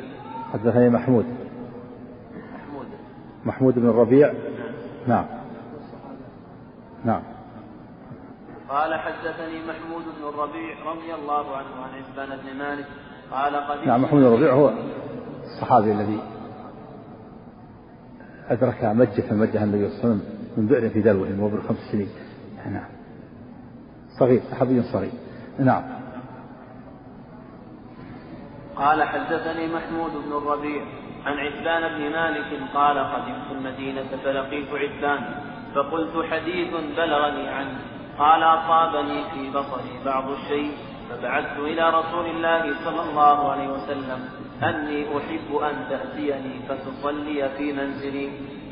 حدثني 0.53 0.89
محمود. 0.89 1.25
محمود. 2.53 2.87
محمود 3.45 3.75
بن 3.75 3.89
الربيع. 3.89 4.33
نعم. 5.09 5.25
نعم. 7.05 7.21
قال 8.69 8.95
حدثني 8.95 9.59
محمود 9.67 10.03
بن 10.03 10.27
الربيع 10.29 10.75
رضي 10.85 11.13
الله 11.13 11.57
عنه 11.57 11.75
عن 11.83 11.89
عثمان 11.99 12.37
بن 12.37 12.57
مالك 12.57 12.85
قال 13.31 13.55
قد 13.55 13.87
نعم 13.87 14.01
محمود 14.01 14.21
بن 14.21 14.27
الربيع 14.27 14.53
هو 14.53 14.73
الصحابي 15.43 15.91
الذي 15.91 16.19
أدرك 18.49 18.83
مجة 18.83 19.33
مجة 19.33 19.63
النبي 19.63 19.89
صلى 19.89 19.97
الله 19.97 19.99
عليه 19.99 19.99
وسلم 19.99 20.21
من 20.57 20.67
بئر 20.67 20.89
في 20.89 21.01
دلوه 21.01 21.27
وهو 21.39 21.47
ابن 21.47 21.61
خمس 21.67 21.77
سنين. 21.91 22.09
نعم. 22.65 22.89
صغير 24.19 24.41
صحابي 24.51 24.83
صغير. 24.83 25.11
نعم. 25.59 25.83
قال 28.75 29.03
حدثني 29.03 29.67
محمود 29.75 30.11
بن 30.11 30.31
الربيع 30.37 30.83
عن 31.25 31.39
عثمان 31.39 31.97
بن 31.97 32.11
مالك 32.11 32.59
قال 32.73 32.97
قدمت 32.97 33.51
المدينة 33.51 34.09
فلقيت 34.23 34.67
عثمان 34.73 35.21
فقلت 35.75 36.25
حديث 36.31 36.73
بلغني 36.97 37.49
عنه 37.49 37.77
قال 38.19 38.43
أصابني 38.43 39.23
في 39.33 39.49
بصري 39.49 39.99
بعض 40.05 40.29
الشيء 40.29 40.71
فبعثت 41.09 41.59
إلى 41.59 41.89
رسول 41.89 42.25
الله 42.25 42.75
صلى 42.85 43.09
الله 43.09 43.51
عليه 43.51 43.67
وسلم 43.67 44.29
أني 44.63 45.17
أحب 45.17 45.55
أن 45.55 45.75
تأتيني 45.89 46.59
فتصلي 46.69 47.49
في 47.57 47.73
منزلي 47.73 48.29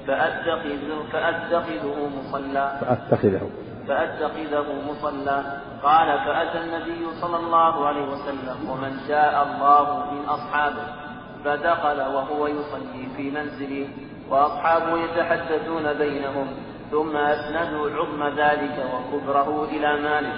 فأتخذ 0.07 1.11
فأتخذه 1.11 2.09
مصلى. 2.17 2.77
فأتخذه. 2.81 3.49
فأتخذه 3.87 4.65
مصلى. 4.89 5.61
قال 5.83 6.07
فأتى 6.07 6.61
النبي 6.61 7.05
صلى 7.21 7.37
الله 7.37 7.87
عليه 7.87 8.05
وسلم 8.05 8.69
ومن 8.69 8.99
شاء 9.07 9.43
الله 9.43 10.11
من 10.11 10.25
أصحابه. 10.25 11.06
فدخل 11.47 12.01
وهو 12.01 12.47
يصلي 12.47 13.07
في 13.17 13.31
منزله 13.31 13.87
وأصحابه 14.29 14.97
يتحدثون 14.97 15.93
بينهم 15.93 16.47
ثم 16.91 17.17
أسندوا 17.17 17.89
عظم 17.89 18.23
ذلك 18.23 18.85
وكبره 18.93 19.63
إلى 19.63 20.01
مالك 20.01 20.35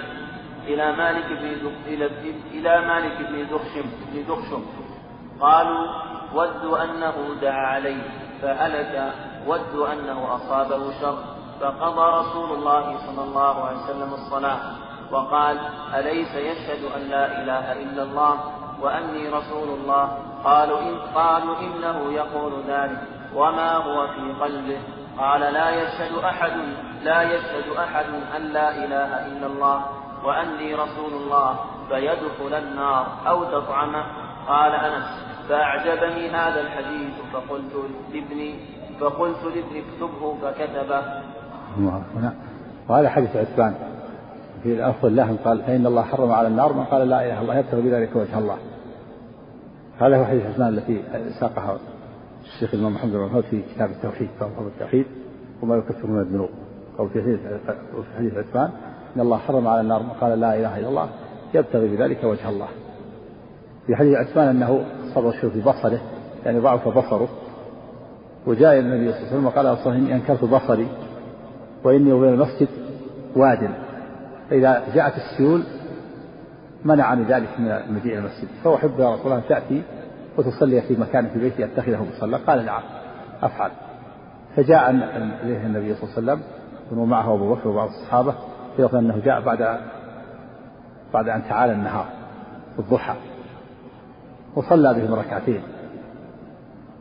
إلى 0.66 0.92
مالك 0.92 1.26
بن 1.26 1.70
إلى, 2.52 2.86
مالك 2.86 3.16
بن 3.28 3.46
دخشم 3.50 3.84
بن 4.12 4.24
دخشم 4.28 4.62
قالوا 5.40 5.86
ودوا 6.34 6.84
أنه 6.84 7.14
دعا 7.42 7.66
عليه 7.66 8.02
فهلك 8.42 9.12
ودوا 9.46 9.92
أنه 9.92 10.34
أصابه 10.36 11.00
شر 11.00 11.18
فقضى 11.60 12.18
رسول 12.20 12.58
الله 12.58 12.98
صلى 13.06 13.24
الله 13.24 13.64
عليه 13.64 13.78
وسلم 13.78 14.14
الصلاة 14.14 14.58
وقال 15.12 15.58
أليس 15.94 16.34
يشهد 16.34 16.84
أن 16.96 17.00
لا 17.10 17.42
إله 17.42 17.72
إلا 17.72 18.02
الله؟ 18.02 18.38
وأني 18.82 19.28
رسول 19.28 19.68
الله. 19.68 20.08
قالوا 20.44 20.80
إن 20.80 20.94
قالوا 21.14 21.56
إنه 21.60 22.12
يقول 22.12 22.52
ذلك. 22.68 23.00
وما 23.34 23.76
هو 23.76 24.06
في 24.06 24.42
قلبه. 24.42 24.78
قال 25.18 25.40
لا 25.40 25.70
يشهد 25.70 26.24
أحد 26.24 26.52
لا 27.04 27.22
يشهد 27.22 27.76
أحد 27.78 28.04
أن 28.36 28.42
لا 28.42 28.84
إله 28.84 29.26
إلا 29.26 29.46
الله 29.46 29.84
وأني 30.24 30.74
رسول 30.74 31.12
الله 31.22 31.58
فيدخل 31.88 32.54
النار 32.54 33.06
أو 33.26 33.44
تطعمه. 33.44 34.04
قال 34.48 34.72
أنس 34.72 35.04
فأعجبني 35.48 36.30
هذا 36.30 36.60
الحديث 36.60 37.12
فقلت 37.32 37.72
لابني 38.14 38.54
فقلت 39.00 39.44
لابني 39.44 39.82
اكتبه 39.82 40.36
فكتبه. 40.42 41.02
وهذا 42.88 43.08
حديث 43.08 43.36
عثمان. 43.36 43.74
في 44.62 44.74
الأفضل 44.74 45.16
لهم 45.16 45.36
قال 45.44 45.62
فإن 45.62 45.86
الله 45.86 46.02
حرم 46.02 46.32
على 46.32 46.48
النار 46.48 46.72
من 46.72 46.84
قال 46.84 47.08
لا 47.08 47.16
إله 47.16 47.32
إلا 47.32 47.40
الله 47.40 47.58
يبتغي 47.58 47.80
بذلك 47.80 48.16
وجه 48.16 48.38
الله. 48.38 48.58
هذا 50.00 50.16
هو 50.16 50.24
حديث 50.24 50.46
عثمان 50.46 50.68
التي 50.68 51.02
ساقها 51.40 51.78
الشيخ 52.42 52.74
الإمام 52.74 52.94
محمد 52.94 53.12
بن 53.12 53.42
في 53.50 53.62
كتاب 53.74 53.90
التوحيد 53.90 54.28
باب 54.40 54.66
التوحيد 54.66 55.06
وما 55.62 55.76
يكفر 55.76 56.06
من 56.06 56.20
الذنوب. 56.20 56.48
أو 56.98 57.08
في 57.08 57.22
حديث 57.22 57.38
حديث 58.16 58.34
عثمان 58.34 58.70
إن 59.16 59.20
الله 59.20 59.36
حرم 59.36 59.68
على 59.68 59.80
النار 59.80 60.02
من 60.02 60.08
قال 60.08 60.40
لا 60.40 60.54
إله 60.54 60.78
إلا 60.78 60.88
الله 60.88 61.08
يبتغي 61.54 61.96
بذلك 61.96 62.24
وجه 62.24 62.48
الله. 62.48 62.68
في 63.86 63.96
حديث 63.96 64.16
عثمان 64.16 64.48
أنه 64.48 64.84
صبر 65.14 65.32
شيء 65.32 65.50
في 65.50 65.60
بصره 65.60 66.00
يعني 66.44 66.58
ضعف 66.58 66.88
بصره. 66.88 67.28
وجاء 68.46 68.78
النبي 68.78 69.12
صلى 69.12 69.18
الله 69.18 69.26
عليه 69.26 69.36
وسلم 69.36 69.46
وقال 69.46 69.66
أصلا 69.66 69.94
إني 69.94 70.14
أنكرت 70.14 70.44
بصري 70.44 70.88
وإني 71.84 72.12
وبين 72.12 72.32
المسجد 72.34 72.68
واد. 73.36 73.70
فإذا 74.50 74.82
جاءت 74.94 75.12
السيول 75.16 75.62
منعني 76.84 77.24
ذلك 77.24 77.48
من 77.58 77.66
المجيء 77.66 78.12
إلى 78.12 78.18
المسجد. 78.18 78.48
فأحب 78.64 79.00
يا 79.00 79.14
رسول 79.14 79.32
الله 79.32 79.42
تأتي 79.48 79.82
وتصلي 80.38 80.82
في 80.82 80.96
مكان 80.96 81.28
في 81.28 81.38
بيتي 81.38 81.64
أتخذه 81.64 82.06
مصلى. 82.16 82.36
قال 82.36 82.66
نعم 82.66 82.82
أفعل. 83.42 83.70
فجاء 84.56 84.90
إليه 85.42 85.66
النبي 85.66 85.94
صلى 85.94 86.18
الله 86.18 86.32
عليه 86.32 86.42
وسلم 86.42 86.42
ومعه 86.98 87.34
أبو 87.34 87.54
بكر 87.54 87.68
وبعض 87.68 87.88
الصحابة 87.88 88.34
في 88.76 88.98
أنه 88.98 89.18
جاء 89.24 89.40
بعد 89.40 89.80
بعد 91.14 91.28
أن 91.28 91.42
تعالى 91.48 91.72
النهار 91.72 92.06
الضحى 92.78 93.14
وصلى 94.56 94.94
بهم 94.94 95.14
ركعتين. 95.14 95.62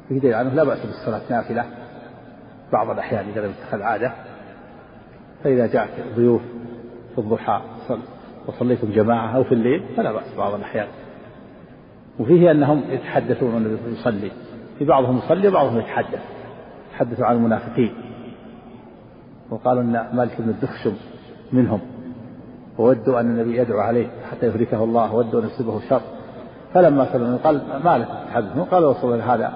في 0.07 0.19
دليل 0.19 0.33
عنه 0.33 0.53
لا 0.53 0.63
بأس 0.63 0.85
بالصلاة 0.85 1.21
نافلة 1.29 1.65
بعض 2.71 2.89
الأحيان 2.89 3.29
إذا 3.29 3.41
لم 3.41 3.49
يتخذ 3.49 3.81
عادة. 3.81 4.11
فإذا 5.43 5.67
جاءت 5.67 5.89
ضيوف 6.15 6.41
في 7.15 7.21
الضحى 7.21 7.61
وصليتم 8.49 8.91
جماعة 8.91 9.35
أو 9.35 9.43
في 9.43 9.51
الليل 9.51 9.83
فلا 9.97 10.11
بأس 10.11 10.35
بعض 10.37 10.53
الأحيان. 10.53 10.87
وفيه 12.19 12.51
أنهم 12.51 12.83
يتحدثون 12.89 13.57
النبي 13.57 13.91
يصلي. 13.91 14.31
في 14.79 14.85
بعضهم 14.85 15.17
يصلي 15.17 15.47
وبعضهم 15.47 15.77
يتحدث. 15.77 16.23
يتحدثوا 16.89 17.25
عن 17.25 17.35
المنافقين. 17.35 17.93
وقالوا 19.49 19.81
أن 19.83 20.09
مالك 20.13 20.41
بن 20.41 20.49
الدخشم 20.49 20.93
منهم. 21.51 21.79
وودوا 22.77 23.19
أن 23.19 23.25
النبي 23.25 23.57
يدعو 23.57 23.79
عليه 23.79 24.07
حتى 24.31 24.45
يفركه 24.45 24.83
الله 24.83 25.15
ودوا 25.15 25.41
أن 25.41 25.45
يصيبه 25.45 25.79
شر 25.89 26.01
فلما 26.73 27.13
سمعوا 27.13 27.37
قال 27.37 27.61
مالك 27.83 28.07
تحدثون 28.27 28.63
قال 28.63 28.83
الله 28.83 29.35
هذا 29.35 29.53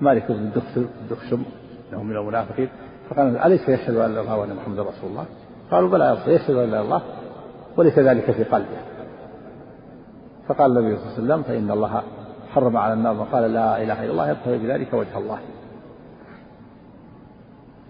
مالك 0.00 0.32
بن 0.32 0.50
الدخشم 0.76 1.42
انه 1.92 2.02
من 2.02 2.16
المنافقين. 2.16 2.68
فقال 3.10 3.38
أليس 3.38 3.68
يشهد 3.68 3.96
أن 3.96 4.14
لا 4.14 4.20
إله 4.20 4.36
وأن 4.36 4.54
محمدا 4.54 4.82
رسول 4.82 5.10
الله؟ 5.10 5.24
قالوا 5.70 5.88
بلى 5.88 6.18
يشهد 6.26 6.50
أن 6.50 6.56
لا 6.56 6.64
إله 6.64 6.70
إلا 6.70 6.80
الله. 6.80 7.02
وليس 7.78 7.98
ذلك 7.98 8.30
في 8.30 8.44
قلبه. 8.44 8.78
فقال 10.48 10.78
النبي 10.78 10.96
صلى 10.96 11.06
الله 11.06 11.14
عليه 11.14 11.24
وسلم 11.24 11.42
فإن 11.42 11.70
الله 11.70 12.02
حرم 12.54 12.76
على 12.76 12.92
النار 12.92 13.20
وقال 13.20 13.52
لا 13.52 13.82
إله 13.82 14.04
إلا 14.04 14.10
الله 14.10 14.30
يبتغي 14.30 14.58
بذلك 14.58 14.94
وجه 14.94 15.18
الله. 15.18 15.38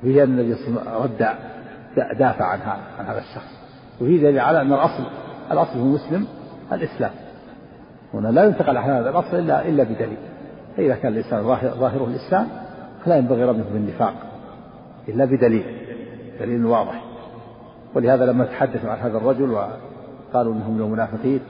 أن 0.04 0.10
النبي 0.10 0.54
صلى 0.54 0.68
الله 0.68 0.80
عليه 0.80 0.90
وسلم 0.90 1.02
رد 1.02 2.18
دافع 2.18 2.44
عن 2.44 2.58
هذا 2.58 2.82
عن 2.98 3.04
هذا 3.04 3.18
الشخص. 3.18 3.58
وفي 4.00 4.18
دليل 4.18 4.40
على 4.40 4.60
أن 4.60 4.72
الأصل 4.72 5.02
الأصل 5.52 5.72
في 5.72 5.78
المسلم 5.78 6.26
الإسلام. 6.72 7.10
هنا 8.14 8.28
لا 8.28 8.44
ينتقل 8.44 8.76
عن 8.76 8.90
هذا 8.90 9.10
الأصل 9.10 9.36
إلا 9.36 9.68
إلا 9.68 9.84
بدليل. 9.84 10.18
فإذا 10.76 10.94
كان 10.94 11.12
الإنسان 11.12 11.42
ظاهره 11.78 12.04
الإسلام 12.04 12.48
فلا 13.04 13.16
ينبغي 13.16 13.44
رميه 13.44 13.64
بالنفاق 13.72 14.14
إلا 15.08 15.24
بدليل. 15.24 15.64
دليل 16.40 16.66
واضح. 16.66 17.07
ولهذا 17.94 18.26
لما 18.26 18.44
تحدثوا 18.44 18.90
عن 18.90 18.98
هذا 18.98 19.18
الرجل 19.18 19.50
وقالوا 19.50 20.54
إنهم 20.54 20.74
من 20.74 20.80
المنافقين 20.80 21.40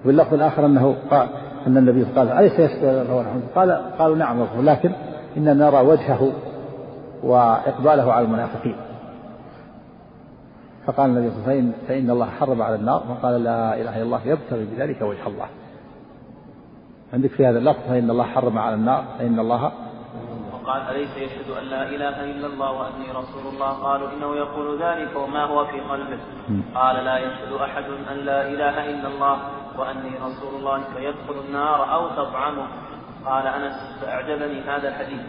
وفي 0.00 0.10
اللفظ 0.10 0.34
الآخر 0.34 0.66
أنه 0.66 0.96
قال 1.10 1.28
أن 1.66 1.76
النبي 1.76 2.04
قال 2.04 2.28
أليس 2.28 2.52
يشهد 2.52 3.06
قال 3.54 3.70
قالوا 3.98 4.16
نعم 4.16 4.46
لكن 4.60 4.92
اننا 5.36 5.54
نرى 5.54 5.80
وجهه 5.80 6.32
وإقباله 7.22 8.12
على 8.12 8.26
المنافقين. 8.26 8.76
فقال 10.86 11.10
النبي 11.10 11.30
صلى 11.30 11.38
الله 11.38 11.48
عليه 11.48 11.58
وسلم 11.58 11.72
فإن 11.88 12.10
الله 12.10 12.26
حرم 12.26 12.62
على 12.62 12.74
النار 12.74 13.02
فقال 13.08 13.44
لا 13.44 13.80
إله 13.80 13.96
إلا 13.96 14.02
الله 14.02 14.20
يبتغي 14.26 14.64
بذلك 14.64 15.02
وجه 15.02 15.26
الله. 15.26 15.46
عندك 17.12 17.30
في 17.30 17.46
هذا 17.46 17.58
اللفظ 17.58 17.80
فإن 17.88 18.10
الله 18.10 18.24
حرم 18.24 18.58
على 18.58 18.74
النار 18.74 19.04
فإن 19.18 19.38
الله 19.38 19.72
وقال 20.64 20.82
أليس 20.82 21.16
يشهد 21.16 21.50
أن 21.58 21.64
لا 21.64 21.82
إله 21.88 22.24
إلا 22.24 22.46
الله 22.46 22.72
وأني 22.72 23.10
رسول 23.10 23.54
الله؟ 23.54 23.70
قالوا 23.70 24.08
إنه 24.12 24.36
يقول 24.36 24.82
ذلك 24.82 25.16
وما 25.16 25.44
هو 25.44 25.64
في 25.64 25.80
قلبه. 25.80 26.18
قال 26.74 27.04
لا 27.04 27.18
يشهد 27.18 27.52
أحد 27.52 27.84
أن 28.12 28.16
لا 28.16 28.48
إله 28.48 28.90
إلا 28.90 29.08
الله 29.08 29.38
وأني 29.78 30.16
رسول 30.16 30.60
الله 30.60 30.80
فيدخل 30.94 31.40
النار 31.48 31.94
أو 31.94 32.08
تطعمه. 32.08 32.66
قال 33.24 33.46
أنس 33.46 33.74
فأعجبني 34.00 34.60
هذا 34.60 34.88
الحديث. 34.88 35.20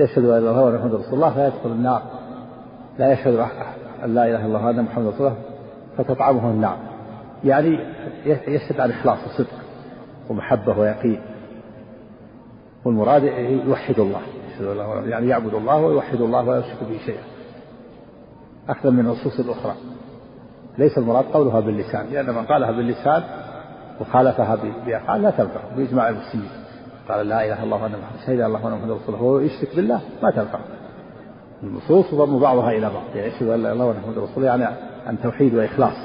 يشهد 0.00 0.24
أن 0.24 0.30
لا 0.30 0.38
إله 0.38 0.50
إلا 0.50 0.68
الله 0.68 0.78
محمد 0.78 0.94
رسول 0.94 1.14
الله 1.14 1.34
فيدخل 1.34 1.70
النار. 1.70 2.02
لا 2.98 3.12
يشهد 3.12 3.34
أن 4.04 4.14
لا 4.14 4.24
إله 4.24 4.36
إلا 4.36 4.46
الله 4.46 4.66
وأن 4.66 4.82
محمد 4.82 5.06
رسول 5.06 5.26
الله 5.26 5.38
فتطعمه 5.96 6.50
النار. 6.50 6.76
يعني 7.44 7.78
يشهد 8.26 8.80
عن 8.80 8.90
إخلاص 8.90 9.18
وصدق 9.26 9.54
ومحبة 10.30 10.78
ويقين. 10.78 11.22
والمراد 12.84 13.22
يوحد 13.66 13.98
الله. 13.98 14.20
يعني 15.06 15.28
يعبد 15.28 15.54
الله 15.54 15.76
ويوحد 15.76 16.20
الله 16.20 16.48
ولا 16.48 16.58
يشرك 16.58 16.78
به 16.90 16.98
شيئا. 17.06 17.22
أكثر 18.68 18.90
من 18.90 19.00
النصوص 19.00 19.40
الأخرى 19.40 19.74
ليس 20.78 20.98
المراد 20.98 21.24
قولها 21.24 21.60
باللسان 21.60 22.06
لأن 22.12 22.26
من 22.26 22.44
قالها 22.44 22.70
باللسان 22.70 23.22
وخالفها 24.00 24.58
بأفعال 24.86 25.22
لا 25.22 25.30
تنفع 25.30 25.60
بإجماع 25.76 26.08
المسلمين. 26.08 26.48
قال 27.08 27.28
لا 27.28 27.46
إله 27.46 27.54
إلا 27.54 27.64
الله 27.64 27.82
وأن 27.82 27.94
شهد 28.26 28.40
الله 28.40 28.64
وأن 28.64 28.72
محمد 28.72 28.90
رسول 28.90 29.14
الله 29.14 29.22
وهو 29.22 29.38
يشرك 29.38 29.76
بالله 29.76 30.00
ما 30.22 30.30
تنفع. 30.30 30.58
النصوص 31.62 32.10
تضم 32.10 32.38
بعضها 32.38 32.70
إلى 32.70 32.90
بعض 32.90 33.16
يعني 33.16 33.28
يشهد 33.28 33.48
أن 33.48 33.62
لا 33.62 33.72
إله 33.72 33.72
إلا 33.72 33.72
الله 33.72 33.86
وأن 33.86 33.96
محمد 33.96 34.18
رسول 34.18 34.36
الله 34.36 34.48
يعني 34.48 34.76
عن 35.06 35.22
توحيد 35.22 35.54
وإخلاص. 35.54 35.96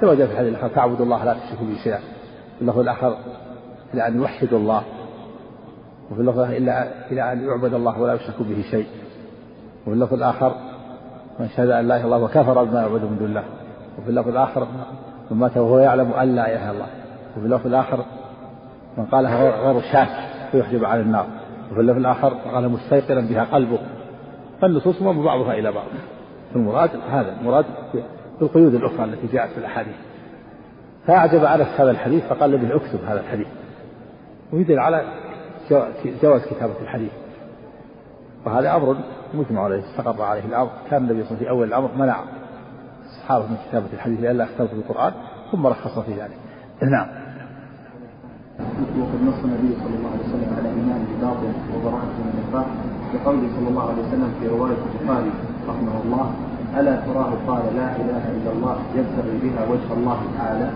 كما 0.00 0.14
جاء 0.14 0.26
في 0.26 0.32
الحديث 0.32 0.50
الآخر 0.50 0.68
تعبد 0.68 1.00
الله 1.00 1.24
لا 1.24 1.34
تشرك 1.34 1.60
به 1.60 1.76
شيئا. 1.84 2.00
اللفظ 2.60 2.78
الآخر 2.78 3.16
أن 3.94 4.16
يوحد 4.16 4.52
الله. 4.52 4.82
وفي 6.10 6.20
اللفظ 6.20 6.38
إلا 6.38 6.88
إلى 7.12 7.32
أن 7.32 7.44
يعبد 7.48 7.74
الله 7.74 8.00
ولا 8.00 8.14
يشرك 8.14 8.34
به 8.40 8.64
شيء. 8.70 8.86
وفي 9.82 9.94
اللفظ 9.94 10.14
الآخر 10.14 10.54
من 11.40 11.48
شهد 11.48 11.70
أن 11.70 11.88
لا 11.88 11.96
إله 11.96 11.96
إلا 11.96 12.04
الله 12.04 12.22
وكفر 12.24 12.64
بما 12.64 12.80
يعبد 12.80 13.02
من 13.02 13.16
دون 13.18 13.28
الله. 13.28 13.44
وفي 13.98 14.08
اللفظ 14.10 14.28
الآخر 14.28 14.66
من 15.30 15.36
مات 15.36 15.56
وهو 15.56 15.78
يعلم 15.78 16.12
أن 16.12 16.36
لا 16.36 16.46
إله 16.46 16.62
إلا 16.62 16.70
الله. 16.70 16.86
وفي 17.36 17.46
اللفظ 17.46 17.66
الآخر 17.66 18.04
من 18.98 19.04
قالها 19.04 19.50
غير 19.50 19.82
شاك 19.92 20.08
فيحجب 20.52 20.84
عن 20.84 21.00
النار. 21.00 21.26
وفي 21.70 21.80
اللفظ 21.80 21.98
الآخر 21.98 22.28
قال 22.28 22.68
مستيقنا 22.68 23.20
بها 23.20 23.44
قلبه. 23.44 23.78
فالنصوص 24.60 25.02
مضم 25.02 25.24
بعضها 25.24 25.54
إلى 25.54 25.72
بعض. 25.72 25.86
المراد 26.56 26.90
هذا 27.10 27.36
المراد 27.40 27.64
في 27.92 28.42
القيود 28.42 28.74
الأخرى 28.74 29.04
التي 29.04 29.26
جاءت 29.26 29.50
في 29.50 29.58
الأحاديث. 29.58 29.94
فأعجب 31.06 31.44
أنس 31.44 31.80
هذا 31.80 31.90
الحديث 31.90 32.24
فقال 32.24 32.50
له 32.50 32.76
أكتب 32.76 32.98
هذا 33.08 33.20
الحديث. 33.20 33.46
ويدل 34.52 34.78
على 34.78 35.04
جواز 36.22 36.42
كتابة 36.44 36.80
الحديث. 36.82 37.12
وهذا 38.46 38.76
أمر 38.76 38.96
مجمع 39.34 39.64
عليه 39.64 39.80
استقر 39.80 40.22
عليه 40.22 40.44
الأمر. 40.44 40.70
كان 40.90 41.02
النبي 41.02 41.24
صلى 41.24 41.30
الله 41.30 41.36
عليه 41.36 41.36
وسلم 41.36 41.38
في 41.38 41.50
أول 41.50 41.68
الأمر 41.68 41.90
منع 41.96 42.20
الصحابة 43.04 43.46
من 43.46 43.56
كتابة 43.68 43.86
الحديث 43.92 44.20
لئلا 44.20 44.44
يختلطوا 44.44 44.76
بالقرآن 44.76 45.12
ثم 45.52 45.66
رخص 45.66 45.98
في 45.98 46.12
ذلك. 46.12 46.38
نعم. 46.82 47.08
وقد 49.00 49.22
نص 49.22 49.44
النبي 49.44 49.76
صلى 49.82 49.94
الله 49.98 50.10
عليه 50.10 50.24
وسلم 50.28 50.50
على 50.58 50.68
إيمان 50.68 51.06
بباطل 51.10 51.52
وبراءة 51.74 52.04
من 52.04 52.28
النفاق 52.34 52.66
بقوله 53.14 53.48
صلى 53.56 53.68
الله 53.68 53.90
عليه 53.90 54.02
وسلم 54.02 54.34
في 54.40 54.48
رواية 54.48 54.76
البخاري 54.86 55.32
رحمه 55.68 56.02
الله 56.04 56.34
ألا 56.78 56.96
تراه 56.96 57.32
قال 57.46 57.76
لا 57.76 57.96
إله 57.96 58.24
إلا 58.36 58.52
الله 58.52 58.76
يبتغي 58.96 59.38
بها 59.42 59.62
وجه 59.70 59.92
الله 59.92 60.20
تعالى. 60.38 60.70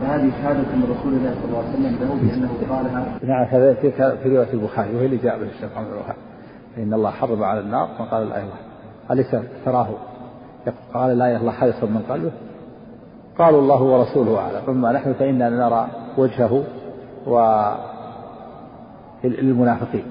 فهذه 0.00 0.30
شهادة 0.30 0.76
من 0.76 0.96
رسول 0.98 1.12
الله 1.12 1.34
صلى 1.34 1.44
الله 1.44 1.58
عليه 1.58 1.68
وسلم 1.68 1.96
له 2.00 2.28
بأنه 2.28 2.76
قالها. 2.76 3.18
نعم 3.22 3.44
هذا 3.44 3.74
في 4.22 4.28
رواية 4.28 4.52
البخاري 4.52 4.94
وهي 4.96 5.06
اللي 5.06 5.16
جاء 5.16 5.38
به 5.38 5.46
الشيخ 5.46 5.72
محمد 5.72 5.86
الوهاب 5.86 6.16
فإن 6.76 6.94
الله 6.94 7.10
حرم 7.10 7.42
على 7.42 7.60
النار 7.60 7.88
فقال 7.98 8.28
لا 8.28 8.36
إله 8.36 8.52
أليس 9.10 9.36
تراه؟ 9.64 9.88
قال 10.94 11.18
لا 11.18 11.26
إله 11.26 11.30
إلا 11.30 11.40
الله 11.40 11.52
حدث 11.52 11.84
من 11.84 12.02
قلبه. 12.08 12.32
قالوا 13.38 13.60
الله 13.60 13.82
ورسوله 13.82 14.38
أعلم. 14.38 14.62
أما 14.68 14.92
نحن 14.92 15.12
فإنا 15.12 15.48
نرى 15.48 15.88
وجهه 16.18 16.64
و 17.26 17.64
للمنافقين. 19.24 20.04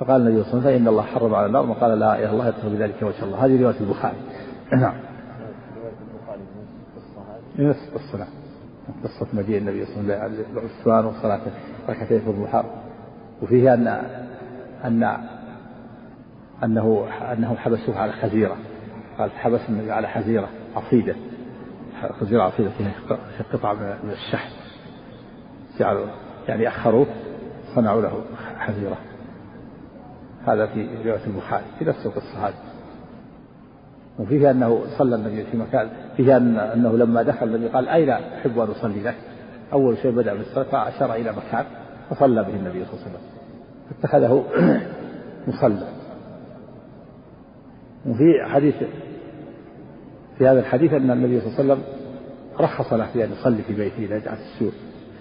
فقال 0.00 0.20
النبي 0.20 0.42
صلى 0.42 0.52
الله 0.52 0.62
عليه 0.62 0.76
وسلم 0.76 0.78
فإن 0.78 0.88
الله 0.88 1.02
حرم 1.02 1.34
على 1.34 1.46
النار 1.46 1.70
وقال 1.70 1.98
لا 1.98 2.14
إله 2.14 2.24
إلا 2.24 2.32
الله 2.32 2.48
يبتغي 2.48 2.76
بذلك 2.76 3.02
وجه 3.02 3.24
الله. 3.24 3.44
هذه 3.44 3.62
رواية 3.62 3.80
البخاري. 3.80 4.16
نعم. 4.72 4.94
نفس 7.58 7.88
القصة 7.88 8.18
نعم 8.18 8.39
قصة 9.04 9.26
مجيء 9.32 9.58
النبي 9.58 9.84
صلى 9.86 10.00
الله 10.00 10.14
عليه 10.14 10.34
وسلم 10.34 10.58
العثمان 10.58 11.04
وصلاة 11.04 11.40
ركعتين 11.88 12.20
في 12.20 12.30
الضحى. 12.30 12.64
وفيه 13.42 13.74
أن 13.74 13.88
أن 14.84 15.16
أنه 16.64 17.06
أنهم 17.32 17.56
حبسوه 17.56 17.98
على 17.98 18.12
خزيرة. 18.12 18.56
قال 19.18 19.30
حبس 19.30 19.60
النبي 19.68 19.92
على 19.92 20.08
حزيرة 20.08 20.48
عصيدة. 20.76 21.14
خزيرة 22.20 22.42
عصيدة 22.42 22.70
فيها 22.70 22.92
قطعة 23.52 23.74
من 23.74 24.10
الشحم. 24.10 24.50
جعلوا 25.78 26.06
يعني 26.48 26.68
أخروه 26.68 27.06
صنعوا 27.74 28.02
له 28.02 28.24
حزيرة 28.58 28.96
هذا 30.46 30.66
في 30.66 30.88
رواية 31.04 31.26
البخاري 31.26 31.64
في 31.78 31.84
نفس 31.84 32.06
القصة 32.06 32.48
هذه. 32.48 32.54
وفيه 34.18 34.50
أنه 34.50 34.82
صلى 34.98 35.16
النبي 35.16 35.44
في 35.44 35.56
مكان 35.56 35.90
فيه 36.24 36.36
أن 36.36 36.56
أنه 36.56 36.96
لما 36.96 37.22
دخل 37.22 37.46
النبي 37.46 37.68
قال 37.68 37.88
أين 37.88 38.10
أحب 38.10 38.58
أن 38.58 38.68
أصلي 38.68 39.02
لك 39.02 39.16
أول 39.72 39.98
شيء 39.98 40.10
بدأ 40.10 40.34
بالصلاة 40.34 40.64
فأشار 40.64 41.14
إلى 41.14 41.32
مكان 41.32 41.64
فصلى 42.10 42.42
به 42.42 42.56
النبي 42.56 42.84
صلى 42.84 42.94
الله 42.94 43.02
عليه 43.06 43.10
وسلم. 43.10 43.20
فاتخذه 43.90 44.44
مصلى. 45.48 45.88
وفي 48.06 48.44
حديث 48.44 48.74
في 50.38 50.48
هذا 50.48 50.60
الحديث 50.60 50.92
أن 50.92 51.10
النبي 51.10 51.40
صلى 51.40 51.48
الله 51.48 51.58
عليه 51.58 51.72
وسلم 51.72 51.84
رخص 52.60 52.92
له 52.92 53.06
في 53.06 53.24
أن 53.24 53.32
يصلي 53.32 53.62
في 53.62 53.74
بيته 53.74 54.02
لا 54.02 54.16
يجعل 54.16 54.36
السور 54.36 54.72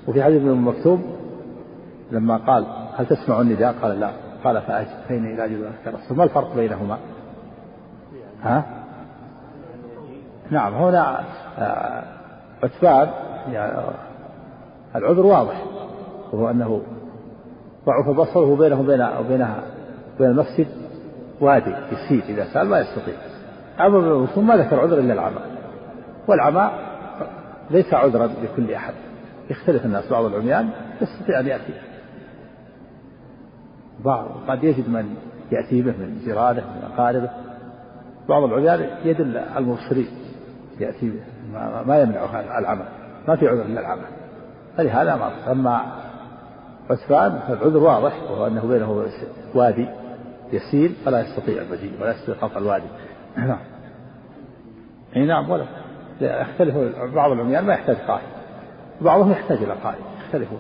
وفي 0.08 0.24
حديث 0.24 0.42
ابن 0.42 0.52
مكتوم 0.52 1.16
لما 2.12 2.38
قال 2.38 2.66
هل 2.96 3.06
تسمع 3.06 3.42
النداء؟ 3.42 3.76
قال 3.82 4.00
لا. 4.00 4.12
قال 4.44 4.62
فأجب 4.62 4.88
فإني 5.10 5.36
لا 5.36 5.46
أجد 5.46 5.72
ما 6.12 6.24
الفرق 6.24 6.56
بينهما؟ 6.56 6.98
ها؟ 8.42 8.79
نعم 10.52 10.74
هنا 10.74 11.24
آه، 11.58 12.04
عتبان 12.64 13.10
يعني 13.52 13.82
العذر 14.96 15.26
واضح 15.26 15.64
وهو 16.34 16.50
أنه 16.50 16.82
ضعف 17.86 18.10
بصره 18.10 18.56
بينه 18.56 18.80
وبين 18.80 19.08
وبينها 19.20 19.64
بين 20.20 20.30
المسجد 20.30 20.68
وادي 21.42 21.76
يسير 21.92 22.24
إذا 22.30 22.54
سأل 22.54 22.68
ما 22.68 22.80
يستطيع. 22.80 23.16
أما 23.80 24.00
بالرسوم 24.00 24.48
ما 24.48 24.58
ذكر 24.58 24.80
عذر 24.80 25.00
إلا 25.00 25.14
العمى. 25.14 25.42
والعمى 26.28 26.72
ليس 27.72 27.94
عذرا 27.94 28.30
لكل 28.44 28.74
أحد. 28.74 28.94
يختلف 29.50 29.86
الناس 29.86 30.10
بعض 30.12 30.26
العميان 30.26 30.70
يستطيع 31.02 31.40
أن 31.40 31.48
يأتي. 31.48 31.74
بعض 34.06 34.26
قد 34.48 34.64
يجد 34.64 34.90
من 34.90 35.16
يأتي 35.52 35.82
به 35.82 35.92
من 35.92 36.20
جيرانه 36.26 36.62
من 36.62 36.92
أقاربه. 36.94 37.30
بعض 38.30 38.44
العميان 38.44 38.90
يدل 39.06 39.38
المبصرين. 39.38 40.08
يأتي 40.80 41.10
به. 41.10 41.22
ما 41.88 42.02
يمنعه 42.02 42.60
العمى 42.60 42.86
ما 43.28 43.36
في 43.36 43.48
عذر 43.48 43.62
إلا 43.62 43.82
العمى 43.82 44.06
فلهذا 44.78 45.16
ما 45.16 45.52
أما 45.52 45.82
عثمان 46.90 47.40
فالعذر 47.48 47.78
واضح 47.78 48.24
وهو 48.32 48.48
أنه 48.48 48.68
بينه 48.68 49.06
وادي 49.56 49.88
يسيل 50.54 50.96
فلا 51.06 51.22
يستطيع 51.22 51.62
المجيء 51.62 51.92
ولا 52.02 52.12
يستطيع 52.12 52.36
قطع 52.36 52.58
الوادي. 52.58 52.88
نعم. 53.38 53.60
إي 55.16 55.26
نعم 55.26 55.50
ولا. 55.50 55.66
يختلف 56.22 56.76
بعض 57.16 57.32
العميان 57.32 57.66
ما 57.66 57.74
يحتاج 57.74 57.96
قائد. 57.96 58.28
بعضهم 59.02 59.32
يحتاج 59.32 59.58
إلى 59.58 59.74
قائد. 59.74 60.02
يختلفون. 60.26 60.60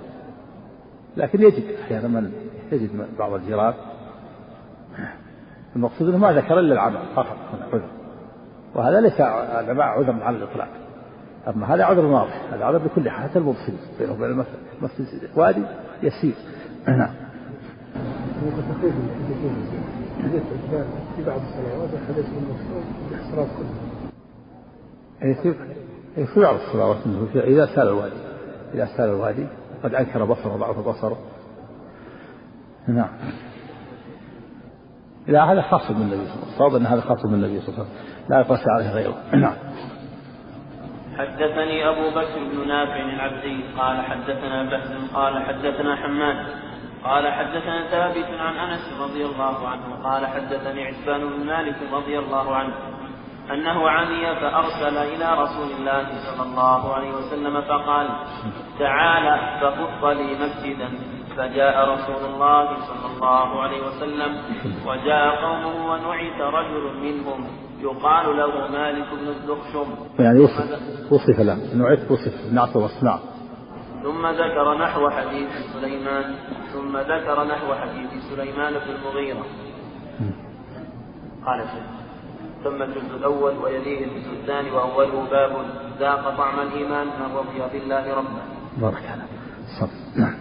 لكن 1.17 1.41
يجد 1.41 1.63
أحيانا 1.83 2.07
من 2.07 2.31
يجد 2.71 2.93
من 2.93 3.05
بعض 3.19 3.33
الجيران. 3.33 3.73
المقصود 5.75 6.09
أنه 6.09 6.17
ما 6.17 6.31
ذكر 6.31 6.59
إلا 6.59 6.73
العمل 6.73 6.99
فقط. 7.15 7.37
من 7.53 7.59
عذر. 7.73 7.98
وهذا 8.75 9.01
ليس 9.01 9.21
العمى 9.21 9.83
عذر 9.83 10.23
على 10.23 10.37
الإطلاق. 10.37 10.69
أما 11.47 11.75
هذا 11.75 11.83
عذر 11.83 12.05
واضح 12.05 12.41
هذا 12.53 12.65
عذر 12.65 12.77
بكل 12.77 13.09
حال 13.09 13.29
حتى 13.29 13.39
المبصر 13.39 13.73
بينه 13.99 14.13
وبين 14.13 14.43
المسجد 14.81 15.29
وادي 15.35 15.63
يسير. 16.03 16.33
نعم. 16.87 17.13
في 21.15 21.23
بعض 21.25 21.39
الصلوات 21.41 21.89
حدث 22.07 22.25
المفروض 22.25 22.83
باحتراف 23.11 23.47
كله. 23.57 25.33
في 25.33 25.53
في 26.25 26.39
بعض 26.39 26.55
الصلوات 26.55 26.97
إذا 27.35 27.65
سال 27.65 27.87
الوادي 27.87 28.15
إذا 28.73 28.85
سال 28.97 29.09
الوادي 29.09 29.47
قد 29.83 29.95
أنكر 29.95 30.25
بصره 30.25 30.57
ضعف 30.57 30.79
بصره. 30.87 31.17
نعم. 32.87 33.09
لا 35.27 35.53
هذا 35.53 35.61
خاص 35.61 35.91
بالنبي 35.91 36.15
صلى 36.15 36.19
الله 36.19 36.25
عليه 36.25 36.41
وسلم 36.41 36.53
الصواب 36.53 36.75
إن 36.75 36.85
هذا 36.85 37.01
خاص 37.01 37.21
بالنبي 37.21 37.59
صلى 37.59 37.69
الله 37.69 37.79
عليه 37.79 37.89
وسلم. 37.89 38.08
لا 38.29 38.39
يقاس 38.39 38.59
عليه 38.67 38.89
غيره. 38.89 39.17
نعم. 39.33 39.55
حدثني 41.17 41.89
أبو 41.89 42.09
بكر 42.09 42.39
بن 42.51 42.67
نافع 42.67 42.99
العبدي 42.99 43.63
قال 43.77 44.01
حدثنا 44.01 44.63
بهز 44.63 45.11
قال 45.13 45.43
حدثنا 45.43 45.95
حماد 45.95 46.47
قال 47.03 47.31
حدثنا 47.31 47.87
ثابت 47.91 48.25
عن 48.39 48.55
أنس 48.55 49.01
رضي 49.01 49.25
الله 49.25 49.67
عنه 49.67 50.03
قال 50.03 50.27
حدثني 50.27 50.87
عثمان 50.87 51.29
بن 51.29 51.45
مالك 51.45 51.75
رضي 51.93 52.19
الله 52.19 52.55
عنه 52.55 52.73
أنه 53.51 53.89
عمي 53.89 54.35
فأرسل 54.35 54.97
إلى 54.97 55.41
رسول 55.41 55.71
الله 55.79 56.03
صلى 56.03 56.43
الله 56.43 56.93
عليه 56.93 57.11
وسلم 57.11 57.61
فقال 57.61 58.09
تعال 58.79 59.39
فخط 59.61 60.05
لي 60.05 60.33
مسجدا. 60.33 60.89
فجاء 61.37 61.89
رسول 61.89 62.33
الله 62.33 62.65
صلى 62.75 63.13
الله 63.15 63.63
عليه 63.63 63.81
وسلم 63.87 64.41
وجاء 64.85 65.35
قومه 65.35 65.91
ونعت 65.91 66.41
رجل 66.41 66.99
منهم. 67.01 67.68
يقال 67.81 68.37
له 68.37 68.71
مالك 68.71 69.07
بن 69.13 69.27
الدخشم 69.27 69.87
يعني 70.19 70.39
وصف 70.39 71.11
وصف 71.11 71.39
له. 71.39 71.75
نعت 71.75 72.11
وصف 72.11 72.53
نعت 72.53 72.75
واصنع 72.75 73.19
ثم 74.03 74.27
ذكر 74.27 74.77
نحو 74.77 75.09
حديث 75.09 75.49
سليمان. 75.73 76.35
ثم 76.73 76.97
ذكر 76.97 77.43
نحو 77.43 77.73
حديث 77.73 78.09
سليمان 78.29 78.73
بن 78.73 78.95
المغيرة. 78.95 79.45
قال 81.45 81.61
الشيخ 81.61 81.83
ثم 82.63 82.81
الجزء 82.81 83.15
الأول 83.17 83.57
ويليه 83.57 84.05
الجزء 84.05 84.33
الثاني 84.41 84.71
وأوله 84.71 85.29
باب 85.29 85.51
ذاق 85.99 86.37
طعم 86.37 86.59
الإيمان 86.59 87.07
من 87.07 87.35
رضي 87.35 87.79
بالله 87.79 88.13
ربا 88.13 88.41
بارك 88.77 89.03
الله 89.13 89.89
نعم. 90.15 90.35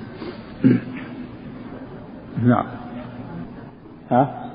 نعم. 2.43 2.67
ها؟ 4.11 4.51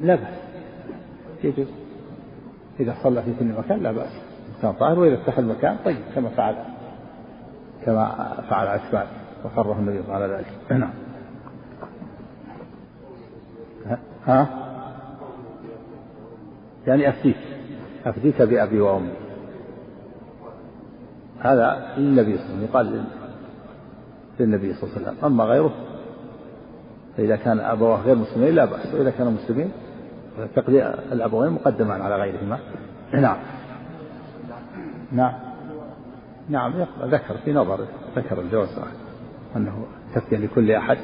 لا 0.00 0.14
بأس. 0.14 0.53
يجوز 1.44 1.66
إذا 2.80 2.94
صلى 3.02 3.22
في 3.22 3.34
كل 3.38 3.44
مكان 3.44 3.82
لا 3.82 3.92
بأس. 3.92 4.12
كان 4.62 4.72
طاهر 4.72 4.98
وإذا 4.98 5.14
افتح 5.14 5.38
المكان 5.38 5.76
طيب 5.84 5.96
كما 6.14 6.28
فعل 6.28 6.56
كما 7.86 8.34
فعل 8.50 8.66
عثمان 8.66 9.06
وقره 9.44 9.72
النبي 9.72 10.02
صلى 10.02 10.14
الله 10.14 10.14
عليه 10.14 10.24
وسلم. 10.24 10.34
على 10.34 10.44
ذلك 10.44 10.80
نعم. 10.80 10.90
ها؟ 14.26 14.48
يعني 16.86 17.08
أفديك 17.08 17.36
أفديك 18.06 18.42
بأبي 18.42 18.80
وأمي. 18.80 19.12
هذا 21.40 21.94
للنبي 21.96 22.38
صلى 22.38 22.46
الله 22.46 22.54
عليه 22.54 22.54
وسلم 22.54 22.64
يقال 22.64 23.04
للنبي 24.40 24.74
صلى 24.74 24.82
الله 24.82 24.94
عليه 24.96 25.08
وسلم. 25.08 25.24
أما 25.24 25.44
غيره 25.44 25.74
فإذا 27.16 27.36
كان 27.36 27.60
أبواه 27.60 28.00
غير 28.00 28.14
مسلمين 28.14 28.54
لا 28.54 28.64
بأس 28.64 28.94
وإذا 28.94 29.10
كانوا 29.10 29.32
مسلمين 29.32 29.70
تقضي 30.56 30.86
الأبوين 30.86 31.52
مقدمان 31.52 32.00
على 32.00 32.16
غيرهما. 32.16 32.58
نعم. 33.12 33.36
نعم. 35.12 35.32
نعم 36.48 36.72
ذكر 37.02 37.36
في 37.44 37.52
نظر 37.52 37.86
ذكر 38.16 38.40
الجواز 38.40 38.78
أنه 39.56 39.86
تفكير 40.14 40.40
لكل 40.40 40.70
أحد. 40.70 40.98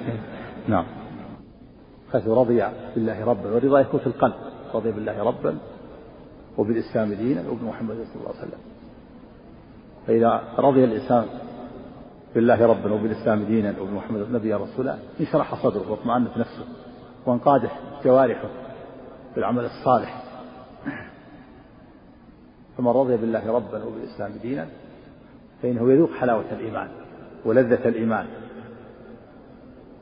نعم. 0.68 0.84
حيث 2.12 2.28
رضي 2.28 2.64
بالله 2.94 3.24
ربا 3.24 3.54
والرضا 3.54 3.80
يكون 3.80 4.00
في 4.00 4.06
القلب. 4.06 4.34
رضي 4.74 4.92
بالله 4.92 5.24
ربا 5.24 5.58
وبالإسلام 6.58 7.14
دينا 7.14 7.50
وبمحمد 7.50 7.94
صلى 7.94 8.16
الله 8.16 8.28
عليه 8.28 8.38
وسلم. 8.38 8.60
فإذا 10.06 10.42
رضي 10.58 10.84
الإنسان 10.84 11.24
بالله 12.34 12.66
ربا 12.66 12.92
وبالإسلام 12.92 13.44
دينا 13.44 13.74
وبمحمد 13.80 14.32
نبيا 14.32 14.56
رسولا 14.56 14.96
انشرح 15.20 15.62
صدره 15.62 15.90
واطمأنت 15.90 16.38
نفسه 16.38 16.64
وانقادت 17.26 17.70
جوارحه. 18.04 18.69
بالعمل 19.34 19.64
الصالح. 19.64 20.22
فمن 22.78 22.88
رضي 22.88 23.16
بالله 23.16 23.52
ربا 23.52 23.84
وبالإسلام 23.84 24.32
دينا 24.42 24.68
فإنه 25.62 25.92
يذوق 25.92 26.12
حلاوة 26.12 26.52
الإيمان 26.52 26.88
ولذة 27.44 27.88
الإيمان 27.88 28.26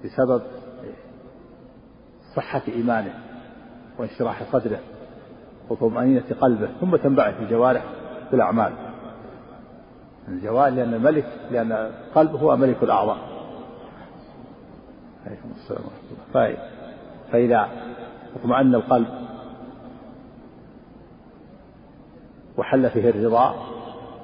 بسبب 0.05 0.43
صحة 2.37 2.63
إيمانه 2.69 3.15
وانشراح 3.99 4.53
صدره 4.53 4.81
وطمأنينة 5.69 6.25
قلبه 6.41 6.69
ثم 6.81 6.97
تنبعث 6.97 7.41
الجوارح 7.41 7.85
بالأعمال. 8.31 8.73
الجوارح 10.29 10.75
لأن 10.75 10.95
الملك 10.95 11.27
لأن 11.51 11.73
القلب 11.73 12.35
هو 12.35 12.57
ملك 12.57 12.83
الأعضاء. 12.83 13.19
عليكم 15.27 15.51
السلام 15.57 15.83
ورحمة 15.83 16.43
الله. 16.43 16.57
فإذا 17.33 17.69
اطمأن 18.37 18.75
القلب. 18.75 19.29
وحل 22.59 22.91
فيه 22.91 23.11
الرضا 23.11 23.55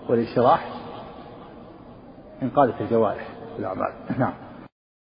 والانشراح 0.09 0.69
انقادت 2.43 2.81
الجوارح 2.81 3.29
بالأعمال 3.57 3.93
نعم. 4.19 4.33